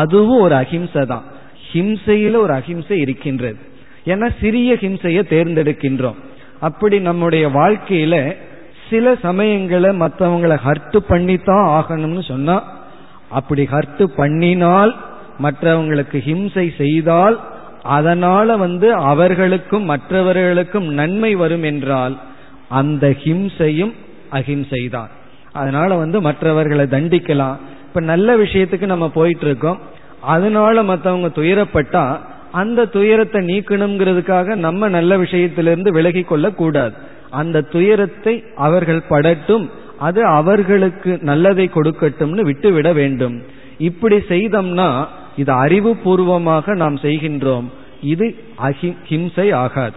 அதுவும் 0.00 0.40
ஒரு 0.40 0.54
அஹிம்சை 0.54 1.04
தான். 1.06 1.24
ஹிம்சையில 1.72 2.36
ஒரு 2.36 2.52
அஹிம்சை 2.52 2.98
இருக்கின்றது. 2.98 3.58
ஏன்னா 4.06 4.28
சிறிய 4.40 4.74
ஹிம்சையை 4.74 5.22
தேர்ந்தெடுக்கின்றோம். 5.34 6.18
அப்படி 6.60 6.96
நம்முடைய 7.00 7.48
வாழ்க்கையில 7.48 8.16
சில 8.90 9.12
சமயங்களை 9.22 9.90
மற்றவங்களை 10.02 10.56
ஹர்ட் 10.66 10.96
பண்ணித்தான் 11.08 11.66
ஆகணும்னு 11.68 12.22
சொன்னா 12.28 12.56
அப்படி 13.28 13.62
ஹர்ட் 13.72 14.02
பண்ணினால் 14.16 14.92
மற்றவங்களுக்கு 15.44 16.18
ஹிம்சை 16.28 16.64
செய்தால் 16.76 17.36
அதனால 17.82 18.56
வந்து 18.56 18.94
அவர்களுக்கும் 18.94 19.84
மற்றவர்களுக்கும் 19.84 20.88
நன்மை 20.92 21.34
வரும் 21.34 21.62
என்றால் 21.62 22.18
அந்த 22.68 23.06
ஹிம்சையும் 23.08 23.92
அஹிம்சை 24.30 24.88
தான் 24.88 25.08
அதனால 25.52 25.96
வந்து 25.96 26.20
மற்றவர்களை 26.20 26.84
தண்டிக்கலாம். 26.84 27.56
இப்ப 27.86 27.98
இப்ப 27.98 28.00
நல்ல 28.00 28.36
விஷயத்துக்கு 28.36 28.86
நம்ம 28.86 29.08
போயிட்டு 29.08 29.46
இருக்கோம் 29.46 29.78
அதனால 30.20 30.82
மற்றவங்க 30.82 31.30
துயரப்பட்டா 31.34 32.18
அந்த 32.52 32.84
துயரத்தை 32.84 33.40
நீக்கணுங்கிறதுக்காக 33.42 34.54
நம்ம 34.54 34.88
நல்ல 34.88 35.16
விஷயத்திலிருந்து 35.16 35.88
விலகி 35.88 36.22
கொள்ள 36.22 36.50
கூடாது 36.50 36.94
அந்த 37.30 37.60
துயரத்தை 37.60 38.44
அவர்கள் 38.54 39.02
படட்டும். 39.08 39.70
அது 39.98 40.26
அவர்களுக்கு 40.26 41.18
நல்லதை 41.22 41.70
கொடுக்கட்டும்னு 41.74 42.40
விட்டுவிட 42.40 42.92
வேண்டும். 42.92 43.42
இப்படி 43.78 44.16
செய்தோம்னா 44.16 45.06
இது 45.38 45.52
அறிவுபூர்வமாக 45.52 46.74
நாம் 46.74 46.96
செய்கின்றோம். 46.96 47.66
இது 48.00 48.26
அஹிம்சை 48.58 49.46
ஆகாது. 49.52 49.96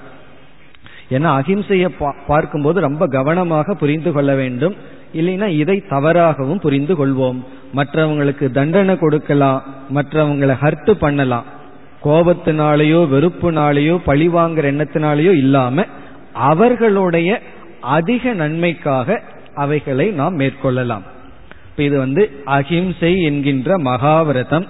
ஏன்னா 1.09 1.29
அஹிம்சையை 1.39 1.89
பார்க்கும்போது 2.27 2.81
ரொம்ப 2.81 3.07
கவனமாக 3.07 3.73
புரிந்து 3.73 4.11
கொள்ள 4.11 4.31
வேண்டும். 4.35 4.75
இல்லைன்னா 5.13 5.47
இதை 5.61 5.83
தவறாகவும் 5.89 6.61
புரிந்து 6.65 6.93
கொள்வோம். 6.95 7.39
மற்றவங்களுக்கு 7.75 8.45
தண்டனை 8.51 8.95
கொடுக்கலாம். 8.97 9.63
மற்றவங்களை 9.95 10.55
ஹர்ட் 10.61 10.91
பண்ணலாம். 10.91 11.43
கோபத்தினாலேயோ 12.03 13.01
வெறுப்புனாலேயோ 13.15 13.95
பழிவாங்கிற 14.05 14.67
எண்ணத்தினாலேயோ 14.73 15.33
இல்லாம 15.43 15.85
அவர்களுடைய 16.33 17.39
அதிக 17.81 18.33
நன்மைக்காக 18.33 19.21
அவைகளை 19.55 20.07
நாம் 20.09 20.39
மேற்கொள்ளலாம். 20.39 21.05
இப்ப 21.69 21.83
இது 21.83 21.97
வந்து 21.97 22.23
அஹிம்சை 22.45 23.11
என்கின்ற 23.21 23.77
மகாவிரதம். 23.77 24.67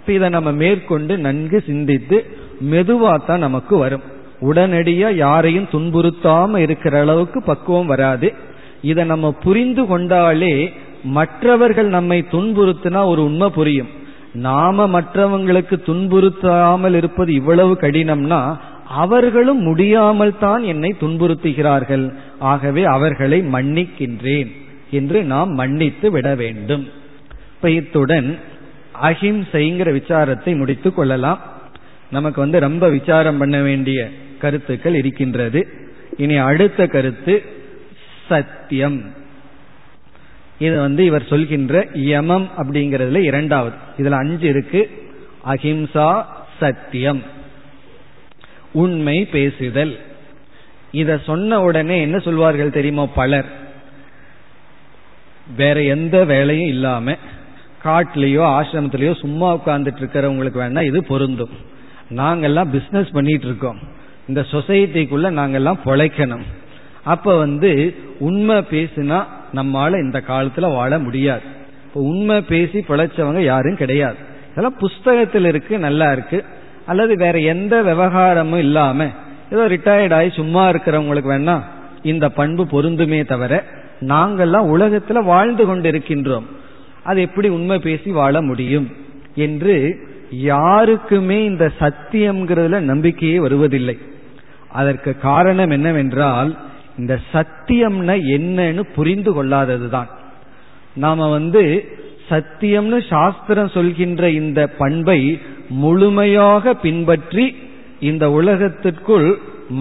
இப்ப 0.00 0.12
இதை 0.12 0.28
நம்ம 0.28 0.52
மேற்கொண்டு 0.52 1.18
நன்கு 1.18 1.62
சிந்தித்து 1.66 2.18
மெதுவா 2.70 3.24
தான் 3.24 3.38
நமக்கு 3.38 3.76
வரும். 3.76 4.02
உடனடியா 4.40 5.08
யாரையும் 5.14 5.68
துன்புறுத்தாம 5.72 6.56
இருக்கிற 6.56 7.00
அளவுக்கு 7.00 7.42
பக்குவம் 7.42 7.86
வராது. 7.86 8.34
இதை 8.82 9.04
நம்ம 9.04 9.32
புரிந்து 9.32 9.86
கொண்டாலே 9.86 10.72
மற்றவர்கள் 11.04 11.88
நம்மை 11.88 12.24
துன்புறுத்தினா 12.30 13.06
ஒரு 13.06 13.24
உண்மை 13.24 13.48
புரியும். 13.50 13.88
நாம 14.32 14.86
மற்றவங்களுக்கு 14.86 15.76
துன்புறுத்தாமல் 15.86 16.94
இருப்பது 16.94 17.32
இவ்வளவு 17.32 17.78
கடினம்னா 17.80 18.40
அவர்களும் 19.02 19.60
முடியாமல் 19.60 20.38
தான் 20.38 20.62
என்னை 20.62 20.94
துன்புறுத்துகிறார்கள். 21.00 22.12
ஆகவே 22.38 22.84
அவர்களை 22.84 23.38
மன்னிக்கின்றேன் 23.52 24.50
என்று 24.90 25.24
நாம் 25.24 25.50
மன்னித்து 25.52 26.10
விட 26.10 26.34
வேண்டும். 26.34 26.84
இப்ப 27.54 27.70
இத்துடன் 27.70 28.28
அஹிம்சைங்கிற 29.02 29.92
விசாரத்தை 29.92 30.56
முடித்து 30.56 30.94
கொள்ளலாம். 30.94 31.40
நமக்கு 32.10 32.40
வந்து 32.40 32.60
ரொம்ப 32.60 32.88
விசாரம் 32.88 33.38
பண்ண 33.38 33.60
வேண்டிய 33.60 34.08
கருத்துக்கள் 34.38 34.94
இருக்கின்றது. 34.94 35.68
இனி 36.16 36.36
அடுத்த 36.36 36.86
கருத்து 36.86 37.42
சத்தியம். 38.28 39.14
இது 40.58 40.80
வந்து 40.80 41.04
இவர் 41.04 41.26
சொல்கின்ற 41.26 41.86
யமம் 41.94 42.50
அப்படிங்கிறதுல 42.58 43.18
இரண்டாவது. 43.18 43.76
இதுல 43.98 44.10
அஞ்சு 44.10 44.48
இருக்கு. 44.48 45.08
அஹிம்சா 45.46 46.24
சத்தியம். 46.58 47.22
உண்மை 48.72 49.24
பேசுதல். 49.24 50.00
இத 50.92 51.18
சொன்ன 51.18 51.60
உடனே 51.60 52.00
என்ன 52.00 52.18
சொல்வார்கள் 52.18 52.72
தெரியுமோ 52.72 53.08
பலர்? 53.08 53.66
வேற 55.56 55.82
எந்த 55.82 56.24
வேலையும் 56.24 56.68
இல்லாம 56.68 57.16
காட்டிலேயோ 57.84 58.44
ஆசிரமத்திலேயோ 58.58 59.18
சும்மா 59.18 59.54
உட்கார்ந்துட்டு 59.54 60.00
இருக்கிறவங்களுக்கு 60.00 60.60
வேணா 60.62 60.82
இது 60.82 61.04
பொருந்தும். 61.04 61.50
நாங்கெல்லாம் 62.16 62.68
பிஸ்னஸ் 62.72 63.12
பண்ணிட்டு 63.12 63.46
இருக்கோம் 63.46 63.78
இந்த 64.28 64.40
சொசைட்டிக்குள்ள 64.50 65.28
நாங்கெல்லாம் 65.40 65.78
பொழைக்கணும். 65.84 66.42
அப்ப 67.04 67.36
வந்து 67.36 67.94
உண்மை 68.18 68.56
பேசினா 68.56 69.24
நம்மால 69.54 70.02
இந்த 70.02 70.22
காலத்துல 70.28 70.72
வாழ 70.72 70.98
முடியாது. 70.98 71.40
இப்போ 71.86 72.00
உண்மை 72.00 72.40
பேசி 72.40 72.78
பிழைச்சவங்க 72.78 73.38
யாரும் 73.38 73.76
கிடையாது. 73.76 74.16
இதெல்லாம் 74.52 74.76
புஸ்தகத்தில் 74.78 75.44
இருக்கு 75.44 75.78
நல்லா 75.78 76.12
இருக்கு. 76.12 76.44
அல்லது 76.86 77.16
வேற 77.16 77.38
எந்த 77.38 77.82
விவகாரமும் 77.82 78.58
இல்லாம 78.58 79.06
ஏதோ 79.52 79.66
ரிட்டையர்ட் 79.68 80.14
ஆகி 80.14 80.30
சும்மா 80.30 80.68
இருக்கிறவங்களுக்கு 80.68 81.30
வேணா 81.30 81.62
இந்த 82.02 82.28
பண்பு 82.28 82.64
பொருந்துமே 82.64 83.24
தவிர 83.24 83.64
நாங்கள்லாம் 84.00 84.70
உலகத்துல 84.74 85.24
வாழ்ந்து 85.24 85.64
கொண்டிருக்கின்றோம். 85.66 86.44
அது 87.08 87.18
எப்படி 87.20 87.48
உண்மை 87.48 87.76
பேசி 87.78 88.10
வாழ 88.10 88.34
முடியும் 88.42 88.86
என்று 89.46 89.74
யாருக்குமே 90.48 91.38
இந்த 91.44 91.66
சத்தியம்ங்கிறதுல 91.80 92.78
நம்பிக்கையே 92.90 93.36
வருவதில்லை. 93.38 93.96
அதற்கு 94.70 95.10
காரணம் 95.18 95.70
என்னவென்றால் 95.70 96.50
இந்த 96.98 97.14
சத்தியம்னா 97.32 98.14
என்னன்னு 98.36 98.82
புரிந்து 98.94 99.30
கொள்ளாததுதான். 99.32 100.10
நாம 100.96 101.28
வந்து 101.30 101.62
சத்தியம்னு 102.30 102.98
சாஸ்திரம் 103.08 103.74
சொல்கின்ற 103.76 104.30
இந்த 104.40 104.60
பண்பை 104.80 105.20
முழுமையாக 105.82 106.74
பின்பற்றி 106.84 107.44
இந்த 108.00 108.24
உலகத்திற்குள் 108.30 109.28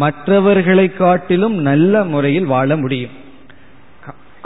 மற்றவர்களை 0.02 0.88
காட்டிலும் 0.94 1.56
நல்ல 1.70 2.04
முறையில் 2.14 2.52
வாழ 2.56 2.70
முடியும். 2.78 3.16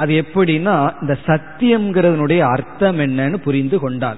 அது 0.01 0.25
எப்படின்னா 0.25 0.77
இந்த 1.01 1.17
சத்தியம்ங்கிறதனுடைய 1.25 2.39
அர்த்தம் 2.39 2.99
என்னன்னு 2.99 3.35
புரிந்து 3.35 3.79
கொண்டால் 3.79 4.17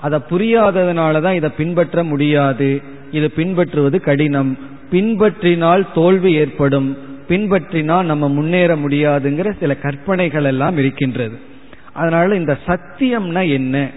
அதை 0.00 0.18
புரியாததுனாலதான் 0.30 1.34
இதை 1.34 1.50
பின்பற்ற 1.56 2.04
முடியாது. 2.04 2.82
இதை 3.10 3.28
பின்பற்றுவது 3.28 4.00
கடினம். 4.00 4.58
பின்பற்றினால் 4.90 5.86
தோல்வி 5.94 6.32
ஏற்படும். 6.32 6.88
பின்பற்றினால் 7.28 8.02
நம்ம 8.02 8.28
முன்னேற 8.28 8.76
முடியாதுங்கிற 8.76 9.52
சில 9.60 9.76
கற்பனைகள் 9.76 10.44
எல்லாம் 10.44 10.78
இருக்கின்றது. 10.78 11.38
அதனால 11.92 12.36
இந்த 12.36 12.58
சத்தியம்னா 12.66 13.50
என்ன 13.50 13.90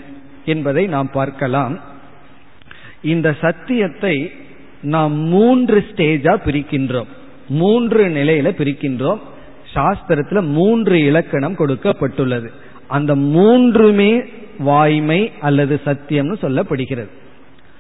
என்பதை 0.46 0.88
நாம் 0.88 1.10
பார்க்கலாம். 1.12 1.80
இந்த 3.02 3.36
சத்தியத்தை 3.42 4.32
நாம் 4.82 5.14
மூன்று 5.14 5.86
ஸ்டேஜா 5.92 6.34
பிரிக்கின்றோம். 6.46 7.12
மூன்று 7.50 8.08
நிலையில 8.08 8.50
பிரிக்கின்றோம். 8.62 9.20
சாஸ்திரத்துல 9.74 10.42
மூன்று 10.42 11.04
இலக்கணம் 11.04 11.56
கொடுக்கப்பட்டுள்ளது. 11.56 12.50
அந்த 12.88 13.16
மூன்றுமே 13.16 14.24
வாய்மை 14.60 15.32
அல்லது 15.40 15.80
சத்தியம்னு 15.86 16.36
சொல்லப்படுகிறது. 16.42 17.10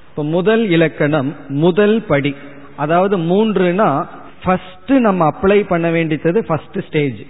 இப்ப 0.10 0.24
முதல் 0.24 0.70
இலக்கணம் 0.70 1.36
முதல் 1.48 2.02
படி. 2.02 2.36
அதாவது 2.76 3.18
மூன்றுனா 3.18 4.08
ஃபர்ஸ்ட் 4.44 4.92
நம்ம 4.92 5.28
அப்ளை 5.28 5.68
பண்ண 5.68 5.90
வேண்டியது 5.90 6.46
ஃபர்ஸ்ட் 6.46 6.80
ஸ்டேஜ் 6.88 7.22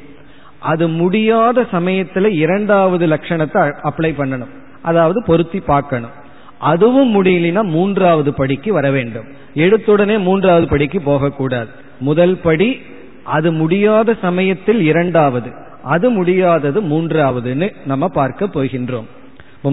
அது 0.60 0.88
முடியாத 0.88 1.62
சமயத்துல 1.72 2.28
இரண்டாவது 2.28 3.08
லட்சணத்தை 3.08 3.62
அப்ளை 3.84 4.12
பண்ணணும். 4.18 4.54
அதாவது 4.82 5.24
பொருத்தி 5.24 5.60
பார்க்கணும். 5.60 6.10
அதுவும் 6.58 7.12
முடியலனா 7.16 7.64
மூன்றாவது 7.64 8.34
படிக்கு 8.34 8.74
வர 8.74 8.92
வேண்டும். 8.92 9.26
எடுத்துடனே 9.56 10.20
மூன்றாவது 10.20 10.68
படிக்கு 10.68 11.02
போகக்கூடாது. 11.02 11.70
முதல் 12.00 12.38
படி 12.38 12.82
அது 13.36 13.50
முடியாத 13.62 14.16
சமயத்தில் 14.22 14.82
இரண்டாவது 14.92 15.50
அது 15.94 16.08
முடியாதது 16.10 16.80
மூன்றாவதுன்னு 16.92 17.68
நம்ம 17.86 18.06
பார்க்க 18.18 18.54
போகின்றோம். 18.56 19.08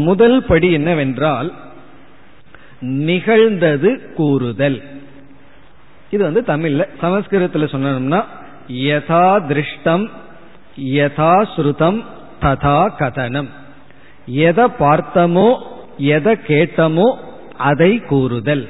முதல் 0.09 0.39
படி 0.49 0.69
என்னவென்றால் 0.73 1.49
நிகழ்ந்தது 3.11 3.91
கூறுதல். 4.17 4.79
இது 6.15 6.23
வந்து 6.29 6.43
தமிழ்ல 6.53 6.83
சமஸ்கிருதத்தில் 7.01 7.73
சொன்னோம்னா 7.75 8.21
யதா 8.89 9.27
திருஷ்டம் 9.51 10.05
யதா 10.99 11.33
ஸ்ருதம் 11.53 12.01
ததா 12.43 12.81
கதனம். 13.01 13.51
எதை 14.47 14.67
பார்த்தமோ 14.79 15.49
எதை 16.15 16.33
கேட்டமோ 16.49 17.09
அதை 17.71 17.93
கூறுதல். 18.11 18.65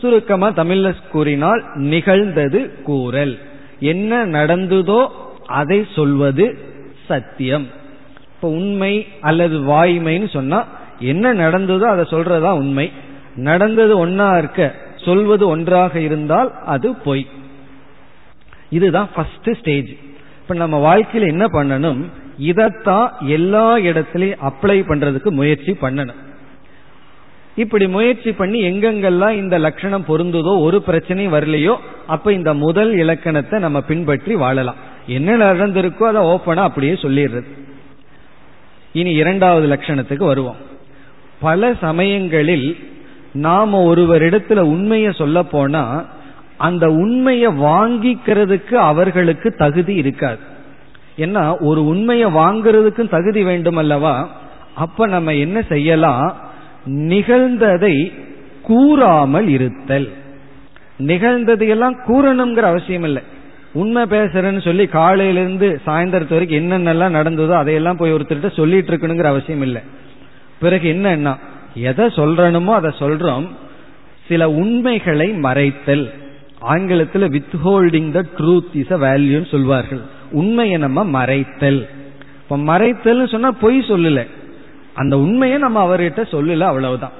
சுருக்கமா 0.00 0.48
தமிழ்ல 0.58 0.88
கூறினால் 1.12 1.62
நிகழ்ந்தது 1.92 2.60
கூறல். 2.88 3.34
என்ன 3.80 4.26
நடந்ததோ 4.26 5.06
அதை 5.46 5.86
சொல்வது 5.94 6.58
சத்தியம். 7.06 7.66
இப்ப 8.34 8.48
உண்மை 8.48 9.06
அல்லது 9.20 9.60
வாய்மைன்னு 9.60 10.28
சொன்னா 10.28 10.64
என்ன 10.98 11.34
நடந்ததோ 11.34 11.80
அதை 11.80 12.04
சொல்றதா 12.10 12.50
உண்மை. 12.50 12.92
நடந்தது 13.36 14.06
ஒன்னா 14.06 14.38
இருக்க 14.38 14.74
சொல்வது 14.96 15.48
ஒன்றாக 15.48 16.00
இருந்தால் 16.00 16.52
அது 16.64 16.94
பொய். 16.94 17.26
இதுதான் 18.70 19.08
ஃபர்ஸ்ட் 19.14 19.50
ஸ்டேஜ் 19.58 19.90
இப்ப 20.40 20.54
நம்ம 20.54 20.76
வாழ்க்கையில் 20.78 21.30
என்ன 21.30 21.46
பண்ணணும்? 21.46 22.04
இதைத்தான் 22.38 23.12
எல்லா 23.20 23.76
இடத்திலையும் 23.76 24.42
அப்ளை 24.42 24.78
பண்றதுக்கு 24.88 25.30
முயற்சி 25.30 25.72
பண்ணணும். 25.72 26.22
இப்படி 27.56 27.88
முயற்சி 27.88 28.32
பண்ணி 28.32 28.58
எங்கெங்கெல்லாம் 28.62 29.30
இந்த 29.30 29.58
லட்சணம் 29.58 30.04
பொருந்துதோ 30.08 30.52
ஒரு 30.60 30.82
பிரச்சனையும் 30.86 31.34
வரலையோ 31.36 31.76
அப்ப 32.06 32.32
இந்த 32.32 32.54
முதல் 32.54 32.92
இலக்கணத்தை 32.94 33.60
நம்ம 33.60 33.80
பின்பற்றி 33.80 34.34
வாழலாம். 34.34 34.80
என்ன 35.06 35.36
நடந்திருக்கோ 35.36 36.02
அதை 36.02 36.22
ஓப்பனா 36.22 36.56
அப்படியே 36.56 36.92
சொல்லிடுறது. 36.92 37.48
இனி 38.92 39.12
இரண்டாவது 39.12 39.66
லட்சணத்துக்கு 39.68 40.24
வருவோம். 40.24 40.60
பல 41.40 41.74
சமயங்களில் 41.80 42.68
நாம 43.32 43.94
ஒருவரிடத்துல 43.94 44.58
உண்மையை 44.58 45.12
சொல்ல 45.12 45.42
போனா 45.42 46.04
அந்த 46.56 46.90
உண்மையை 46.90 47.50
வாங்கிக்கிறதுக்கு 47.52 48.74
அவர்களுக்கு 48.74 49.48
தகுதி 49.54 49.94
இருக்காது. 49.94 50.38
ஏன்னா 51.18 51.42
ஒரு 51.60 51.86
உண்மையை 51.86 52.28
வாங்குறதுக்கும் 52.34 53.08
தகுதி 53.08 53.42
வேண்டும் 53.42 53.76
அல்லவா 53.76 54.28
அப்ப 54.74 55.06
நம்ம 55.06 55.34
என்ன 55.34 55.58
செய்யலாம்? 55.68 56.26
நிகழ்ந்ததை 56.86 58.12
கூறாமல் 58.62 59.48
இருத்தல். 59.48 60.08
நிகழ்ந்ததையெல்லாம் 61.06 61.96
கூறணுங்கிற 62.06 62.62
அவசியம் 62.62 63.02
இல்லை 63.02 63.22
உண்மை 63.72 64.02
பேசுறேன்னு 64.02 64.64
சொல்லி 64.64 64.86
காலையிலிருந்து 64.86 65.80
சாயந்தரத்து 65.86 66.30
வரைக்கும் 66.30 66.58
என்னென்னலாம் 66.58 67.16
நடந்ததோ 67.18 67.56
அதையெல்லாம் 67.56 67.96
போய் 67.96 68.12
ஒருத்தர்கிட்ட 68.12 68.52
சொல்லிட்டு 68.52 68.96
இருக்கணுங்கிற 68.96 69.24
அவசியம் 69.24 69.62
இல்லை 69.62 69.82
பிறகு 70.60 70.92
என்னன்னா 70.92 71.36
எதை 71.74 72.06
சொல்றணுமோ 72.06 72.72
அதை 72.74 72.90
சொல்றோம். 72.98 73.46
சில 74.28 74.50
உண்மைகளை 74.50 75.32
மறைத்தல். 75.32 76.10
ஆங்கிலத்தில் 76.58 77.28
withholding 77.64 78.10
the 78.10 78.24
truth 78.38 78.76
is 78.76 78.90
a 78.90 78.96
வேல்யூன்னு 78.96 79.50
சொல்வார்கள். 79.50 80.00
உண்மையை 80.30 80.78
நம்ம 80.78 81.24
மறைத்தல். 81.24 81.88
இப்ப 82.42 82.56
மறைத்தல் 82.56 83.28
சொன்னா 83.28 83.52
பொய் 83.52 83.78
சொல்லல. 83.78 84.26
அந்த 84.96 85.18
உண்மையை 85.18 85.58
நம்ம 85.58 85.78
அவர்கிட்ட 85.86 86.24
சொல்லல 86.30 86.60
அவ்வளவுதான். 86.60 87.12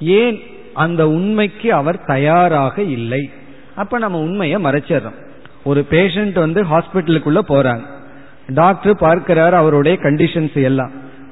ஏன்? 0.00 0.42
அந்த 0.74 1.08
உண்மைக்கு 1.08 1.72
அவர் 1.72 2.04
தயாராக 2.04 2.82
இல்லை. 2.82 3.30
அப்ப 3.74 3.98
நம்ம 3.98 4.18
உண்மையை 4.18 4.64
மறைச்சிடறோம். 4.64 5.26
ஒரு 5.64 5.86
பேஷண்ட் 5.90 6.38
வந்து 6.38 6.62
ஹாஸ்பிட்டலுக்குள்ள 6.62 7.38
போறாங்க. 7.48 7.80
டாக்டர் 8.48 8.96
பார்க்கிறார் 8.96 9.54
அவருடைய 9.54 9.98
கண்டிஷன்ஸ் 10.02 10.62
எல்லாம். 10.62 10.90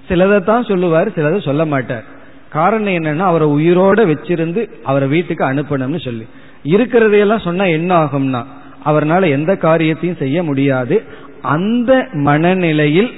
சிலதை 0.08 0.44
தான் 0.44 0.64
சொல்லுவார் 0.64 1.08
சிலதை 1.08 1.44
சொல்ல 1.44 1.64
மாட்டார். 1.64 2.04
காரணம் 2.48 2.92
என்னன்னா 2.92 3.18
அவரை 3.18 3.48
உயிரோட 3.48 4.14
வச்சிருந்து 4.14 4.68
அவரை 4.84 5.08
வீட்டுக்கு 5.08 5.44
அனுப்பணும்னு 5.44 6.00
சொல்லி. 6.00 6.26
இருக்கிறதையெல்லாம் 6.64 7.44
சொன்னா 7.44 7.64
என்ன 7.64 8.04
ஆகும்னா 8.04 8.44
அவர்னால 8.84 9.30
எந்த 9.30 9.56
காரியத்தையும் 9.56 10.16
செய்ய 10.16 10.42
முடியாது. 10.42 11.02
அந்த 11.42 12.06
மனநிலையில் 12.12 13.10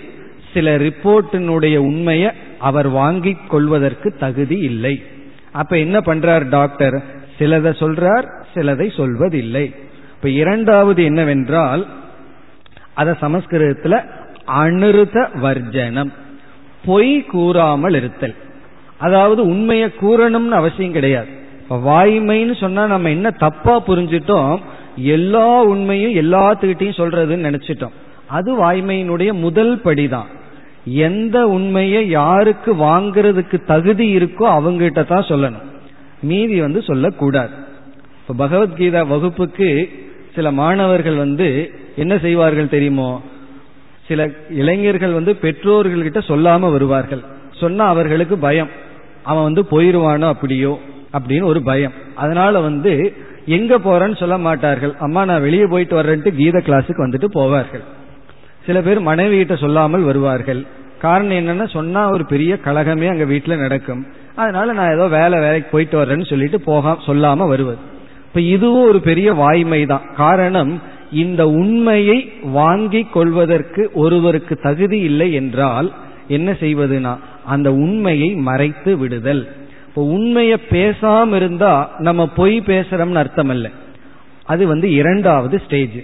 சில 0.54 0.76
ரிப்போர்ட்டினுடைய 0.76 1.76
உண்மையை 1.76 2.30
அவர் 2.59 2.88
வாங்கி 2.88 3.36
கொள்வதற்கு 3.48 4.16
தகுதி 4.18 4.59
இல்லை. 4.59 5.02
அப்ப 5.52 5.78
என்ன 5.78 5.98
பண்றார் 5.98 6.48
டாக்டர்? 6.48 7.02
சிலதை 7.38 7.72
சொல்றார் 7.78 8.26
சிலதை 8.54 8.86
சொல்வதில்லை. 8.96 9.74
இப்ப 10.14 10.28
இரண்டாவது 10.28 11.04
என்னவென்றால் 11.04 11.86
அத 12.94 13.16
சமஸ்கிருதத்துல 13.20 14.04
அனுருத 14.44 15.28
வர்ஜனம் 15.34 16.12
பொய் 16.84 17.24
கூறாமல் 17.24 17.94
இருத்தல். 17.94 18.34
அதாவது 18.98 19.46
உண்மையை 19.46 19.88
கூறணும்னு 20.00 20.48
அவசியம் 20.48 20.92
கிடையாது. 20.92 21.26
இப்ப 21.61 21.76
வாய்மைன்னு 21.76 22.61
சொன்னா 22.61 22.86
நம்ம 22.86 23.11
என்ன 23.11 23.30
தப்பா 23.30 23.82
புரிஞ்சிட்டோம் 23.86 24.59
எல்லா 24.96 25.62
உண்மையும் 25.62 26.14
எல்லாத்துக்கிட்டையும் 26.14 27.00
சொல்றதுன்னு 27.00 27.48
நினைச்சிட்டோம். 27.48 27.96
அது 28.26 28.70
வாய்மையினுடைய 28.70 29.32
முதல் 29.32 29.80
படிதான். 29.84 30.26
எந்த 30.93 31.49
உண்மையை 31.49 32.09
யாருக்கு 32.09 32.74
வாங்கிறதுக்கு 32.74 33.64
தகுதி 33.64 34.16
இருக்கோ 34.16 34.45
அவங்ககிட்ட 34.45 35.07
தான் 35.07 35.24
சொல்லணும். 35.28 35.66
மீதி 36.22 36.61
வந்து 36.61 36.82
சொல்லக்கூடாது. 36.82 37.51
இப்ப 38.28 38.47
பகவத்கீதா 38.47 39.07
வகுப்புக்கு 39.07 39.91
சில 40.34 40.51
மாணவர்கள் 40.51 41.14
வந்து 41.14 41.70
என்ன 41.97 42.18
செய்வார்கள் 42.18 42.68
தெரியுமோ? 42.68 43.22
சில 44.07 44.30
இளைஞர்கள் 44.51 45.12
வந்து 45.12 45.36
பெற்றோர்கள்கிட்ட 45.43 46.20
சொல்லாம 46.28 46.70
வருவார்கள். 46.70 47.22
சொன்னா 47.51 47.86
அவர்களுக்கு 47.86 48.39
பயம். 48.39 48.68
அவன் 49.22 49.43
வந்து 49.43 49.62
போயிருவானோ 49.62 50.28
அப்படியோ? 50.28 50.78
அப்படின்னு 51.12 51.43
ஒரு 51.43 51.62
பயம். 51.62 51.93
அதனால 52.14 52.61
வந்து 52.61 53.12
எங்க 53.47 53.78
போறேன்னு 53.78 54.16
சொல்ல 54.16 54.39
மாட்டார்கள். 54.39 54.95
அம்மா 54.99 55.24
நான் 55.24 55.41
வெளியே 55.41 55.66
போயிட்டு 55.66 56.03
வர்றேன்ட்டு 56.03 56.36
கீத 56.36 56.59
கிளாஸுக்கு 56.59 57.05
வந்துட்டு 57.07 57.24
போவார்கள். 57.34 57.82
சில 58.66 58.80
பேர் 58.80 59.01
மனைவி 59.01 59.36
கிட்ட 59.36 59.57
சொல்லாமல் 59.57 60.03
வருவார்கள். 60.03 60.66
காரணம் 60.99 61.38
என்னன்னா 61.40 61.66
சொன்னா 61.68 62.01
ஒரு 62.11 62.24
பெரிய 62.26 62.53
கழகமே 62.64 63.09
அங்க 63.09 63.24
வீட்டுல 63.24 63.57
நடக்கும். 63.57 64.03
அதனால 64.34 64.72
நான் 64.72 64.94
ஏதோ 64.94 65.07
வேலை 65.09 65.36
வேலைக்கு 65.38 65.68
போயிட்டு 65.70 65.96
வர்றேன்னு 66.01 66.30
சொல்லிட்டு 66.30 66.61
போக 66.61 66.96
சொல்லாம 67.07 67.46
வருவது. 67.49 67.78
இப்ப 68.26 68.40
இதுவும் 68.55 68.88
ஒரு 68.88 69.01
பெரிய 69.01 69.28
வாய்மை 69.34 69.80
தான். 69.86 70.07
காரணம் 70.16 70.72
இந்த 71.12 71.42
உண்மையை 71.62 72.18
வாங்கி 72.59 73.03
கொள்வதற்கு 73.16 73.90
ஒருவருக்கு 73.94 74.55
தகுதி 74.57 74.99
இல்லை 75.01 75.28
என்றால் 75.32 75.88
என்ன 76.28 76.51
செய்வதுனா 76.61 77.12
அந்த 77.44 77.68
உண்மையை 77.84 78.30
மறைத்து 78.49 78.92
விடுதல். 78.99 79.42
இப்போ 79.88 80.03
உண்மையை 80.16 80.57
பேசாம 80.70 81.34
இருந்தா 81.34 81.72
நம்ம 81.99 82.26
பொய் 82.38 82.57
பேசுறோம்னு 82.66 83.22
அர்த்தம் 83.22 83.49
இல்லை 83.49 83.70
அது 84.44 84.66
வந்து 84.66 84.88
இரண்டாவது 84.92 85.57
ஸ்டேஜ் 85.66 85.99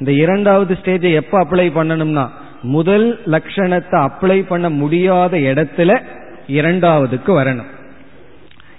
இந்த 0.00 0.12
இரண்டாவது 0.12 0.74
ஸ்டேஜை 0.82 1.10
எப்ப 1.12 1.34
அப்ளை 1.44 1.66
பண்ணணும்னா 1.78 2.24
முதல் 2.62 3.20
லட்சணத்தை 3.26 3.98
அப்ளை 4.00 4.46
பண்ண 4.46 4.70
முடியாத 4.70 5.36
இடத்துல 5.36 6.02
இரண்டாவதுக்கு 6.48 7.30
வரணும். 7.40 7.70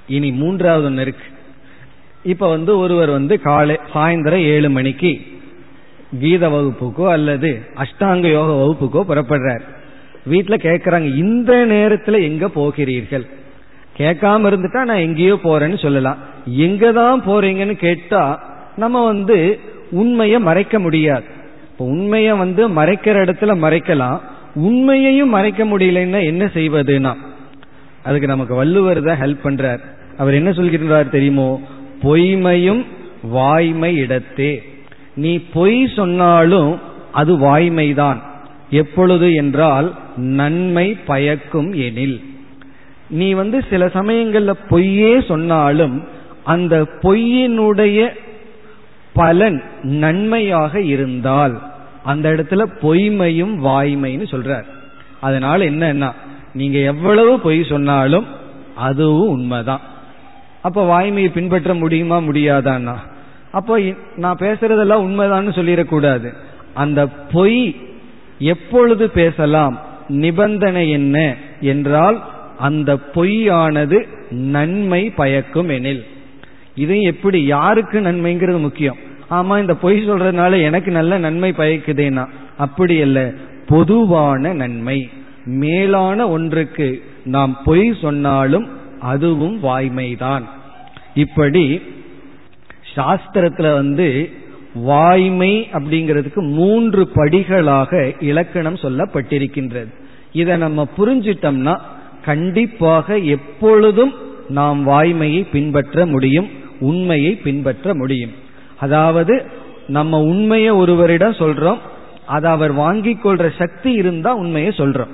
இனி 0.07 0.31
மூன்றாவது 0.31 0.85
ஒன்று 0.85 1.01
இருக்கு. 1.01 1.25
இப்ப 2.23 2.49
வந்து 2.49 2.77
ஒருவர் 2.77 3.09
வந்து 3.09 3.41
காலை 3.41 3.79
சாயந்தரம் 3.93 4.45
ஏழு 4.45 4.69
மணிக்கு 4.69 5.21
கீத 6.19 6.49
வகுப்புக்கோ 6.49 7.09
அல்லது 7.09 7.61
அஷ்டாங்க 7.75 8.27
யோக 8.29 8.51
வகுப்புக்கோ 8.53 9.01
புறப்படுறார். 9.11 9.61
வீட்டில் 10.25 10.63
கேட்கறாங்க 10.63 11.15
இந்த 11.15 11.65
நேரத்தில் 11.65 12.25
எங்க 12.29 12.47
போகிறீர்கள்? 12.47 13.25
கேட்காம 13.97 14.47
இருந்துட்டா 14.49 14.83
நான் 14.83 15.05
எங்கேயோ 15.07 15.39
போறேன்னு 15.43 15.79
சொல்லலாம். 15.81 16.17
எங்க 16.45 16.91
தான் 16.91 17.21
போறீங்கன்னு 17.21 17.73
கேட்டா 17.73 18.41
நம்ம 18.77 19.05
வந்து 19.05 19.59
உண்மையை 19.91 20.39
மறைக்க 20.39 20.79
முடியாது. 20.79 21.25
இப்போ 21.81 21.93
உண்மையை 21.93 22.33
வந்து 22.33 22.69
மறைக்கிற 22.69 23.21
இடத்துல 23.23 23.53
மறைக்கலாம். 23.61 24.19
உண்மையையும் 24.53 25.29
மறைக்க 25.29 25.65
முடியலன்னா 25.65 26.23
என்ன 26.23 26.45
செய்வதுனா 26.45 27.15
அதுக்கு 28.03 28.27
நமக்கு 28.27 28.55
வள்ளுவர் 28.55 29.03
தான் 29.03 29.19
ஹெல்ப் 29.19 29.37
பண்றார். 29.43 29.79
அவர் 30.17 30.33
என்ன 30.33 30.49
சொல்கின்றார் 30.49 31.09
தெரியுமோ? 31.09 31.61
பொய்மையும் 32.03 32.85
வாய்மை 33.23 33.95
இடத்தே. 33.95 34.63
நீ 35.15 35.39
பொய் 35.53 35.87
சொன்னாலும் 35.95 36.79
அது 37.11 37.37
வாய்மைதான். 37.37 38.21
எப்பொழுது 38.69 39.33
என்றால் 39.33 39.95
நன்மை 40.17 40.97
பயக்கும் 41.05 41.73
எனில். 41.73 42.23
நீ 43.09 43.33
வந்து 43.33 43.63
சில 43.69 43.85
சமயங்கள்ல 43.85 44.53
பொய்யே 44.69 45.21
சொன்னாலும் 45.21 46.03
அந்த 46.43 46.87
பொய்யினுடைய 47.01 48.09
பலன் 49.13 49.63
நன்மையாக 49.83 50.81
இருந்தால். 50.81 51.70
அந்த 52.03 52.29
இடத்துல 52.29 52.65
பொய்மையும் 52.81 53.65
வாய்மைன்னு 53.65 54.25
சொல்றார். 54.31 54.65
அதனால 55.19 55.65
என்னன்னா 55.65 56.11
நீங்க 56.53 56.77
எவ்வளவு 56.77 57.39
பொய் 57.39 57.63
சொன்னாலும் 57.63 58.25
அதுவும் 58.75 59.29
உண்மைதான். 59.29 59.81
அப்ப 60.61 60.99
வாய்மையை 60.99 61.31
பின்பற்ற 61.31 61.73
முடியுமா 61.73 62.17
முடியாதான்னா? 62.17 62.95
அப்போ 63.51 63.79
நான் 64.15 64.37
பேசுறதெல்லாம் 64.37 65.05
உண்மைதான்னு 65.07 65.49
சொல்லிடக்கூடாது. 65.49 66.33
அந்த 66.73 67.07
பொய் 67.07 67.75
எப்பொழுது 68.39 69.09
பேசலாம்? 69.09 69.81
நிபந்தனை 70.07 70.89
என்ன 70.89 71.35
என்றால் 71.61 72.29
அந்த 72.57 72.97
பொய்யானது 73.13 74.07
நன்மை 74.29 75.09
பயக்கும் 75.09 75.69
எனில். 75.69 76.05
இது 76.75 77.01
எப்படி 77.01 77.45
யாருக்கு 77.45 77.99
நன்மைங்கிறது 77.99 78.59
முக்கியம்? 78.59 78.97
ஆமா 79.31 79.59
இந்த 79.59 79.75
பொய் 79.75 80.09
சொல்றதுனால 80.09 80.61
எனக்கு 80.61 80.91
நல்ல 80.91 81.17
நன்மை 81.17 81.53
பயக்குதேனா 81.57 82.27
அப்படி 82.57 83.01
அல்ல. 83.01 83.33
பொதுவான 83.67 84.53
நன்மை. 84.53 85.09
மேலான 85.45 86.29
ஒன்றுக்கு 86.29 87.03
நாம் 87.25 87.59
பொய் 87.65 87.97
சொன்னாலும் 88.01 88.67
அதுவும் 88.99 89.63
வாய்மைதான். 89.63 90.43
இப்படி 91.13 91.81
சாஸ்திரத்துல 92.95 93.73
வந்து 93.73 94.29
வாய்மை 94.73 95.67
அப்படிங்கிறதுக்கு 95.73 96.35
மூன்று 96.35 97.09
படிகளாக 97.15 98.15
இலக்கணம் 98.19 98.75
சொல்லப்பட்டிருக்கின்றது. 98.75 99.93
இதை 100.31 100.57
நம்ம 100.57 100.87
புரிஞ்சிட்டோம்னா 100.97 101.79
கண்டிப்பாக 102.25 103.17
எப்பொழுதும் 103.17 104.13
நாம் 104.49 104.87
வாய்மையை 104.87 105.47
பின்பற்ற 105.51 106.05
முடியும் 106.05 106.49
உண்மையை 106.79 107.35
பின்பற்ற 107.35 107.95
முடியும். 107.95 108.31
அதாவது 108.81 109.35
நம்ம 109.87 110.19
உண்மையை 110.21 110.69
ஒருவரிடம் 110.69 111.39
சொல்றோம் 111.39 111.79
அதை 112.25 112.51
அவர் 112.51 112.73
வாங்கி 112.73 113.13
கொள்ற 113.23 113.45
சக்தி 113.57 113.91
இருந்தா 113.91 114.33
உண்மையை 114.33 114.71
சொல்றோம். 114.77 115.13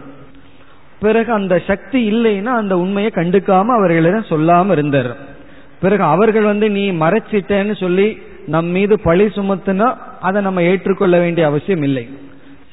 பிறகு 1.00 1.32
அந்த 1.32 1.56
சக்தி 1.68 2.00
இல்லைன்னா 2.12 2.54
அந்த 2.62 2.78
உண்மையை 2.78 3.12
கண்டுக்காம 3.16 3.66
அவர்களிடம் 3.78 4.30
சொல்லாம 4.30 4.76
இருந்துடுறோம் 4.78 5.24
பிறகு 5.82 6.04
அவர்கள் 6.04 6.44
வந்து 6.44 6.70
நீ 6.70 6.92
மறைச்சிட்டேன்னு 6.92 7.76
சொல்லி 7.76 8.08
நம் 8.46 8.66
மீது 8.66 8.96
பழி 9.02 9.26
சுமத்துனா 9.26 9.88
அதை 10.22 10.42
நம்ம 10.42 10.64
ஏற்றுக்கொள்ள 10.64 11.20
வேண்டிய 11.20 11.48
அவசியம் 11.48 11.82
இல்லை. 11.82 12.06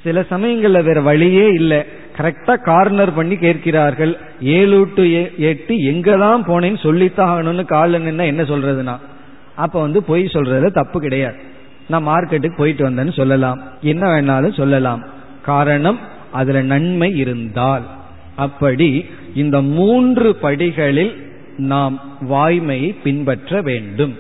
சில 0.03 0.21
சமயங்கள்ல 0.31 0.83
வேற 0.85 1.01
வழியே 1.01 1.47
இல்லை. 1.49 1.81
கரெக்டா 2.17 2.55
கார்னர் 2.63 3.15
பண்ணி 3.15 3.37
கேட்கிறார்கள். 3.37 4.13
ஏழு 4.41 4.79
டு 4.97 5.03
எட்டு 5.39 5.75
எங்கதான் 5.75 6.45
போனேன்னு 6.49 6.79
சொல்லித்தான் 6.79 7.33
ஆகணும்னு 7.33 7.65
காலில் 7.65 8.07
நின்னா 8.07 8.25
என்ன 8.25 8.43
சொல்றதுனா 8.43 8.97
அப்ப 9.57 9.81
வந்து 9.81 10.03
பொய் 10.03 10.25
சொல்றதுல 10.25 10.71
தப்பு 10.71 11.01
கிடையாது. 11.01 11.37
நான் 11.89 12.07
மார்க்கெட்டுக்கு 12.07 12.57
போயிட்டு 12.57 12.91
வந்தேன்னு 12.91 13.13
சொல்லலாம். 13.13 13.63
என்ன 13.81 14.09
வேணாலும் 14.09 14.57
சொல்லலாம். 14.57 15.05
காரணம் 15.43 15.99
அதுல 16.33 16.63
நன்மை 16.63 17.17
இருந்தால். 17.17 17.83
அப்படி 18.37 19.07
இந்த 19.35 19.63
மூன்று 19.63 20.35
படிகளில் 20.35 21.33
நாம் 21.57 22.19
வாய்மையை 22.21 22.97
பின்பற்ற 23.03 23.63
வேண்டும். 23.63 24.17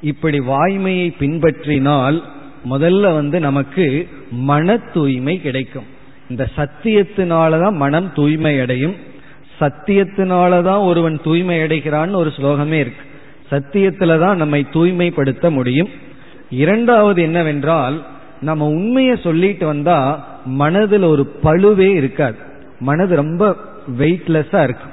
இப்படி 0.00 0.40
வாய்மையை 0.40 1.14
பின்பற்றினால் 1.20 2.22
முதல்ல 2.70 3.00
வந்து 3.00 3.40
நமக்கு 3.40 4.08
மன 4.30 4.76
தூய்மை 4.76 5.40
கிடைக்கும். 5.40 5.84
இந்த 6.28 6.48
சத்தியத்தினாலதான் 6.56 7.72
மனம் 7.72 8.12
தூய்மை 8.14 8.60
அடையும் 8.60 8.94
சத்தியத்தினாலதான் 9.60 10.84
ஒருவன் 10.84 11.20
தூய்மை 11.24 11.58
அடைகிறான்னு 11.58 12.12
ஒரு 12.12 12.32
ஸ்லோகமே 12.36 12.72
இருக்கு. 12.72 13.08
சத்தியத்துல 13.50 14.18
தான் 14.18 14.36
நம்மை 14.36 14.66
தூய்மைப்படுத்த 14.72 15.50
முடியும். 15.50 15.88
இரண்டாவது 16.50 17.22
என்னவென்றால் 17.22 18.06
நம்ம 18.40 18.66
உண்மையை 18.66 19.16
சொல்லிட்டு 19.16 19.66
வந்தா 19.66 20.28
மனதில் 20.44 21.02
ஒரு 21.02 21.34
பழுவே 21.42 21.88
இருக்காது. 21.94 22.36
மனது 22.80 23.16
ரொம்ப 23.16 23.56
வெயிட்லெஸ்ஸா 23.98 24.62
இருக்கு. 24.62 24.88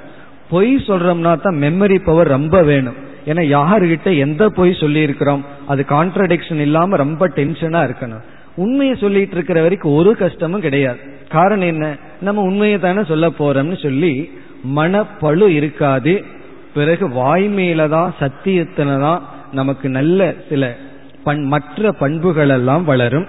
பொய் 0.50 0.76
சொல்றோம்னா 0.76 1.40
தான் 1.40 1.56
மெமரி 1.56 1.98
பவர் 2.04 2.26
ரொம்ப 2.26 2.62
வேணும். 2.62 3.06
ஏன்னா 3.26 3.40
யாருகிட்ட 3.56 4.18
எந்த 4.18 4.48
பொய் 4.48 4.76
சொல்லி 4.80 5.00
இருக்கிறோம் 5.00 5.44
அது 5.66 5.84
கான்ட்ரடிக்ஷன் 5.88 6.60
இல்லாம 6.60 6.96
ரொம்ப 6.96 7.28
டென்ஷனா 7.28 7.80
இருக்கணும். 7.88 8.22
உண்மையை 8.56 8.96
சொல்லிட்டு 8.96 9.34
இருக்கிற 9.34 9.62
வரைக்கும் 9.62 9.94
ஒரு 9.94 10.16
கஷ்டமும் 10.16 10.60
கிடையாது. 10.60 10.98
காரணம் 11.28 11.66
என்ன? 11.66 11.96
நம்ம 12.20 12.42
உண்மையை 12.42 12.78
தானே 12.78 13.04
சொல்ல 13.04 13.28
போறோம்னு 13.28 13.82
சொல்லி 13.82 14.30
மனப்பழு 14.76 15.46
இருக்காது. 15.46 16.24
பிறகு 16.74 17.08
வாய்மையில 17.08 17.88
தான் 17.88 18.14
சத்தியத்துல 18.20 19.00
தான் 19.00 19.22
நமக்கு 19.52 19.88
நல்ல 19.88 20.34
சில 20.48 20.76
பண் 21.24 21.42
மற்ற 21.44 21.92
பண்புகள் 21.92 22.48
எல்லாம் 22.48 22.84
வளரும். 22.84 23.26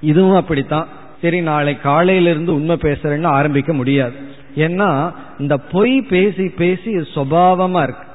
இதுவும் 0.00 0.36
அப்படித்தான். 0.36 0.86
சரி 1.22 1.40
நாளை 1.40 1.80
காலையிலிருந்து 1.80 2.54
உண்மை 2.54 2.76
பேசுறேன்னு 2.82 3.26
ஆரம்பிக்க 3.26 3.72
முடியாது. 3.72 4.12
ஏன்னா 4.56 5.12
இந்த 5.38 5.56
பொய் 5.56 6.00
பேசி 6.02 6.48
பேசி 6.48 6.96
சுவாவமா 6.96 7.82
இருக்கு. 7.82 8.06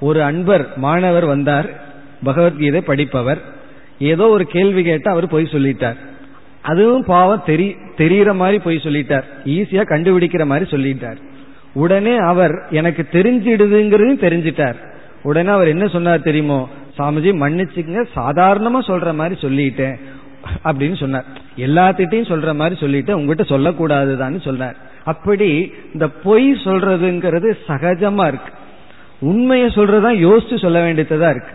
ஒரு 0.00 0.22
அன்பர் 0.22 0.76
மாணவர் 0.76 1.24
வந்தார். 1.24 1.68
பகவத்கீதை 2.24 2.80
படிப்பவர். 2.80 3.38
ஏதோ 3.98 4.28
ஒரு 4.28 4.44
கேள்வி 4.46 4.82
கேட்டால் 4.82 5.12
அவர் 5.12 5.28
பொய் 5.28 5.48
சொல்லிட்டார். 5.52 5.96
அதுவும் 6.62 7.04
பாவம் 7.04 7.42
தெரி 7.46 7.76
தெரியற 7.96 8.34
மாதிரி 8.34 8.58
பொய் 8.58 8.80
சொல்லிட்டார். 8.82 9.24
ஈஸியா 9.44 9.82
கண்டுபிடிக்கிற 9.82 10.46
மாதிரி 10.46 10.70
சொல்லிட்டார். 10.70 11.16
உடனே 11.76 12.16
அவர் 12.16 12.54
எனக்கு 12.70 13.02
தெரிஞ்சிடுதுங்கிறதையும் 13.12 14.24
தெரிஞ்சிட்டார். 14.26 14.78
உடனே 15.22 15.50
அவர் 15.50 15.68
என்ன 15.68 15.86
சொன்னார் 15.86 16.26
தெரியுமோ? 16.28 16.68
சாமிஜி 16.98 17.32
மன்னிச்சுங்க 17.42 18.04
சாதாரணமா 18.16 18.80
சொல்ற 18.86 19.14
மாதிரி 19.14 19.36
சொல்லிட்டேன் 19.40 19.96
அப்படின்னு 20.64 20.96
சொன்னார். 20.96 21.24
எல்லாத்திட்டையும் 21.56 22.30
சொல்ற 22.32 22.54
மாதிரி 22.54 22.80
சொல்லிட்டு 22.80 23.16
உங்ககிட்ட 23.16 23.56
சொல்லக்கூடாதுதான்னு 23.56 24.40
சொன்னார். 24.42 24.76
அப்படி 25.04 25.72
இந்த 25.92 26.08
பொய் 26.08 26.52
சொல்றதுங்கிறது 26.52 27.50
சகஜமா 27.68 28.26
இருக்கு. 28.26 28.52
உண்மையை 29.20 29.68
சொல்றதா 29.68 30.12
யோசிச்சு 30.28 30.60
சொல்ல 30.60 30.78
வேண்டியதா 30.86 31.30
இருக்கு. 31.30 31.52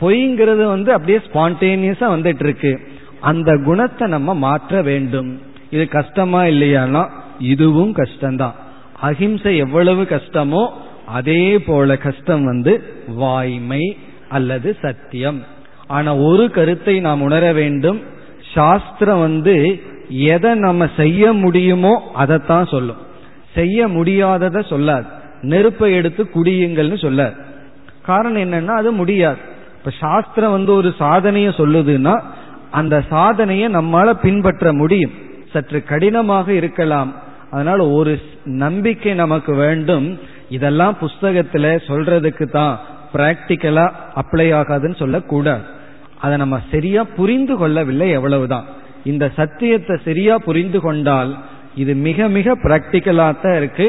பொய்ங்கிறது 0.00 0.64
வந்து 0.64 0.92
அப்படியே 0.92 1.20
ஸ்பான்டேனியஸா 1.32 2.06
வந்துட்டு 2.16 2.42
இருக்கு. 2.42 2.72
அந்த 3.20 3.60
குணத்தை 3.64 4.08
நம்ம 4.08 4.34
மாற்ற 4.34 4.82
வேண்டும். 4.82 5.40
இது 5.70 5.88
கஷ்டமா 5.88 6.42
இல்லையானா? 6.42 7.10
இதுவும் 7.38 7.94
கஷ்டம்தான். 7.94 8.54
அஹிம்சை 9.00 9.56
எவ்வளவு 9.56 10.02
கஷ்டமோ 10.02 10.68
அதே 11.06 11.58
போல 11.58 11.96
கஷ்டம் 11.96 12.44
வந்து 12.44 12.82
வாய்மை 13.08 13.96
அல்லது 14.28 14.76
சத்தியம். 14.80 15.44
ஆனா 15.86 16.16
ஒரு 16.16 16.50
கருத்தை 16.50 17.00
நாம் 17.00 17.22
உணர 17.22 17.52
வேண்டும். 17.52 18.02
சாஸ்திரம் 18.54 19.20
வந்து 19.20 19.82
எதை 20.08 20.54
நம்ம 20.54 20.88
செய்ய 20.96 21.32
முடியுமோ 21.32 22.10
அதைத்தான் 22.14 22.66
சொல்லும். 22.66 22.96
செய்ய 23.54 23.88
முடியாததை 23.88 24.60
சொல்லாது. 24.68 25.06
நெருப்பை 25.40 25.94
எடுத்து 25.94 26.28
குடியுங்கள்னு 26.34 26.98
சொல்லாது. 27.00 27.34
காரணம் 28.02 28.52
என்னன்னா 28.52 28.66
அது 28.66 28.92
முடியாது. 28.92 29.36
இப்ப 29.78 29.90
சாஸ்திரம் 30.00 30.50
வந்து 30.50 30.74
ஒரு 30.74 30.94
சாதனைய 30.98 31.48
சொல்லுதுன்னா 31.48 32.20
அந்த 32.70 33.04
சாதனையை 33.08 33.68
நம்மால 33.68 34.10
பின்பற்ற 34.10 34.72
முடியும். 34.72 35.10
சற்று 35.52 35.84
கடினமாக 35.84 36.52
இருக்கலாம். 36.52 37.14
அதனால 37.54 37.80
ஒரு 37.98 38.12
நம்பிக்கை 38.64 39.12
நமக்கு 39.22 39.52
வேண்டும். 39.54 40.06
இதெல்லாம் 40.48 40.94
புஸ்தகத்துல 41.00 41.66
சொல்றதுக்கு 41.88 42.46
தான் 42.56 42.74
பிராக்டிக்கலா 43.14 43.86
அப்ளை 44.20 44.46
ஆகாதுன்னு 44.60 45.00
சொல்லக்கூடாது. 45.02 45.64
அதை 46.24 46.34
நம்ம 46.42 46.56
சரியா 46.72 47.02
புரிந்து 47.18 47.54
கொள்ளவில்லை 47.56 48.08
எவ்வளவுதான். 48.10 48.66
இந்த 49.12 49.24
சத்தியத்தை 49.38 49.94
சரியா 50.04 50.34
புரிந்து 50.48 50.80
கொண்டால் 50.80 51.32
இது 51.82 51.92
மிக 52.06 52.28
மிக 52.36 52.56
பிராக்டிக்கலா 52.64 53.26
தான் 53.42 53.56
இருக்கு. 53.56 53.86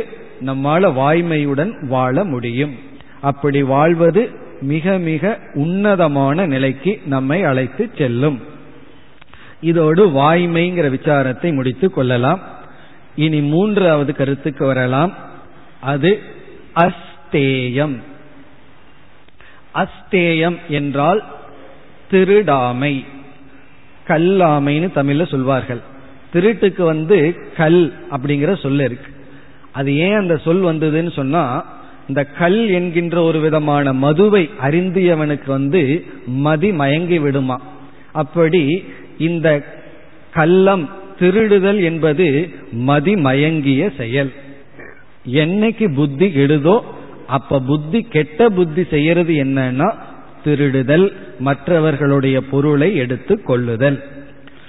நம்மால 0.50 0.90
வாய்மையுடன் 1.02 1.72
வாழ 1.94 2.24
முடியும். 2.34 2.74
அப்படி 3.30 3.60
வாழ்வது 3.76 4.24
மிக 4.62 4.98
மிக 5.10 5.24
உன்னதமான 5.64 6.46
நிலைக்கு 6.54 6.92
நம்மை 7.14 7.40
அழைத்து 7.50 7.84
செல்லும். 7.98 8.38
இதோடு 9.70 10.04
வாய்மைங்கிற 10.20 10.88
விசாரத்தை 10.96 11.50
முடித்து 11.54 11.88
கொள்ளலாம். 11.92 12.42
இனி 13.16 13.42
மூன்றாவது 13.42 14.16
கருத்துக்கு 14.16 14.66
வரலாம். 14.66 15.14
அது 15.82 16.22
அஸ்தேயம். 16.76 17.96
அஸ்தேயம் 19.76 20.58
என்றால் 20.70 21.24
திருடாமை. 22.12 23.06
கல்லாமைன்னு 24.08 24.90
தமிழ்ல 24.96 25.28
சொல்வார்கள். 25.28 25.80
திருட்டுக்கு 26.34 26.84
வந்து 26.84 27.36
கல் 27.58 27.94
அப்படிங்கிற 28.12 28.62
சொல் 28.62 28.80
இருக்கு. 28.80 29.12
அது 29.72 29.96
ஏன் 29.96 30.18
அந்த 30.18 30.38
சொல் 30.38 30.62
வந்ததுன்னு 30.62 31.12
சொன்னா 31.12 31.66
இந்த 32.08 32.26
கல் 32.26 32.68
என்கின்ற 32.68 33.22
ஒரு 33.22 33.40
விதமான 33.40 33.94
மதுவை 33.94 34.50
அறிந்தியவனுக்கு 34.62 35.46
வந்து 35.46 36.06
மதி 36.26 36.72
மயங்கி 36.72 37.20
விடுமா. 37.20 37.62
அப்படி 38.12 38.86
இந்த 39.18 39.76
கள்ளம் 40.34 40.90
திருடுதல் 41.20 41.84
என்பது 41.84 42.50
மதிமயங்கிய 42.72 43.92
செயல். 43.98 44.32
என்னைக்கு 45.34 45.94
புத்தி 45.94 46.28
கெடுதோ 46.28 46.80
அப்ப 47.28 47.60
புத்தி 47.60 48.02
கெட்ட 48.02 48.50
புத்தி 48.50 48.84
செய்யறது 48.84 49.34
என்னன்னா 49.34 49.96
திருடுதல் 50.46 51.12
மற்றவர்களுடைய 51.40 52.42
பொருளை 52.42 52.96
எடுத்து 52.96 53.42
கொள்ளுதல். 53.42 54.04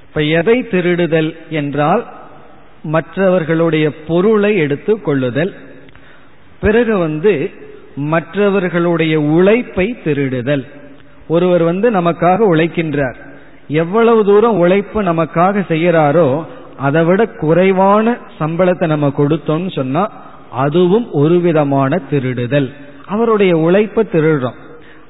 இப்ப 0.08 0.22
எதை 0.22 0.62
திருடுதல் 0.62 1.36
என்றால் 1.50 2.14
மற்றவர்களுடைய 2.82 3.92
பொருளை 4.06 4.56
எடுத்து 4.56 5.00
கொள்ளுதல். 5.00 5.54
பிறகு 6.60 6.98
வந்து 6.98 7.50
மற்றவர்களுடைய 7.96 9.20
உழைப்பை 9.20 9.96
திருடுதல். 10.04 10.66
ஒருவர் 11.28 11.62
வந்து 11.62 11.90
நமக்காக 11.90 12.38
உழைக்கின்றார். 12.54 13.25
எவ்வளவு 13.68 14.24
தூரம் 14.24 14.58
உழைப்பு 14.58 15.02
நமக்காக 15.02 15.64
செய்யறாரோ 15.68 16.44
அதை 16.76 17.04
விட 17.04 17.26
குறைவான 17.26 18.16
சம்பளத்தை 18.38 18.86
நம்ம 18.86 19.12
கொடுத்தோம்னு 19.18 19.74
சொன்னா 19.74 20.10
அதுவும் 20.50 21.12
ஒரு 21.12 21.40
விதமான 21.40 22.00
திருடுதல். 22.10 22.72
அவருடைய 23.06 23.56
உழைப்பை 23.56 24.08
திருடுறோம். 24.12 24.58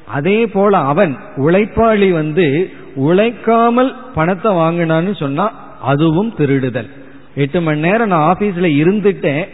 அதே 0.07 0.47
போல 0.47 0.79
அவன் 0.79 1.17
உழைப்பாளி 1.37 2.13
வந்து 2.13 2.71
உழைக்காமல் 2.95 3.95
பணத்தை 4.15 4.53
வாங்கினான்னு 4.53 5.17
சொன்னா 5.17 5.53
அதுவும் 5.81 6.35
திருடுதல். 6.39 6.91
எட்டு 7.35 7.61
மணி 7.61 7.81
நேரம் 7.81 8.09
நான் 8.09 8.37
ஆபீஸ்ல 8.37 8.67
இருந்துட்டேன் 8.83 9.45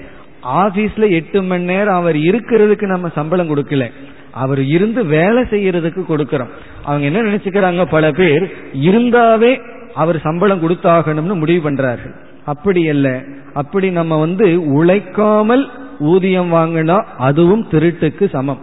ஆபீஸ்ல 0.46 1.10
எட்டு 1.10 1.42
மணி 1.42 1.64
நேரம் 1.64 1.94
அவர் 1.94 2.16
இருக்கிறதுக்கு 2.16 2.82
நம்ம 2.82 3.08
சம்பளம் 3.14 3.56
கொடுக்கல. 3.56 3.90
அவர் 4.32 4.62
இருந்து 4.62 5.04
வேலை 5.04 5.42
செய்யறதுக்கு 5.42 6.04
கொடுக்கறோம். 6.08 6.48
அவங்க 6.84 7.06
என்ன 7.06 7.22
நினைச்சுக்கிறாங்க? 7.22 7.84
பல 7.90 8.10
பேர் 8.10 8.52
இருந்தாவே 8.72 9.60
அவர் 9.94 10.20
சம்பளம் 10.20 10.68
கொடுத்தாகணும்னு 10.68 11.34
முடிவு 11.34 11.70
பண்றார்கள். 11.70 12.14
அப்படி 12.44 12.88
அல்ல. 12.88 13.22
அப்படி 13.54 13.90
நம்ம 13.90 14.16
வந்து 14.16 14.72
உழைக்காமல் 14.72 15.68
ஊதியம் 15.98 16.52
வாங்கினா 16.52 17.04
அதுவும் 17.18 17.66
திருட்டுக்கு 17.70 18.30
சமம். 18.30 18.58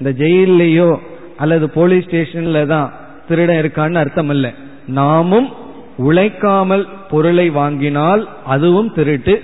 இந்த 0.00 0.24
ஜெயிலையோ 0.24 0.96
அல்லது 1.36 1.70
போலீஸ் 1.70 2.04
ஸ்டேஷன்ல 2.04 2.66
தான் 2.66 2.92
திருடன் 3.28 3.64
இருக்கான்னு 3.64 3.94
அர்த்தம் 3.94 4.28
அல்ல 4.28 4.52
நாமும் 4.86 5.48
உழைக்காமல் 5.96 6.88
பொருளை 7.10 7.50
வாங்கினால் 7.50 8.28
அதுவும் 8.44 8.92
திருட்டு. 8.92 9.42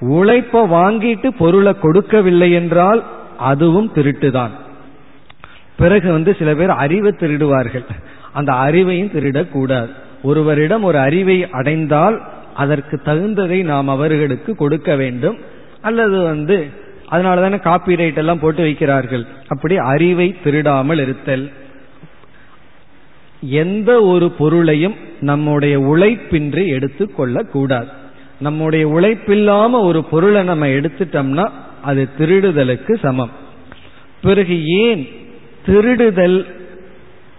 உழைப்ப 0.00 0.66
வாங்கிட்டு 0.66 1.30
பொருளை 1.38 1.78
கொடுக்கவில்லை 1.78 2.52
என்றால் 2.52 3.04
அதுவும் 3.38 3.90
திருட்டுதான். 3.94 4.50
பிறகு 5.80 6.12
வந்து 6.12 6.36
சில 6.38 6.54
பேர் 6.54 6.70
அறிவை 6.70 7.14
திருடுவார்கள். 7.18 7.84
அந்த 8.32 8.52
அறிவையும் 8.52 9.12
திருடக்கூடாது. 9.14 9.90
ஒருவரிடம் 10.22 10.82
ஒரு 10.82 10.98
அறிவை 10.98 11.50
அடைந்தால் 11.50 12.22
அதற்கு 12.54 13.00
தகுந்ததை 13.04 13.64
நாம் 13.64 13.88
அவர்களுக்கு 13.88 14.54
கொடுக்க 14.54 14.96
வேண்டும். 14.96 15.38
அல்லது 15.80 16.22
வந்து 16.22 16.66
அதனால 17.06 17.40
தானே 17.40 17.58
காப்பி 17.58 17.96
ரைட் 17.96 18.16
எல்லாம் 18.16 18.38
போட்டு 18.38 18.64
வைக்கிறார்கள். 18.64 19.26
அப்படி 19.48 19.76
அறிவை 19.76 20.36
திருடாமல் 20.44 20.98
இருத்தல். 20.98 21.50
எந்த 23.40 24.02
ஒரு 24.02 24.30
பொருளையும் 24.30 24.94
நம்முடைய 25.20 25.80
உழைப்பின்றி 25.80 26.66
எடுத்து 26.66 27.14
கொள்ளக்கூடாது. 27.14 27.88
நம்முடைய 28.40 28.88
உழைப்பில்லாம 28.88 29.70
ஒரு 29.70 30.04
பொருளை 30.04 30.42
நம்ம 30.42 30.66
எடுத்துட்டோம்னா 30.66 31.48
அது 31.82 32.08
திருடுதலுக்கு 32.18 32.98
சமம். 32.98 33.30
பிறகு 34.22 34.64
ஏன் 34.66 35.08
திருடுதல் 35.70 36.38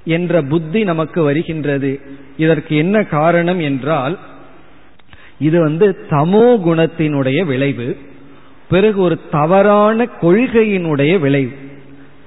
என்ற 0.06 0.42
புத்தி 0.42 0.84
நமக்கு 0.84 1.24
வருகின்றது. 1.24 1.92
இதற்கு 2.38 2.76
என்ன 2.76 3.04
காரணம் 3.04 3.60
என்றால் 3.60 4.20
இது 5.40 5.60
வந்து 5.60 5.88
தமோ 6.10 6.46
குணத்தினுடைய 6.68 7.46
விளைவு 7.46 7.98
பிறகு 8.70 9.00
ஒரு 9.02 9.20
தவறான 9.32 10.08
கொள்கையினுடைய 10.22 11.20
விளைவு. 11.20 11.56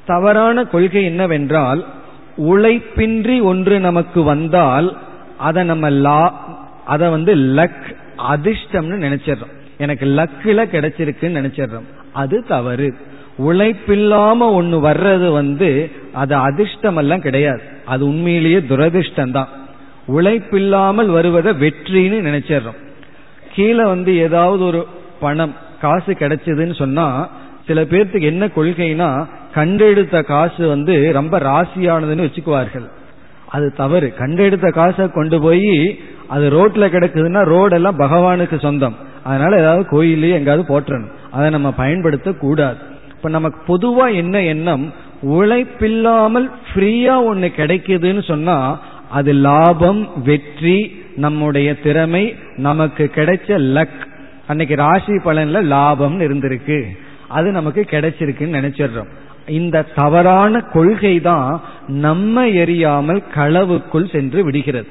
தவறான 0.07 0.64
கொள்கை 0.64 1.05
என்னவென்றால் 1.05 1.86
உழைப்பின்றி 2.38 3.42
ஒன்று 3.42 3.80
நமக்கு 3.80 4.22
வந்தால் 4.22 4.88
அதை 5.38 5.64
நம்ம 5.64 5.90
லா 5.90 6.22
அதை 6.86 7.09
வந்து 7.09 7.34
லக் 7.36 7.86
அதிர்ஷ்டம்னு 8.32 8.96
நினைச்சிடறோம். 9.07 9.55
எனக்கு 9.78 10.07
லக்கில 10.07 10.64
கிடைச்சிருக்குன்னு 10.66 11.38
நினைச்சிடறோம். 11.40 11.88
அது 12.12 12.44
தவறு. 12.48 12.94
உழைப்பில்லாம 13.39 14.39
ஒன்னு 14.39 14.89
வர்றது 14.89 15.32
வந்து 15.32 15.91
அது 16.12 16.35
அதிர்ஷ்டம் 16.35 16.97
எல்லாம் 16.97 17.20
கிடையாது. 17.20 17.62
அது 17.85 18.07
உண்மையிலேயே 18.07 18.59
துரதிர்ஷ்டம் 18.59 19.30
தான் 19.30 19.49
உழைப்பில்லாமல் 20.09 21.07
வருவதை 21.07 21.53
வெற்றின்னு 21.53 22.18
நினைச்சிடறோம். 22.28 22.80
கீழே 23.55 23.85
வந்து 23.85 24.16
ஏதாவது 24.16 24.64
ஒரு 24.64 24.87
பணம் 25.20 25.55
காசு 25.80 26.12
கிடைச்சதுன்னு 26.12 26.74
சொன்னா 26.74 27.28
சில 27.66 27.82
பேர்த்துக்கு 27.82 28.20
என்ன 28.20 28.47
கொள்கைனா 28.47 29.26
கண்டெடுத்த 29.55 30.22
காசு 30.22 30.68
வந்து 30.68 31.12
ரொம்ப 31.12 31.39
ராசியானதுன்னு 31.39 32.26
வச்சுக்குவார்கள். 32.26 32.89
அது 33.49 33.72
தவறு. 33.72 34.14
கண்டெடுத்த 34.18 34.70
காசை 34.70 35.09
கொண்டு 35.09 35.41
போய் 35.41 36.01
அது 36.28 36.51
ரோட்ல 36.51 36.85
கிடக்குதுன்னா 36.95 37.43
ரோடெல்லாம் 37.55 37.99
பகவானுக்கு 37.99 38.61
சொந்தம். 38.61 38.97
அதனால 39.24 39.59
ஏதாவது 39.59 39.89
கோயிலே 39.89 40.30
எங்காவது 40.30 40.80
போட்டுறணும் 40.80 41.12
அதை 41.30 41.51
நம்ம 41.51 41.70
பயன்படுத்த 41.70 42.32
கூடாது 42.32 42.93
இப்ப 43.25 43.37
நமக்கு 43.37 43.61
பொதுவா 43.68 44.14
என்ன 44.14 44.43
எண்ணம்? 44.43 44.93
உழைப்பில்லாமல் 45.22 46.51
ஃப்ரீயா 46.66 47.14
ஒண்ணு 47.29 47.49
கிடைக்குதுன்னு 47.57 48.22
சொன்னா 48.25 48.81
அது 49.11 49.33
லாபம் 49.33 50.09
வெற்றி 50.25 50.97
நம்முடைய 51.16 51.68
திறமை 51.79 52.37
நமக்கு 52.57 53.11
கிடைச்ச 53.14 53.49
லக் 53.77 54.03
அன்னைக்கு 54.47 54.77
ராசி 54.77 55.12
பலன்ல 55.12 55.62
லாபம்னு 55.75 56.27
இருந்திருக்கு. 56.29 56.79
அது 57.29 57.51
நமக்கு 57.51 57.87
கிடைச்சிருக்குன்னு 57.91 58.59
நினைச்சிடுறோம். 58.61 59.11
இந்த 59.47 59.85
தவறான 59.95 60.61
கொள்கை 60.61 61.20
தான் 61.20 61.62
நம்ம 61.87 62.47
எரியாமல் 62.47 63.22
களவுக்குள் 63.37 64.12
சென்று 64.12 64.45
விடுகிறது. 64.45 64.89